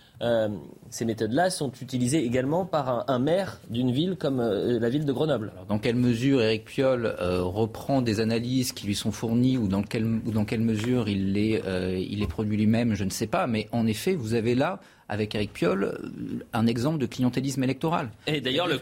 ces 0.90 1.04
méthodes-là 1.04 1.50
sont 1.50 1.70
utilisées 1.82 2.24
également 2.26 2.66
par 2.66 2.88
un, 2.88 3.04
un 3.14 3.20
maire 3.20 3.60
d'une 3.70 3.92
ville 3.92 4.16
comme 4.16 4.40
la 4.42 4.90
ville 4.90 5.04
de 5.04 5.12
Grenoble. 5.12 5.52
Dans 5.68 5.78
quelle 5.80 5.98
mesure 5.98 6.42
Éric 6.42 6.64
Piolle 6.64 7.14
reprend 7.20 8.02
des 8.02 8.22
analyses 8.22 8.72
qui 8.72 8.88
lui 8.88 8.96
sont 8.96 9.12
fournies 9.12 9.58
ou 9.58 9.68
dans 9.68 9.84
quelle, 9.84 10.06
ou 10.06 10.32
dans 10.32 10.46
quelle 10.46 10.62
mesure 10.62 11.10
il 11.10 11.34
les, 11.34 11.62
il 12.10 12.20
les 12.20 12.28
produit 12.28 12.56
lui-même, 12.56 12.96
je 12.96 13.04
ne 13.04 13.10
sais 13.10 13.28
pas. 13.28 13.46
Mais 13.48 13.68
en 13.74 13.86
effet, 13.86 14.16
vous 14.16 14.34
avez 14.34 14.56
là, 14.56 14.80
avec 15.14 15.34
Éric 15.36 15.54
Piolle, 15.54 15.84
euh, 15.84 16.44
un 16.54 16.68
exemple 16.68 16.98
de 16.98 17.06
clientélisme 17.06 17.64
électoral. 17.64 18.10
Et 18.28 18.42
d'ailleurs, 18.42 18.68
le, 18.68 18.80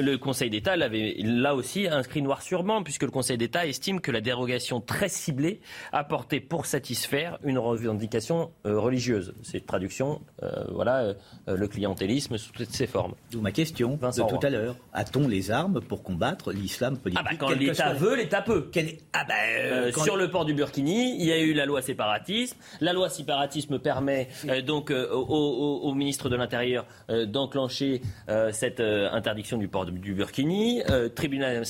le 0.00 0.16
Conseil 0.18 0.50
d'État 0.50 0.76
l'avait 0.76 1.16
là 1.18 1.54
aussi 1.54 1.88
inscrit 1.88 2.22
noir 2.22 2.42
sur 2.42 2.62
blanc, 2.62 2.82
puisque 2.82 3.02
le 3.02 3.10
Conseil 3.10 3.38
d'État 3.38 3.66
estime 3.66 4.00
que 4.00 4.10
la 4.10 4.20
dérogation 4.20 4.80
très 4.80 5.08
ciblée 5.08 5.60
apportait 5.92 6.40
pour 6.40 6.66
satisfaire 6.66 7.38
une 7.44 7.58
revendication 7.58 8.50
euh, 8.66 8.78
religieuse. 8.78 9.34
C'est 9.42 9.66
traduction, 9.66 10.20
euh, 10.42 10.50
voilà, 10.70 10.98
euh, 11.00 11.14
le 11.56 11.66
clientélisme 11.68 12.38
sous 12.38 12.52
toutes 12.52 12.70
ses 12.70 12.86
formes. 12.86 13.14
D'où 13.30 13.40
ma 13.40 13.52
question 13.52 13.96
Vincent 14.00 14.24
de 14.26 14.30
tout 14.30 14.36
Roy. 14.36 14.46
à 14.46 14.50
l'heure. 14.50 14.76
A-t-on 14.92 15.26
les 15.26 15.50
armes 15.50 15.80
pour 15.80 16.02
combattre 16.02 16.52
l'islam 16.52 16.98
politique? 16.98 17.24
Ah 17.24 17.30
bah 17.30 17.36
quand 17.38 17.50
l'État 17.50 17.74
soit- 17.74 17.94
veut, 17.94 18.16
l'État 18.16 18.42
peut. 18.42 18.70
Ah 19.12 19.24
bah, 19.26 19.34
Euh, 19.58 19.86
euh, 19.88 19.92
quand 19.92 20.02
sur 20.04 20.16
le 20.16 20.30
port 20.30 20.44
du 20.44 20.54
Burkini, 20.54 21.16
il 21.18 21.26
y 21.26 21.32
a 21.32 21.38
eu 21.40 21.52
la 21.54 21.66
loi 21.66 21.80
séparatisme. 21.82 22.56
La 22.80 22.92
loi 22.92 23.08
séparatisme 23.08 23.78
permet 23.78 24.28
euh, 24.48 24.60
donc 24.62 24.90
euh, 24.90 25.08
au, 25.12 25.24
au- 25.70 25.90
au 25.90 25.94
ministre 25.94 26.28
de 26.28 26.36
l'Intérieur 26.36 26.86
euh, 27.10 27.26
d'enclencher 27.26 28.02
euh, 28.28 28.50
cette 28.52 28.80
euh, 28.80 29.10
interdiction 29.12 29.58
du 29.58 29.68
port 29.68 29.86
du, 29.86 29.92
du 29.98 30.14
Burkini. 30.14 30.82
Euh, 30.90 31.08
tribunal 31.08 31.62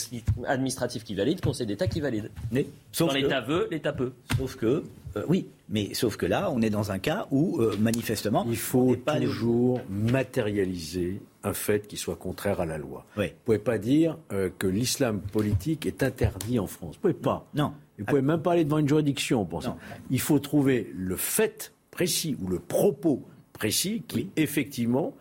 administratif 0.46 1.05
qui 1.05 1.14
valide, 1.14 1.40
Conseil 1.40 1.66
d'État 1.66 1.86
qui 1.86 2.01
valide. 2.01 2.30
Mais, 2.53 2.66
sauf 2.92 3.12
l'État 3.14 3.40
veut, 3.40 3.68
l'État 3.70 3.92
peut. 3.92 4.12
Sauf 4.36 4.57
que, 4.57 4.84
euh, 5.16 5.24
oui, 5.28 5.46
mais 5.68 5.94
sauf 5.94 6.16
que 6.16 6.26
là, 6.26 6.51
on 6.53 6.62
est 6.62 6.70
dans 6.70 6.92
un 6.92 6.98
cas 6.98 7.26
où, 7.30 7.59
euh, 7.61 7.76
manifestement, 7.78 8.44
Il 8.48 8.57
faut 8.57 8.96
pas 8.96 9.18
toujours 9.20 9.80
matérialiser 10.34 11.20
un 11.42 11.53
fait 11.55 11.86
qui 11.86 11.96
soit 11.96 12.16
contraire 12.16 12.61
à 12.61 12.66
la 12.66 12.78
loi. 12.78 13.05
Oui. 13.16 13.24
Vous 13.26 13.30
ne 13.30 13.44
pouvez 13.44 13.59
pas 13.59 13.78
dire 13.78 14.16
euh, 14.32 14.51
que 14.59 14.66
l'islam 14.66 15.20
politique 15.20 15.86
est 15.86 16.03
interdit 16.03 16.59
en 16.59 16.66
France. 16.66 16.96
Vous 17.03 17.09
ne 17.09 17.12
pouvez 17.14 17.22
pas. 17.24 17.46
Non. 17.55 17.72
Vous 17.98 18.05
ne 18.05 18.07
pouvez 18.07 18.22
même 18.22 18.40
pas 18.42 18.53
aller 18.53 18.64
devant 18.64 18.78
une 18.78 18.88
juridiction 18.88 19.44
pour 19.44 19.62
ça. 19.62 19.76
Il 20.11 20.20
faut 20.20 20.38
trouver 20.38 20.90
le 20.96 21.16
fait 21.16 21.72
précis 21.90 22.36
ou 22.42 22.48
le 22.48 22.59
propos 22.59 23.22
précis 23.61 24.02
qui, 24.08 24.30
effectivement, 24.36 25.14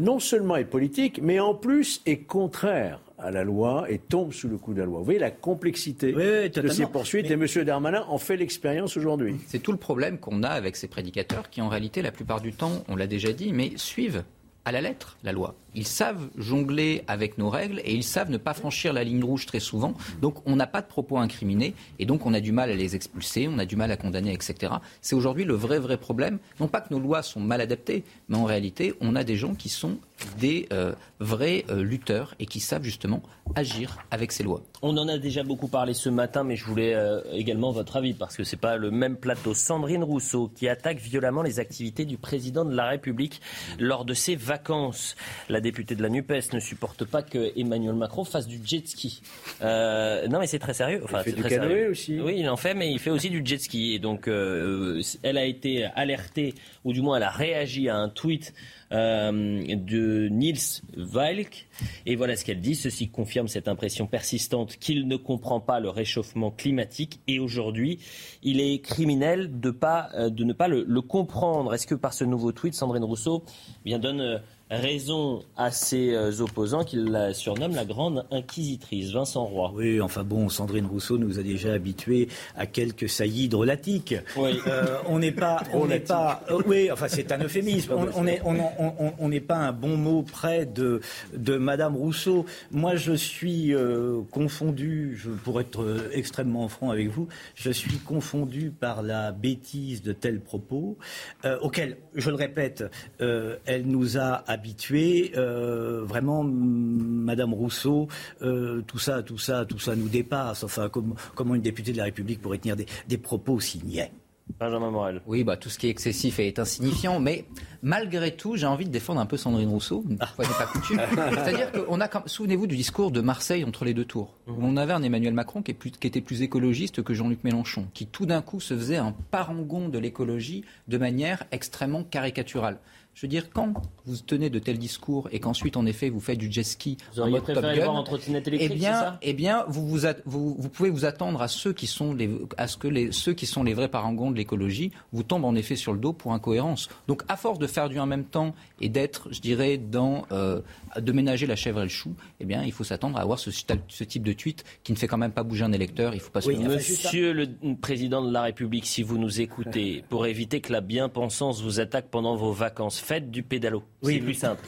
non 0.00 0.18
seulement 0.18 0.56
est 0.56 0.64
politique, 0.64 1.20
mais 1.22 1.38
en 1.38 1.54
plus 1.54 2.02
est 2.04 2.18
contraire 2.18 3.00
à 3.16 3.30
la 3.30 3.44
loi 3.44 3.84
et 3.88 3.98
tombe 3.98 4.32
sous 4.32 4.48
le 4.48 4.56
coup 4.56 4.74
de 4.74 4.80
la 4.80 4.86
loi. 4.86 4.98
Vous 4.98 5.04
voyez 5.04 5.20
la 5.20 5.30
complexité 5.30 6.12
Oui, 6.16 6.24
oui, 6.42 6.50
de 6.50 6.68
ces 6.68 6.86
poursuites 6.86 7.26
Mais- 7.30 7.46
et 7.46 7.58
M. 7.58 7.64
Darmanin 7.64 8.04
en 8.08 8.18
fait 8.18 8.36
l'expérience 8.36 8.96
aujourd'hui. 8.96 9.36
C'est 9.46 9.60
tout 9.60 9.70
le 9.70 9.78
problème 9.78 10.18
qu'on 10.18 10.42
a 10.42 10.48
avec 10.48 10.74
ces 10.74 10.88
prédicateurs 10.88 11.48
qui, 11.48 11.60
en 11.62 11.68
réalité, 11.68 12.02
la 12.02 12.10
plupart 12.10 12.40
du 12.40 12.52
temps, 12.52 12.82
on 12.88 12.96
l'a 12.96 13.06
déjà 13.06 13.32
dit, 13.32 13.52
mais 13.52 13.72
suivent 13.76 14.24
à 14.64 14.72
la 14.72 14.80
lettre 14.80 15.16
la 15.22 15.30
loi. 15.32 15.54
Ils 15.74 15.86
savent 15.86 16.28
jongler 16.36 17.02
avec 17.06 17.38
nos 17.38 17.50
règles 17.50 17.80
et 17.84 17.94
ils 17.94 18.04
savent 18.04 18.30
ne 18.30 18.38
pas 18.38 18.54
franchir 18.54 18.92
la 18.92 19.04
ligne 19.04 19.24
rouge 19.24 19.46
très 19.46 19.60
souvent. 19.60 19.94
Donc 20.20 20.36
on 20.46 20.56
n'a 20.56 20.66
pas 20.66 20.82
de 20.82 20.86
propos 20.86 21.18
incriminés 21.18 21.74
et 21.98 22.06
donc 22.06 22.26
on 22.26 22.34
a 22.34 22.40
du 22.40 22.52
mal 22.52 22.70
à 22.70 22.74
les 22.74 22.96
expulser, 22.96 23.48
on 23.48 23.58
a 23.58 23.66
du 23.66 23.76
mal 23.76 23.90
à 23.90 23.96
condamner, 23.96 24.32
etc. 24.32 24.74
C'est 25.00 25.14
aujourd'hui 25.14 25.44
le 25.44 25.54
vrai, 25.54 25.78
vrai 25.78 25.96
problème. 25.96 26.38
Non 26.58 26.68
pas 26.68 26.80
que 26.80 26.92
nos 26.92 27.00
lois 27.00 27.22
sont 27.22 27.40
mal 27.40 27.60
adaptées, 27.60 28.04
mais 28.28 28.36
en 28.36 28.44
réalité, 28.44 28.94
on 29.00 29.16
a 29.16 29.24
des 29.24 29.36
gens 29.36 29.54
qui 29.54 29.68
sont 29.68 29.98
des 30.38 30.66
euh, 30.72 30.92
vrais 31.18 31.64
euh, 31.70 31.82
lutteurs 31.82 32.34
et 32.38 32.46
qui 32.46 32.60
savent 32.60 32.82
justement 32.82 33.22
agir 33.54 33.98
avec 34.10 34.32
ces 34.32 34.42
lois. 34.42 34.62
On 34.82 34.96
en 34.96 35.08
a 35.08 35.18
déjà 35.18 35.42
beaucoup 35.42 35.68
parlé 35.68 35.94
ce 35.94 36.08
matin, 36.08 36.44
mais 36.44 36.56
je 36.56 36.64
voulais 36.64 36.94
euh, 36.94 37.20
également 37.32 37.72
votre 37.72 37.96
avis 37.96 38.14
parce 38.14 38.36
que 38.36 38.44
c'est 38.44 38.56
pas 38.56 38.76
le 38.76 38.90
même 38.90 39.16
plateau. 39.16 39.54
Sandrine 39.54 40.04
Rousseau 40.04 40.50
qui 40.54 40.68
attaque 40.68 40.98
violemment 40.98 41.42
les 41.42 41.58
activités 41.58 42.04
du 42.04 42.16
président 42.16 42.64
de 42.64 42.74
la 42.74 42.88
République 42.88 43.40
lors 43.78 44.04
de 44.04 44.14
ses 44.14 44.36
vacances. 44.36 45.16
Députée 45.60 45.94
de 45.94 46.02
la 46.02 46.08
Nupes 46.08 46.32
ne 46.52 46.60
supporte 46.60 47.04
pas 47.04 47.22
que 47.22 47.52
Emmanuel 47.58 47.94
Macron 47.94 48.24
fasse 48.24 48.46
du 48.46 48.60
jet 48.64 48.86
ski. 48.86 49.22
Euh, 49.62 50.26
non, 50.28 50.38
mais 50.40 50.46
c'est 50.46 50.58
très 50.58 50.74
sérieux. 50.74 51.00
Enfin, 51.04 51.18
Il 51.20 51.24
fait 51.24 51.30
c'est 51.30 51.36
du 51.36 51.42
très 51.42 51.50
canoë 51.56 51.68
sérieux. 51.68 51.90
aussi. 51.90 52.20
Oui, 52.20 52.34
il 52.38 52.48
en 52.48 52.56
fait, 52.56 52.74
mais 52.74 52.90
il 52.92 52.98
fait 52.98 53.10
aussi 53.10 53.30
du 53.30 53.42
jet 53.44 53.58
ski. 53.58 53.94
Et 53.94 53.98
donc, 53.98 54.28
euh, 54.28 55.02
elle 55.22 55.38
a 55.38 55.44
été 55.44 55.84
alertée, 55.94 56.54
ou 56.84 56.92
du 56.92 57.00
moins, 57.02 57.16
elle 57.16 57.22
a 57.24 57.30
réagi 57.30 57.88
à 57.88 57.96
un 57.96 58.08
tweet 58.08 58.52
euh, 58.92 59.62
de 59.76 60.28
Niels 60.28 60.82
Weilk. 60.96 61.68
Et 62.06 62.16
voilà 62.16 62.36
ce 62.36 62.44
qu'elle 62.44 62.60
dit. 62.60 62.74
Ceci 62.74 63.08
confirme 63.08 63.48
cette 63.48 63.68
impression 63.68 64.06
persistante 64.06 64.76
qu'il 64.78 65.06
ne 65.06 65.16
comprend 65.16 65.60
pas 65.60 65.80
le 65.80 65.88
réchauffement 65.90 66.50
climatique. 66.50 67.20
Et 67.28 67.38
aujourd'hui, 67.38 67.98
il 68.42 68.60
est 68.60 68.80
criminel 68.80 69.60
de, 69.60 69.70
pas, 69.70 70.08
euh, 70.14 70.30
de 70.30 70.44
ne 70.44 70.52
pas 70.52 70.68
le, 70.68 70.84
le 70.86 71.00
comprendre. 71.02 71.72
Est-ce 71.74 71.86
que 71.86 71.94
par 71.94 72.12
ce 72.12 72.24
nouveau 72.24 72.52
tweet, 72.52 72.74
Sandrine 72.74 73.04
Rousseau 73.04 73.44
eh 73.84 73.88
bien, 73.90 73.98
donne 73.98 74.20
euh, 74.20 74.38
raison 74.70 75.42
à 75.56 75.70
ses 75.70 76.14
euh, 76.14 76.40
opposants 76.40 76.84
qu'il 76.84 77.04
la 77.04 77.34
surnomme 77.34 77.74
la 77.74 77.84
grande 77.84 78.26
inquisitrice. 78.30 79.12
Vincent 79.12 79.44
Roy. 79.44 79.72
Oui, 79.74 80.00
enfin 80.00 80.22
bon, 80.24 80.48
Sandrine 80.48 80.86
Rousseau 80.86 81.18
nous 81.18 81.38
a 81.38 81.42
déjà 81.42 81.72
habitués 81.72 82.28
à 82.56 82.66
quelques 82.66 83.08
saillies 83.08 83.48
drôlatiques. 83.48 84.14
Oui. 84.36 84.58
Euh, 84.66 84.98
on 85.08 85.18
n'est 85.18 85.32
pas, 85.32 85.62
on 85.72 85.86
n'est 85.86 86.00
pas, 86.00 86.42
euh, 86.50 86.60
oui, 86.66 86.90
enfin 86.90 87.08
c'est 87.08 87.32
un 87.32 87.38
euphémisme. 87.38 87.94
On 88.16 88.24
n'est 88.24 88.40
on, 88.44 88.56
on, 88.78 89.12
on, 89.18 89.28
n'est 89.28 89.40
pas 89.40 89.56
un 89.56 89.72
bon 89.72 89.96
mot 89.96 90.22
près 90.22 90.66
de 90.66 91.00
de 91.34 91.56
Madame 91.56 91.96
Rousseau. 91.96 92.46
Moi, 92.70 92.96
je 92.96 93.12
suis 93.12 93.74
euh, 93.74 94.22
confondu, 94.30 95.16
je, 95.16 95.30
pour 95.30 95.60
être 95.60 96.08
extrêmement 96.12 96.68
franc 96.68 96.90
avec 96.90 97.08
vous, 97.08 97.28
je 97.54 97.70
suis 97.70 97.98
confondu 97.98 98.70
par 98.70 99.02
la 99.02 99.32
bêtise 99.32 100.02
de 100.02 100.12
tels 100.12 100.40
propos 100.40 100.96
euh, 101.44 101.58
auxquels, 101.60 101.96
je 102.14 102.30
le 102.30 102.36
répète, 102.36 102.84
euh, 103.20 103.56
elle 103.66 103.86
nous 103.86 104.18
a 104.18 104.42
habitués. 104.64 105.32
Euh, 105.36 106.02
vraiment, 106.04 106.44
Madame 106.44 107.54
Rousseau, 107.54 108.08
euh, 108.42 108.82
tout 108.86 108.98
ça, 108.98 109.22
tout 109.22 109.38
ça, 109.38 109.64
tout 109.64 109.78
ça 109.78 109.96
nous 109.96 110.08
dépasse. 110.08 110.64
Enfin, 110.64 110.88
comme, 110.88 111.14
comment 111.34 111.54
une 111.54 111.62
députée 111.62 111.92
de 111.92 111.96
la 111.96 112.04
République 112.04 112.40
pourrait 112.42 112.58
tenir 112.58 112.76
des, 112.76 112.86
des 113.08 113.18
propos 113.18 113.54
aussi 113.54 113.80
niais 113.84 114.12
Benjamin 114.58 114.90
Morel. 114.90 115.22
Oui, 115.28 115.44
bah, 115.44 115.56
tout 115.56 115.68
ce 115.68 115.78
qui 115.78 115.86
est 115.86 115.90
excessif 115.90 116.40
est 116.40 116.58
insignifiant, 116.58 117.20
mais 117.20 117.44
malgré 117.82 118.34
tout, 118.34 118.56
j'ai 118.56 118.66
envie 118.66 118.84
de 118.84 118.90
défendre 118.90 119.20
un 119.20 119.26
peu 119.26 119.36
Sandrine 119.36 119.68
Rousseau, 119.68 120.04
une 120.10 120.18
fois 120.18 120.44
n'est 120.44 120.54
pas 120.54 120.66
coutume. 120.66 121.00
C'est-à-dire 121.34 121.70
qu'on 121.70 122.00
a, 122.00 122.08
quand- 122.08 122.26
souvenez-vous 122.26 122.66
du 122.66 122.76
discours 122.76 123.12
de 123.12 123.20
Marseille 123.20 123.62
entre 123.62 123.84
les 123.84 123.94
deux 123.94 124.04
tours, 124.04 124.34
où 124.48 124.54
on 124.58 124.76
avait 124.76 124.92
un 124.92 125.04
Emmanuel 125.04 125.34
Macron 125.34 125.62
qui, 125.62 125.70
est 125.70 125.74
plus- 125.74 125.92
qui 125.92 126.04
était 126.08 126.20
plus 126.20 126.42
écologiste 126.42 127.00
que 127.04 127.14
Jean-Luc 127.14 127.44
Mélenchon, 127.44 127.86
qui 127.94 128.06
tout 128.08 128.26
d'un 128.26 128.42
coup 128.42 128.58
se 128.58 128.74
faisait 128.74 128.96
un 128.96 129.14
parangon 129.30 129.88
de 129.88 130.00
l'écologie 130.00 130.64
de 130.88 130.98
manière 130.98 131.44
extrêmement 131.52 132.02
caricaturale. 132.02 132.78
Je 133.14 133.26
veux 133.26 133.28
dire, 133.28 133.50
quand 133.50 133.74
vous 134.06 134.16
tenez 134.16 134.48
de 134.50 134.58
tels 134.58 134.78
discours 134.78 135.28
et 135.32 135.40
qu'ensuite, 135.40 135.76
en 135.76 135.84
effet, 135.84 136.08
vous 136.08 136.20
faites 136.20 136.38
du 136.38 136.50
jet 136.50 136.62
ski 136.62 136.96
Vous 137.12 137.20
auriez 137.20 137.40
préféré 137.40 137.76
Gun, 137.76 137.84
voir 137.84 137.96
en 137.96 138.02
trottinette 138.02 138.48
électrique, 138.48 138.72
eh 138.72 138.78
bien, 138.78 138.92
ça 138.92 139.18
eh 139.20 139.32
bien, 139.34 139.64
vous, 139.68 139.86
vous, 139.86 140.06
vous, 140.24 140.54
vous 140.58 140.68
pouvez 140.68 140.90
vous 140.90 141.04
attendre 141.04 141.42
à 141.42 141.48
ceux 141.48 141.72
qui 141.72 141.86
sont 141.86 142.14
les, 142.14 142.30
à 142.56 142.66
ce 142.66 142.76
que 142.76 142.88
les, 142.88 143.12
ceux 143.12 143.34
qui 143.34 143.46
sont 143.46 143.62
les 143.62 143.74
vrais 143.74 143.88
parangons 143.88 144.30
de 144.30 144.36
l'écologie 144.36 144.90
vous 145.12 145.22
tombent 145.22 145.44
en 145.44 145.54
effet 145.54 145.76
sur 145.76 145.92
le 145.92 145.98
dos 145.98 146.12
pour 146.12 146.32
incohérence. 146.32 146.88
Donc, 147.08 147.22
à 147.28 147.36
force 147.36 147.58
de 147.58 147.66
faire 147.66 147.88
du 147.88 147.98
en 147.98 148.06
même 148.06 148.24
temps 148.24 148.54
et 148.80 148.88
d'être, 148.88 149.28
je 149.32 149.40
dirais, 149.40 149.76
dans 149.76 150.24
euh, 150.32 150.60
de 150.98 151.12
ménager 151.12 151.46
la 151.46 151.56
chèvre 151.56 151.80
et 151.80 151.84
le 151.84 151.88
chou, 151.88 152.14
eh 152.40 152.44
bien, 152.44 152.62
il 152.62 152.72
faut 152.72 152.84
s'attendre 152.84 153.18
à 153.18 153.20
avoir 153.20 153.38
ce, 153.38 153.50
ce 153.50 154.04
type 154.04 154.22
de 154.22 154.32
tweet 154.32 154.64
qui 154.82 154.92
ne 154.92 154.96
fait 154.96 155.08
quand 155.08 155.18
même 155.18 155.32
pas 155.32 155.42
bouger 155.42 155.64
un 155.64 155.72
électeur. 155.72 156.14
Il 156.14 156.20
faut 156.20 156.30
pas 156.30 156.40
se. 156.40 156.50
Monsieur 156.50 157.32
le 157.32 157.48
président 157.80 158.24
de 158.24 158.32
la 158.32 158.42
République, 158.42 158.86
si 158.86 159.02
vous 159.02 159.18
nous 159.18 159.40
écoutez, 159.40 160.04
pour 160.08 160.26
éviter 160.26 160.60
que 160.60 160.72
la 160.72 160.80
bien-pensance 160.80 161.62
vous 161.62 161.80
attaque 161.80 162.06
pendant 162.10 162.36
vos 162.36 162.52
vacances, 162.52 162.99
faites 163.00 163.30
du 163.30 163.42
pédalo. 163.42 163.82
Oui, 164.02 164.14
c'est 164.14 164.20
plus 164.20 164.34
simple. 164.34 164.62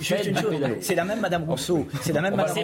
C'est 0.81 0.95
la 0.95 1.05
même 1.05 1.21
Madame 1.21 1.45
Rousseau. 1.45 1.87
C'est 2.03 2.13
la 2.13 2.21
même 2.21 2.35
Madame. 2.37 2.57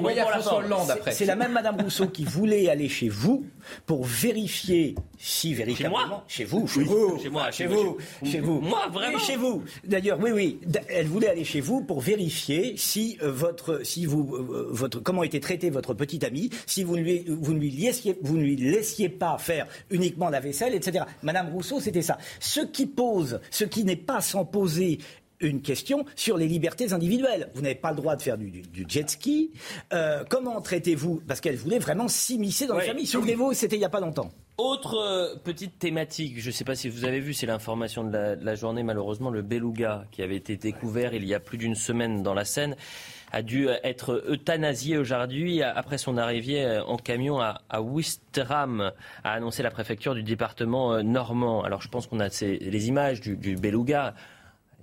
C'est- 1.12 1.24
la 1.24 1.36
même 1.36 1.58
Rousseau 1.80 2.08
qui 2.08 2.24
voulait 2.24 2.68
aller 2.68 2.88
chez 2.88 3.08
vous 3.08 3.44
pour 3.86 4.04
vérifier 4.04 4.94
si 5.18 5.54
véritablement 5.54 6.22
chez 6.28 6.44
vous, 6.44 6.66
chez 6.66 6.82
vous, 6.82 7.18
Chez 7.22 7.28
moi, 7.28 7.50
chez 7.50 7.64
chez 7.64 7.66
vous, 7.66 7.84
moi. 7.84 7.96
chez 8.30 8.40
vous. 8.40 8.60
Moi, 8.60 8.86
vraiment 8.92 9.18
chez 9.18 9.36
vous. 9.36 9.62
D'ailleurs, 9.84 10.18
oui, 10.20 10.30
oui. 10.32 10.60
Elle 10.88 11.06
voulait 11.06 11.28
aller 11.28 11.44
chez 11.44 11.60
vous 11.60 11.82
pour 11.82 12.00
vérifier 12.00 12.74
si 12.76 13.18
euh, 13.22 13.30
votre, 13.30 13.84
si 13.84 14.06
vous, 14.06 14.34
euh, 14.34 14.68
votre, 14.70 15.00
comment 15.00 15.22
était 15.22 15.40
traité 15.40 15.70
votre 15.70 15.94
petit 15.94 16.24
ami, 16.24 16.50
si 16.66 16.84
vous 16.84 16.96
ne 16.96 17.02
lui, 17.02 17.24
vous 17.28 17.52
ne 17.54 17.58
lui 17.58 17.70
laissiez, 17.70 18.16
vous 18.22 18.36
ne 18.36 18.42
lui 18.42 18.56
laissiez 18.56 19.08
pas 19.08 19.36
faire 19.38 19.66
uniquement 19.90 20.28
la 20.30 20.40
vaisselle, 20.40 20.74
etc. 20.74 21.04
Madame 21.22 21.50
Rousseau, 21.52 21.80
c'était 21.80 22.02
ça. 22.02 22.18
Ce 22.40 22.60
qui 22.60 22.86
pose, 22.86 23.40
ce 23.50 23.64
qui 23.64 23.84
n'est 23.84 23.96
pas 23.96 24.20
sans 24.20 24.44
poser 24.44 24.98
une 25.40 25.62
question 25.62 26.04
sur 26.16 26.36
les 26.36 26.46
libertés 26.48 26.92
individuelles. 26.92 27.50
Vous 27.54 27.62
n'avez 27.62 27.74
pas 27.74 27.90
le 27.90 27.96
droit 27.96 28.16
de 28.16 28.22
faire 28.22 28.38
du, 28.38 28.50
du- 28.50 28.62
du 28.62 28.84
jet 28.88 29.08
ski. 29.08 29.50
Euh, 29.92 30.24
comment 30.28 30.60
traitez-vous 30.60 31.22
Parce 31.26 31.40
qu'elle 31.40 31.56
voulait 31.56 31.78
vraiment 31.78 32.08
s'immiscer 32.08 32.66
dans 32.66 32.74
Ouais. 32.76 32.82
les 32.82 32.88
familles. 32.88 33.06
Souvenez-vous, 33.06 33.52
c'était 33.52 33.76
il 33.76 33.80
n'y 33.80 33.84
a 33.84 33.88
pas 33.90 34.00
longtemps. 34.00 34.30
Autre 34.58 34.96
euh, 34.96 35.36
petite 35.44 35.78
thématique, 35.78 36.40
je 36.40 36.48
ne 36.48 36.52
sais 36.52 36.64
pas 36.64 36.74
si 36.74 36.88
vous 36.88 37.04
avez 37.04 37.20
vu, 37.20 37.32
c'est 37.32 37.46
l'information 37.46 38.02
de 38.02 38.12
la, 38.12 38.34
de 38.34 38.44
la 38.44 38.56
journée, 38.56 38.82
malheureusement, 38.82 39.30
le 39.30 39.42
beluga 39.42 40.04
qui 40.10 40.20
avait 40.20 40.34
été 40.34 40.56
découvert 40.56 41.14
il 41.14 41.24
y 41.24 41.32
a 41.32 41.38
plus 41.38 41.58
d'une 41.58 41.76
semaine 41.76 42.24
dans 42.24 42.34
la 42.34 42.44
Seine 42.44 42.74
a 43.30 43.42
dû 43.42 43.68
être 43.84 44.24
euthanasié 44.26 44.96
aujourd'hui 44.96 45.62
après 45.62 45.98
son 45.98 46.16
arrivée 46.16 46.64
euh, 46.64 46.82
en 46.84 46.96
camion 46.96 47.38
à, 47.40 47.60
à 47.70 47.82
Ouistreham, 47.82 48.90
a 49.22 49.32
annoncé 49.32 49.62
la 49.62 49.70
préfecture 49.70 50.14
du 50.14 50.22
département 50.22 50.94
euh, 50.94 51.02
normand. 51.02 51.62
Alors 51.62 51.82
je 51.82 51.88
pense 51.88 52.06
qu'on 52.08 52.20
a 52.20 52.30
ces- 52.30 52.56
les 52.58 52.88
images 52.88 53.20
du, 53.20 53.36
du 53.36 53.54
beluga. 53.56 54.14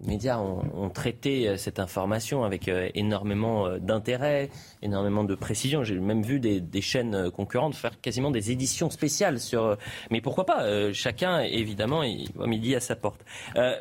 Les 0.02 0.10
médias 0.10 0.40
ont, 0.40 0.90
traité 0.90 1.48
euh, 1.48 1.58
cette 1.58 1.80
information 1.80 2.44
avec 2.44 2.68
euh, 2.68 2.90
énormément 2.96 3.66
euh, 3.66 3.80
d'intérêt, 3.80 4.50
énormément 4.82 5.24
de 5.24 5.36
précision. 5.36 5.86
J'ai 5.86 5.98
même 6.00 6.22
vu 6.22 6.40
des, 6.40 6.82
chaînes 6.82 7.32
concurrentes 7.32 7.76
faire 7.76 8.00
quasiment 8.02 8.30
des 8.30 8.52
éditions 8.52 8.90
spéciales 8.90 9.40
sur. 9.40 9.78
Mais 10.12 10.20
pourquoi 10.20 10.46
pas 10.46 10.92
Chacun, 10.92 11.40
évidemment, 11.40 12.04
il 12.04 12.30
voit 12.36 12.48
midi 12.48 12.76
à 12.76 12.80
sa 12.80 12.96
porte. 12.96 13.22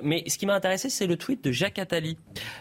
Mais 0.03 0.23
ce 0.29 0.39
qui 0.39 0.47
m'a 0.47 0.55
intéressé, 0.55 0.89
c'est 0.89 1.07
le 1.07 1.17
tweet 1.17 1.45
de 1.45 1.53
Jacques 1.53 1.79
Attali. 1.79 2.17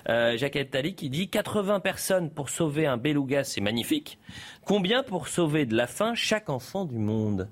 Jacques 0.07 0.55
Attali 0.55 0.95
qui 0.95 1.09
dit 1.09 1.29
80 1.29 1.79
personnes 1.79 2.29
pour 2.29 2.49
sauver 2.49 2.87
un 2.87 2.97
beluga, 2.97 3.43
c'est 3.43 3.61
magnifique. 3.61 4.17
Combien 4.65 5.03
pour 5.03 5.27
sauver 5.27 5.65
de 5.65 5.75
la 5.75 5.87
faim 5.87 6.13
chaque 6.15 6.49
enfant 6.49 6.83
du 6.85 6.97
monde? 6.97 7.47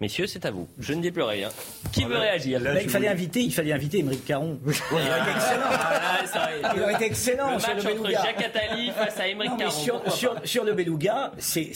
Messieurs, 0.00 0.28
c'est 0.28 0.44
à 0.46 0.52
vous. 0.52 0.68
Je 0.78 0.92
ne 0.92 1.02
dis 1.02 1.10
plus 1.10 1.22
rien. 1.24 1.48
Qui 1.90 2.04
veut 2.04 2.18
réagir 2.18 2.60
Là, 2.60 2.80
il, 2.80 2.88
fallait 2.88 3.08
inviter, 3.08 3.40
il 3.40 3.52
fallait 3.52 3.72
inviter 3.72 3.98
Émeric 3.98 4.24
Caron. 4.24 4.60
Il 4.64 4.70
aurait 4.94 5.02
été 5.02 5.30
excellent. 5.34 5.66
Ah, 5.72 6.72
Il 6.76 6.82
aurait 6.82 6.94
été 6.94 7.04
excellent 7.06 7.54
Le 7.54 7.58
sur 7.58 7.68
match 7.74 7.84
le 7.84 7.90
entre 7.92 8.02
beluga. 8.02 8.22
Jacques 8.22 8.44
Attali 8.44 8.90
face 8.92 9.18
à 9.18 9.26
Émeric 9.26 9.56
Caron. 9.56 10.00
sur, 10.44 10.64
le 10.64 10.72
beluga, 10.74 11.32
c'est- 11.38 11.72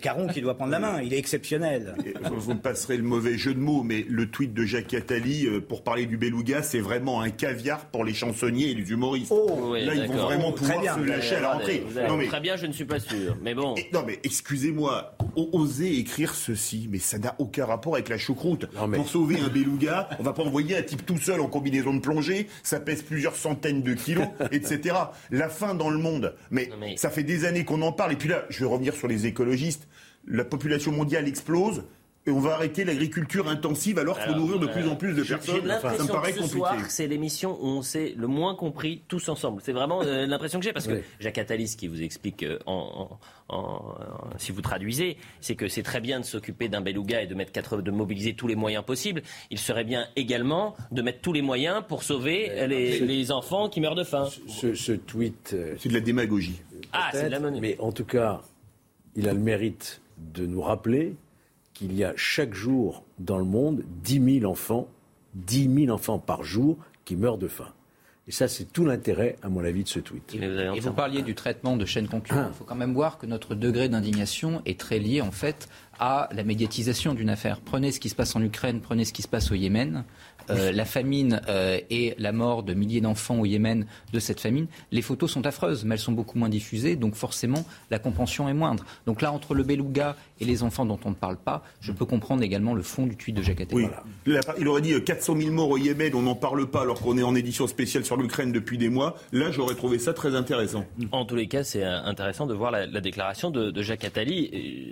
Caron 0.00 0.28
qui 0.28 0.40
doit 0.40 0.54
prendre 0.56 0.70
la 0.70 0.78
main. 0.78 1.00
Il 1.02 1.12
est 1.12 1.18
exceptionnel. 1.18 1.96
Vous, 2.30 2.54
me 2.54 2.60
passerez 2.60 2.96
le 2.96 3.02
mauvais 3.02 3.36
jeu 3.36 3.54
de 3.54 3.58
mots, 3.60 3.82
mais 3.82 4.04
le 4.08 4.30
tweet 4.30 4.54
de 4.54 4.64
Jacques 4.64 4.94
Attali 4.94 5.46
euh, 5.48 5.60
pour 5.60 5.82
parler 5.82 6.06
du 6.06 6.16
beluga, 6.16 6.62
c'est 6.62 6.80
vraiment 6.80 7.22
un 7.22 7.30
caviar 7.30 7.86
pour 7.86 8.04
les 8.04 8.14
chansonniers 8.14 8.70
et 8.70 8.74
les 8.74 8.90
humoristes. 8.92 9.32
Oui, 9.32 9.84
Là, 9.84 9.94
ils 9.94 10.06
vont 10.06 10.14
vraiment 10.26 10.52
Très 10.52 10.74
pouvoir 10.76 10.80
bien. 10.80 10.94
se 10.94 11.00
lâcher 11.00 11.34
à 11.36 11.40
la 11.40 11.52
rentrée. 11.54 11.84
Non, 12.08 12.16
mais- 12.16 12.26
Très 12.28 12.40
bien, 12.40 12.56
je 12.56 12.66
ne 12.66 12.72
suis 12.72 12.84
pas 12.84 13.00
sûr. 13.00 13.36
Mais 13.42 13.54
bon. 13.54 13.74
Et- 13.76 13.88
non 13.92 14.04
mais 14.06 14.20
excusez-moi, 14.22 15.16
oser 15.34 15.98
écrire 15.98 16.34
ceci, 16.34 16.88
mais 16.90 16.98
ça 16.98 17.18
n'a 17.22 17.34
aucun 17.38 17.64
rapport 17.64 17.94
avec 17.94 18.08
la 18.08 18.18
choucroute. 18.18 18.66
Pour 18.66 19.08
sauver 19.08 19.40
un 19.40 19.48
beluga, 19.48 20.08
on 20.18 20.22
va 20.22 20.32
pas 20.32 20.42
envoyer 20.42 20.76
un 20.76 20.82
type 20.82 21.06
tout 21.06 21.18
seul 21.18 21.40
en 21.40 21.46
combinaison 21.46 21.94
de 21.94 22.00
plongée, 22.00 22.48
ça 22.62 22.80
pèse 22.80 23.02
plusieurs 23.02 23.36
centaines 23.36 23.82
de 23.82 23.94
kilos, 23.94 24.26
etc. 24.52 24.96
La 25.30 25.48
faim 25.48 25.74
dans 25.74 25.90
le 25.90 25.98
monde, 25.98 26.34
mais, 26.50 26.70
ça 26.96 27.10
fait 27.10 27.22
des 27.22 27.44
années 27.44 27.64
qu'on 27.64 27.82
en 27.82 27.92
parle. 27.92 28.12
Et 28.12 28.16
puis 28.16 28.28
là, 28.28 28.44
je 28.50 28.60
vais 28.60 28.70
revenir 28.70 28.94
sur 28.94 29.08
les 29.08 29.26
écologistes. 29.26 29.88
La 30.26 30.44
population 30.44 30.92
mondiale 30.92 31.26
explose. 31.26 31.84
Et 32.24 32.30
on 32.30 32.38
va 32.38 32.54
arrêter 32.54 32.84
l'agriculture 32.84 33.48
intensive 33.48 33.98
alors 33.98 34.16
qu'il 34.16 34.32
faut 34.32 34.38
nourrir 34.38 34.60
de 34.60 34.68
euh, 34.68 34.72
plus 34.72 34.86
en 34.86 34.94
plus 34.94 35.12
de 35.12 35.24
personnes. 35.24 35.56
J'ai 35.56 35.60
ça 35.60 35.62
me 35.62 35.68
l'impression 35.68 36.06
paraît 36.06 36.30
que 36.30 36.36
ce 36.36 36.42
compliqué. 36.42 36.58
soir, 36.58 36.76
c'est 36.88 37.08
l'émission 37.08 37.58
où 37.60 37.66
on 37.66 37.82
s'est 37.82 38.14
le 38.16 38.28
moins 38.28 38.54
compris 38.54 39.02
tous 39.08 39.28
ensemble. 39.28 39.60
C'est 39.64 39.72
vraiment 39.72 40.02
euh, 40.02 40.24
l'impression 40.26 40.60
que 40.60 40.64
j'ai 40.64 40.72
parce 40.72 40.86
que 40.86 40.92
Oui. 40.92 41.00
Jacques 41.18 41.38
Attali, 41.38 41.66
ce 41.66 41.76
qui 41.76 41.88
vous 41.88 42.00
explique, 42.00 42.44
euh, 42.44 42.60
en, 42.66 43.18
en- 43.48 43.56
en- 43.56 43.94
si 44.38 44.52
vous 44.52 44.60
traduisez, 44.62 45.16
c'est 45.40 45.56
que 45.56 45.66
c'est 45.66 45.82
très 45.82 46.00
bien 46.00 46.20
de 46.20 46.24
s'occuper 46.24 46.68
d'un 46.68 46.80
beluga 46.80 47.22
et 47.22 47.26
de 47.26 47.34
mettre 47.34 47.50
quatre, 47.50 47.82
de 47.82 47.90
mobiliser 47.90 48.34
tous 48.34 48.46
les 48.46 48.54
moyens 48.54 48.84
possibles. 48.84 49.22
Il 49.50 49.58
serait 49.58 49.82
bien 49.82 50.06
également 50.14 50.76
de 50.92 51.02
mettre 51.02 51.22
tous 51.22 51.32
les 51.32 51.42
moyens 51.42 51.82
pour 51.88 52.04
sauver 52.04 52.50
euh, 52.52 52.68
les, 52.68 53.00
ce- 53.00 53.04
les 53.04 53.32
enfants 53.32 53.68
qui 53.68 53.80
meurent 53.80 53.96
de 53.96 54.04
faim. 54.04 54.28
Ce, 54.46 54.74
ce 54.76 54.92
tweet. 54.92 55.56
C'est 55.80 55.88
de 55.88 55.94
la 55.94 56.00
démagogie. 56.00 56.62
Ah, 56.92 57.08
c'est 57.12 57.24
de 57.24 57.30
la 57.30 57.40
monnaie. 57.40 57.58
Mais 57.60 57.76
en 57.80 57.90
tout 57.90 58.04
cas, 58.04 58.42
il 59.16 59.28
a 59.28 59.32
le 59.32 59.40
mérite 59.40 60.00
de 60.18 60.46
nous 60.46 60.62
rappeler 60.62 61.16
qu'il 61.82 61.96
y 61.96 62.04
a 62.04 62.12
chaque 62.14 62.54
jour 62.54 63.02
dans 63.18 63.38
le 63.38 63.44
monde 63.44 63.82
10 64.04 64.40
000 64.40 64.50
enfants, 64.50 64.86
10 65.34 65.86
000 65.86 65.92
enfants 65.92 66.20
par 66.20 66.44
jour 66.44 66.76
qui 67.04 67.16
meurent 67.16 67.38
de 67.38 67.48
faim. 67.48 67.72
Et 68.28 68.30
ça, 68.30 68.46
c'est 68.46 68.72
tout 68.72 68.84
l'intérêt, 68.84 69.34
à 69.42 69.48
mon 69.48 69.64
avis, 69.64 69.82
de 69.82 69.88
ce 69.88 69.98
tweet. 69.98 70.36
Et 70.36 70.78
vous 70.78 70.92
parliez 70.92 71.22
du 71.22 71.34
traitement 71.34 71.76
de 71.76 71.84
chaînes 71.84 72.06
concurrentes. 72.06 72.52
Il 72.54 72.58
faut 72.58 72.64
quand 72.64 72.76
même 72.76 72.94
voir 72.94 73.18
que 73.18 73.26
notre 73.26 73.56
degré 73.56 73.88
d'indignation 73.88 74.62
est 74.64 74.78
très 74.78 75.00
lié 75.00 75.20
en 75.20 75.32
fait 75.32 75.68
à 75.98 76.28
la 76.32 76.44
médiatisation 76.44 77.14
d'une 77.14 77.30
affaire. 77.30 77.60
Prenez 77.60 77.92
ce 77.92 78.00
qui 78.00 78.08
se 78.08 78.14
passe 78.14 78.34
en 78.36 78.42
Ukraine, 78.42 78.80
prenez 78.80 79.04
ce 79.04 79.12
qui 79.12 79.22
se 79.22 79.28
passe 79.28 79.50
au 79.52 79.54
Yémen. 79.54 80.04
Euh, 80.50 80.72
la 80.72 80.84
famine 80.84 81.40
euh, 81.48 81.78
et 81.90 82.14
la 82.18 82.32
mort 82.32 82.62
de 82.62 82.74
milliers 82.74 83.00
d'enfants 83.00 83.38
au 83.38 83.46
Yémen 83.46 83.86
de 84.12 84.18
cette 84.18 84.40
famine, 84.40 84.66
les 84.90 85.02
photos 85.02 85.30
sont 85.30 85.46
affreuses, 85.46 85.84
mais 85.84 85.94
elles 85.94 86.00
sont 86.00 86.12
beaucoup 86.12 86.38
moins 86.38 86.48
diffusées, 86.48 86.96
donc 86.96 87.14
forcément 87.14 87.64
la 87.90 87.98
compréhension 87.98 88.48
est 88.48 88.54
moindre. 88.54 88.84
Donc 89.06 89.22
là, 89.22 89.32
entre 89.32 89.54
le 89.54 89.62
beluga 89.62 90.16
et 90.40 90.44
les 90.44 90.62
enfants 90.62 90.84
dont 90.84 90.98
on 91.04 91.10
ne 91.10 91.14
parle 91.14 91.36
pas, 91.36 91.62
je 91.80 91.92
peux 91.92 92.06
comprendre 92.06 92.42
également 92.42 92.74
le 92.74 92.82
fond 92.82 93.06
du 93.06 93.16
tweet 93.16 93.36
de 93.36 93.42
Jacques 93.42 93.60
Attali. 93.60 93.86
Oui. 94.26 94.34
Il 94.58 94.68
aurait 94.68 94.82
dit 94.82 94.94
euh, 94.94 95.00
400 95.00 95.36
000 95.36 95.52
morts 95.52 95.70
au 95.70 95.78
Yémen, 95.78 96.12
on 96.14 96.22
n'en 96.22 96.34
parle 96.34 96.66
pas 96.68 96.82
alors 96.82 97.00
qu'on 97.00 97.16
est 97.18 97.22
en 97.22 97.34
édition 97.34 97.66
spéciale 97.66 98.04
sur 98.04 98.16
l'Ukraine 98.16 98.52
depuis 98.52 98.78
des 98.78 98.88
mois. 98.88 99.16
Là, 99.32 99.50
j'aurais 99.50 99.74
trouvé 99.74 99.98
ça 99.98 100.12
très 100.12 100.34
intéressant. 100.34 100.84
En 101.12 101.24
tous 101.24 101.36
les 101.36 101.46
cas, 101.46 101.64
c'est 101.64 101.84
euh, 101.84 102.02
intéressant 102.02 102.46
de 102.46 102.54
voir 102.54 102.70
la, 102.70 102.86
la 102.86 103.00
déclaration 103.00 103.50
de, 103.50 103.70
de 103.70 103.82
Jacques 103.82 104.04
Attali. 104.04 104.46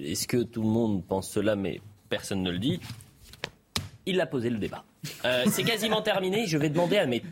Est-ce 0.04 0.26
que 0.26 0.42
tout 0.42 0.62
le 0.62 0.68
monde 0.68 0.89
pense 0.98 1.30
cela, 1.30 1.56
mais 1.56 1.80
personne 2.08 2.42
ne 2.42 2.50
le 2.50 2.58
dit 2.58 2.80
Il 4.06 4.20
a 4.20 4.26
posé 4.26 4.50
le 4.50 4.58
débat. 4.58 4.84
Euh, 5.24 5.44
c'est 5.48 5.62
quasiment 5.62 6.02
terminé. 6.02 6.46
Je 6.46 6.58
vais 6.58 6.68
demander 6.68 7.22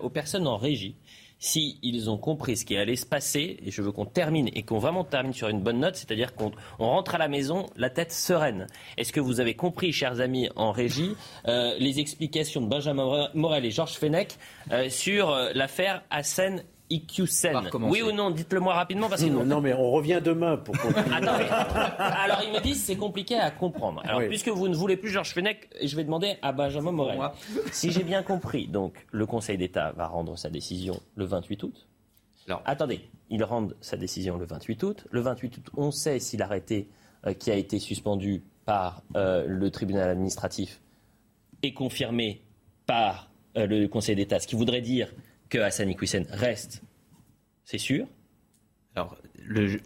aux 0.00 0.10
personnes 0.10 0.46
en 0.46 0.56
régie 0.56 0.96
si 1.40 1.78
ils 1.82 2.10
ont 2.10 2.18
compris 2.18 2.58
ce 2.58 2.66
qui 2.66 2.76
allait 2.76 2.96
se 2.96 3.06
passer, 3.06 3.56
et 3.64 3.70
je 3.70 3.80
veux 3.80 3.92
qu'on 3.92 4.04
termine 4.04 4.50
et 4.54 4.62
qu'on 4.62 4.78
vraiment 4.78 5.04
termine 5.04 5.32
sur 5.32 5.48
une 5.48 5.60
bonne 5.60 5.80
note, 5.80 5.96
c'est-à-dire 5.96 6.34
qu'on 6.34 6.52
rentre 6.78 7.14
à 7.14 7.18
la 7.18 7.28
maison 7.28 7.66
la 7.76 7.88
tête 7.88 8.12
sereine. 8.12 8.66
Est-ce 8.98 9.10
que 9.10 9.20
vous 9.20 9.40
avez 9.40 9.54
compris, 9.54 9.90
chers 9.90 10.20
amis 10.20 10.50
en 10.54 10.70
régie, 10.70 11.16
euh, 11.48 11.74
les 11.78 11.98
explications 11.98 12.60
de 12.60 12.66
Benjamin 12.66 13.30
Morel 13.32 13.64
et 13.64 13.70
Georges 13.70 13.94
Fenech 13.94 14.36
euh, 14.70 14.90
sur 14.90 15.34
l'affaire 15.54 16.02
Hassan 16.10 16.62
oui 17.88 18.02
ou 18.02 18.12
non 18.12 18.30
Dites-le 18.30 18.60
moi 18.60 18.74
rapidement 18.74 19.08
parce 19.08 19.22
que 19.22 19.28
non, 19.28 19.60
mais 19.60 19.72
on 19.72 19.90
revient 19.90 20.20
demain 20.22 20.56
pour 20.56 20.74
Attendez. 20.74 21.46
Alors 21.98 22.42
ils 22.44 22.52
me 22.52 22.60
disent 22.60 22.82
c'est 22.82 22.96
compliqué 22.96 23.36
à 23.36 23.50
comprendre. 23.50 24.02
Alors 24.04 24.22
puisque 24.28 24.48
vous 24.48 24.68
ne 24.68 24.74
voulez 24.74 24.96
plus 24.96 25.10
Georges 25.10 25.32
Fenech, 25.32 25.68
je 25.82 25.96
vais 25.96 26.04
demander 26.04 26.36
à 26.42 26.52
Benjamin 26.52 26.92
Morel. 26.92 27.20
Si 27.72 27.92
j'ai 27.92 28.02
bien 28.02 28.22
compris, 28.22 28.66
donc 28.66 28.94
le 29.12 29.26
Conseil 29.26 29.56
d'État 29.56 29.92
va 29.92 30.06
rendre 30.06 30.36
sa 30.36 30.50
décision 30.50 31.00
le 31.14 31.24
28 31.24 31.62
août. 31.62 31.86
Alors 32.46 32.62
attendez, 32.64 33.08
il 33.28 33.44
rend 33.44 33.68
sa 33.80 33.96
décision 33.96 34.36
le 34.36 34.44
28 34.44 34.82
août. 34.82 35.06
Le 35.10 35.20
28 35.20 35.58
août, 35.58 35.70
on 35.76 35.90
sait 35.90 36.18
si 36.18 36.36
l'arrêté 36.36 36.88
euh, 37.26 37.34
qui 37.34 37.50
a 37.50 37.54
été 37.54 37.78
suspendu 37.78 38.42
par 38.64 39.02
euh, 39.16 39.44
le 39.46 39.70
tribunal 39.70 40.10
administratif 40.10 40.80
est 41.62 41.72
confirmé 41.72 42.42
par 42.86 43.30
euh, 43.56 43.66
le 43.66 43.86
Conseil 43.88 44.16
d'État, 44.16 44.40
ce 44.40 44.46
qui 44.46 44.56
voudrait 44.56 44.80
dire 44.80 45.12
que 45.50 45.58
Hassan 45.58 45.90
Iqwisen 45.90 46.26
reste, 46.30 46.82
c'est 47.64 47.78
sûr. 47.78 48.06
Alors, 48.96 49.16
le, 49.46 49.78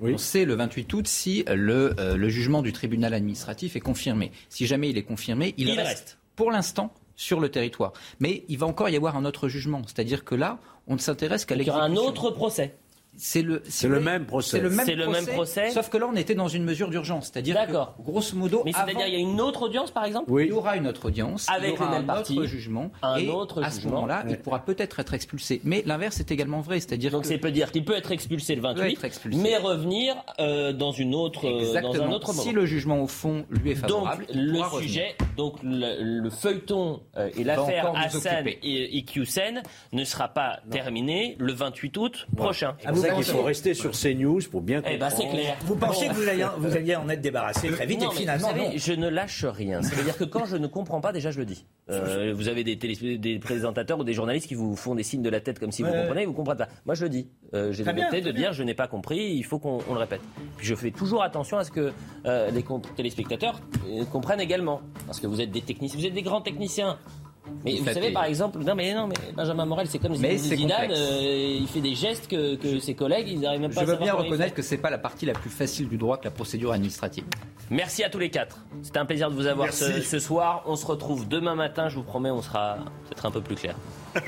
on 0.00 0.18
sait 0.18 0.44
le 0.44 0.54
28 0.54 0.92
août 0.92 1.06
si 1.08 1.44
le, 1.48 1.94
euh, 1.98 2.16
le, 2.16 2.28
jugement 2.28 2.62
du 2.62 2.72
tribunal 2.72 3.14
administratif 3.14 3.76
est 3.76 3.80
confirmé. 3.80 4.30
Si 4.48 4.66
jamais 4.66 4.90
il 4.90 4.98
est 4.98 5.02
confirmé, 5.02 5.54
il, 5.56 5.70
reste, 5.72 6.18
pour 6.36 6.50
l'instant 6.50 6.92
sur 7.16 7.40
le 7.40 7.48
territoire. 7.48 7.92
Mais 8.20 8.44
il 8.48 8.58
va 8.58 8.66
encore 8.66 8.88
y 8.88 8.96
avoir 8.96 9.16
un 9.16 9.24
autre 9.24 9.48
jugement. 9.48 9.82
C'est-à-dire 9.86 10.24
que 10.24 10.34
là, 10.34 10.58
on 10.86 10.94
ne 10.94 10.98
s'intéresse 10.98 11.44
qu'à 11.44 11.54
l'exécution. 11.54 11.86
Il 11.86 11.94
y 11.94 11.98
aura 11.98 12.06
un 12.06 12.08
autre 12.08 12.30
procès. 12.30 12.76
C'est 13.16 13.42
le, 13.42 13.62
le, 13.84 14.00
même 14.00 14.26
procès. 14.26 14.56
C'est 14.56 14.62
le, 14.62 14.70
même, 15.08 15.26
procès, 15.26 15.70
Sauf 15.70 15.88
que 15.88 15.96
là, 15.96 16.08
on 16.10 16.16
était 16.16 16.34
dans 16.34 16.48
une 16.48 16.64
mesure 16.64 16.88
d'urgence. 16.90 17.30
C'est-à-dire 17.32 17.56
que, 17.66 18.02
grosso 18.02 18.36
modo. 18.36 18.62
Mais 18.64 18.72
c'est-à-dire, 18.72 19.06
il 19.06 19.12
y 19.12 19.16
a 19.16 19.20
une 19.20 19.40
autre 19.40 19.62
audience, 19.62 19.90
par 19.90 20.04
exemple 20.04 20.30
Oui. 20.30 20.44
Il 20.44 20.48
y 20.50 20.52
aura 20.52 20.76
une 20.76 20.86
autre 20.86 21.06
audience. 21.06 21.46
Avec 21.48 21.74
il 21.74 21.80
y 21.80 21.82
aura 21.82 21.96
un 21.96 22.08
autre 22.08 22.44
jugement. 22.44 22.90
Un 23.02 23.16
et 23.16 23.28
autre 23.28 23.62
à 23.62 23.70
ce 23.70 23.86
moment-là, 23.86 24.24
il 24.28 24.38
pourra 24.38 24.64
peut-être 24.64 25.00
être 25.00 25.14
expulsé. 25.14 25.60
Mais 25.64 25.82
l'inverse 25.86 26.20
est 26.20 26.30
également 26.30 26.60
vrai. 26.60 26.80
C'est-à-dire 26.80 27.10
Donc, 27.10 27.26
ça 27.26 27.38
peut 27.38 27.50
dire 27.50 27.70
qu'il 27.70 27.84
peut 27.84 27.96
être 27.96 28.12
expulsé 28.12 28.54
le 28.54 28.62
28, 28.62 28.98
mais 29.36 29.56
revenir 29.56 30.16
euh, 30.40 30.72
dans, 30.72 30.92
une 30.92 31.14
autre, 31.14 31.46
euh, 31.46 31.80
dans 31.80 31.94
un 32.00 32.10
autre 32.10 32.28
moment. 32.28 32.42
Si 32.42 32.52
le 32.52 32.66
jugement, 32.66 33.02
au 33.02 33.06
fond, 33.06 33.44
lui 33.50 33.72
est 33.72 33.74
favorable. 33.74 34.26
Donc, 34.26 34.34
le 34.34 34.82
sujet, 34.82 35.16
donc 35.36 35.56
le, 35.62 36.28
feuilleton 36.30 37.00
euh, 37.16 37.30
et 37.36 37.44
l'affaire 37.44 37.92
Hassan 37.94 38.46
et 38.48 38.96
Iqiyoussen 38.96 39.62
ne 39.92 40.04
sera 40.04 40.28
pas 40.28 40.60
terminé 40.70 41.36
le 41.38 41.52
28 41.52 41.96
août 41.96 42.26
prochain. 42.36 42.76
Ça 43.08 43.14
qu'il 43.14 43.24
faut 43.24 43.42
rester 43.42 43.74
sur 43.74 43.92
CNews 43.92 44.40
pour 44.50 44.60
bien 44.60 44.78
comprendre. 44.78 44.96
Eh 44.96 44.98
ben, 44.98 45.10
c'est 45.10 45.28
clair. 45.28 45.56
Vous 45.64 45.76
pensez 45.76 46.08
que 46.08 46.14
vous 46.14 46.28
alliez, 46.28 46.46
vous 46.58 46.76
alliez, 46.76 46.96
en 46.96 47.08
être 47.08 47.20
débarrassé 47.20 47.70
très 47.70 47.86
vite 47.86 48.02
et 48.02 48.14
finalement 48.14 48.52
vous 48.52 48.58
savez, 48.64 48.78
Je 48.78 48.92
ne 48.92 49.08
lâche 49.08 49.44
rien. 49.44 49.82
C'est-à-dire 49.82 50.16
que 50.16 50.24
quand 50.24 50.46
je 50.46 50.56
ne 50.56 50.66
comprends 50.66 51.00
pas, 51.00 51.12
déjà 51.12 51.30
je 51.30 51.38
le 51.38 51.44
dis. 51.44 51.66
Euh, 51.90 52.32
vous 52.34 52.48
avez 52.48 52.64
des, 52.64 52.76
des, 52.76 53.38
présentateurs 53.38 53.98
ou 53.98 54.04
des 54.04 54.14
journalistes 54.14 54.46
qui 54.46 54.54
vous 54.54 54.74
font 54.76 54.94
des 54.94 55.02
signes 55.02 55.22
de 55.22 55.30
la 55.30 55.40
tête 55.40 55.58
comme 55.58 55.72
si 55.72 55.82
vous 55.82 55.90
comprenez, 55.92 56.26
vous 56.26 56.32
comprenez 56.32 56.58
pas. 56.58 56.68
Moi 56.86 56.94
je 56.94 57.02
le 57.02 57.08
dis. 57.08 57.28
Euh, 57.54 57.72
J'ai 57.72 57.84
l'honnêteté 57.84 58.20
de 58.20 58.32
dire 58.32 58.52
je 58.52 58.62
n'ai 58.62 58.74
pas 58.74 58.88
compris, 58.88 59.34
il 59.34 59.44
faut 59.44 59.58
qu'on 59.58 59.78
le 59.92 59.98
répète. 59.98 60.20
Puis 60.56 60.66
je 60.66 60.74
fais 60.74 60.90
toujours 60.90 61.22
attention 61.22 61.58
à 61.58 61.64
ce 61.64 61.70
que 61.70 61.92
euh, 62.26 62.50
les 62.50 62.64
téléspectateurs 62.96 63.60
euh, 63.88 64.04
comprennent 64.04 64.40
également. 64.40 64.80
Parce 65.06 65.20
que 65.20 65.26
vous 65.26 65.40
êtes 65.40 65.50
des 65.50 65.62
techniciens, 65.62 66.00
vous 66.00 66.06
êtes 66.06 66.14
des 66.14 66.22
grands 66.22 66.40
techniciens. 66.40 66.98
Mais 67.64 67.76
vous, 67.76 67.84
savez, 67.84 68.12
par 68.12 68.24
exemple, 68.24 68.58
non 68.58 68.74
mais 68.74 68.94
non, 68.94 69.06
mais 69.06 69.32
Benjamin 69.34 69.64
Morel, 69.66 69.86
c'est 69.86 69.98
comme 69.98 70.14
Zidane, 70.14 70.90
euh, 70.90 71.58
il 71.60 71.66
fait 71.66 71.80
des 71.80 71.94
gestes 71.94 72.28
que, 72.28 72.56
que 72.56 72.78
ses 72.78 72.94
collègues, 72.94 73.28
ils 73.28 73.40
n'arrivent 73.40 73.60
même 73.60 73.72
pas 73.72 73.82
Je 73.82 73.86
veux 73.86 73.96
bien 73.96 74.14
reconnaître 74.14 74.54
que 74.54 74.62
c'est 74.62 74.78
pas 74.78 74.90
la 74.90 74.98
partie 74.98 75.26
la 75.26 75.32
plus 75.34 75.50
facile 75.50 75.88
du 75.88 75.96
droit 75.96 76.16
que 76.18 76.24
la 76.24 76.30
procédure 76.30 76.72
administrative. 76.72 77.24
Merci 77.70 78.04
à 78.04 78.10
tous 78.10 78.18
les 78.18 78.30
quatre. 78.30 78.64
C'était 78.82 78.98
un 78.98 79.06
plaisir 79.06 79.30
de 79.30 79.34
vous 79.34 79.46
avoir 79.46 79.72
ce, 79.72 80.00
ce, 80.00 80.18
soir. 80.18 80.62
On 80.66 80.76
se 80.76 80.86
retrouve 80.86 81.28
demain 81.28 81.54
matin, 81.54 81.88
je 81.88 81.96
vous 81.96 82.02
promets, 82.02 82.30
on 82.30 82.42
sera 82.42 82.76
peut-être 83.08 83.26
un 83.26 83.30
peu 83.30 83.40
plus 83.40 83.56
clair. 83.56 83.76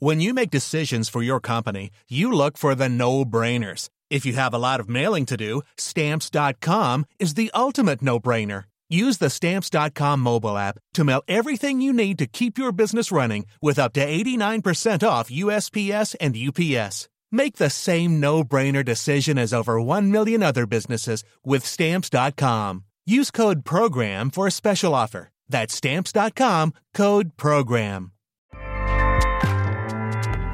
When 0.00 0.20
you 0.20 0.32
make 0.32 0.50
decisions 0.50 1.08
for 1.08 1.24
your 1.24 1.40
company, 1.40 1.90
you 2.08 2.30
look 2.30 2.56
for 2.56 2.76
the 2.76 2.88
no-brainers. 2.88 3.88
If 4.10 4.24
you 4.24 4.34
have 4.34 4.54
a 4.54 4.58
lot 4.58 4.78
of 4.78 4.88
mailing 4.88 5.26
to 5.26 5.36
do, 5.36 5.62
stamps.com 5.76 7.04
is 7.18 7.34
the 7.34 7.50
ultimate 7.52 8.00
no-brainer. 8.00 8.62
Use 8.88 9.18
the 9.18 9.28
Stamps.com 9.28 10.20
mobile 10.20 10.56
app 10.56 10.78
to 10.94 11.04
mail 11.04 11.22
everything 11.28 11.80
you 11.80 11.92
need 11.92 12.18
to 12.18 12.26
keep 12.26 12.56
your 12.56 12.72
business 12.72 13.12
running 13.12 13.44
with 13.60 13.78
up 13.78 13.92
to 13.94 14.06
89% 14.06 15.06
off 15.06 15.30
USPS 15.30 16.14
and 16.20 16.34
UPS. 16.36 17.08
Make 17.30 17.56
the 17.56 17.68
same 17.68 18.18
no-brainer 18.20 18.82
decision 18.82 19.36
as 19.36 19.52
over 19.52 19.80
1 19.80 20.10
million 20.10 20.42
other 20.42 20.64
businesses 20.64 21.22
with 21.44 21.66
Stamps.com. 21.66 22.84
Use 23.04 23.30
code 23.30 23.66
PROGRAM 23.66 24.30
for 24.30 24.46
a 24.46 24.50
special 24.50 24.94
offer. 24.94 25.28
That's 25.48 25.74
Stamps.com, 25.74 26.72
code 26.94 27.36
PROGRAM. 27.36 28.12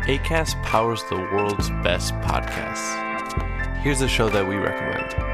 ACAST 0.06 0.62
powers 0.64 1.02
the 1.08 1.16
world's 1.16 1.70
best 1.82 2.12
podcasts. 2.16 3.00
Here's 3.78 4.02
a 4.02 4.08
show 4.08 4.28
that 4.28 4.46
we 4.46 4.56
recommend. 4.56 5.33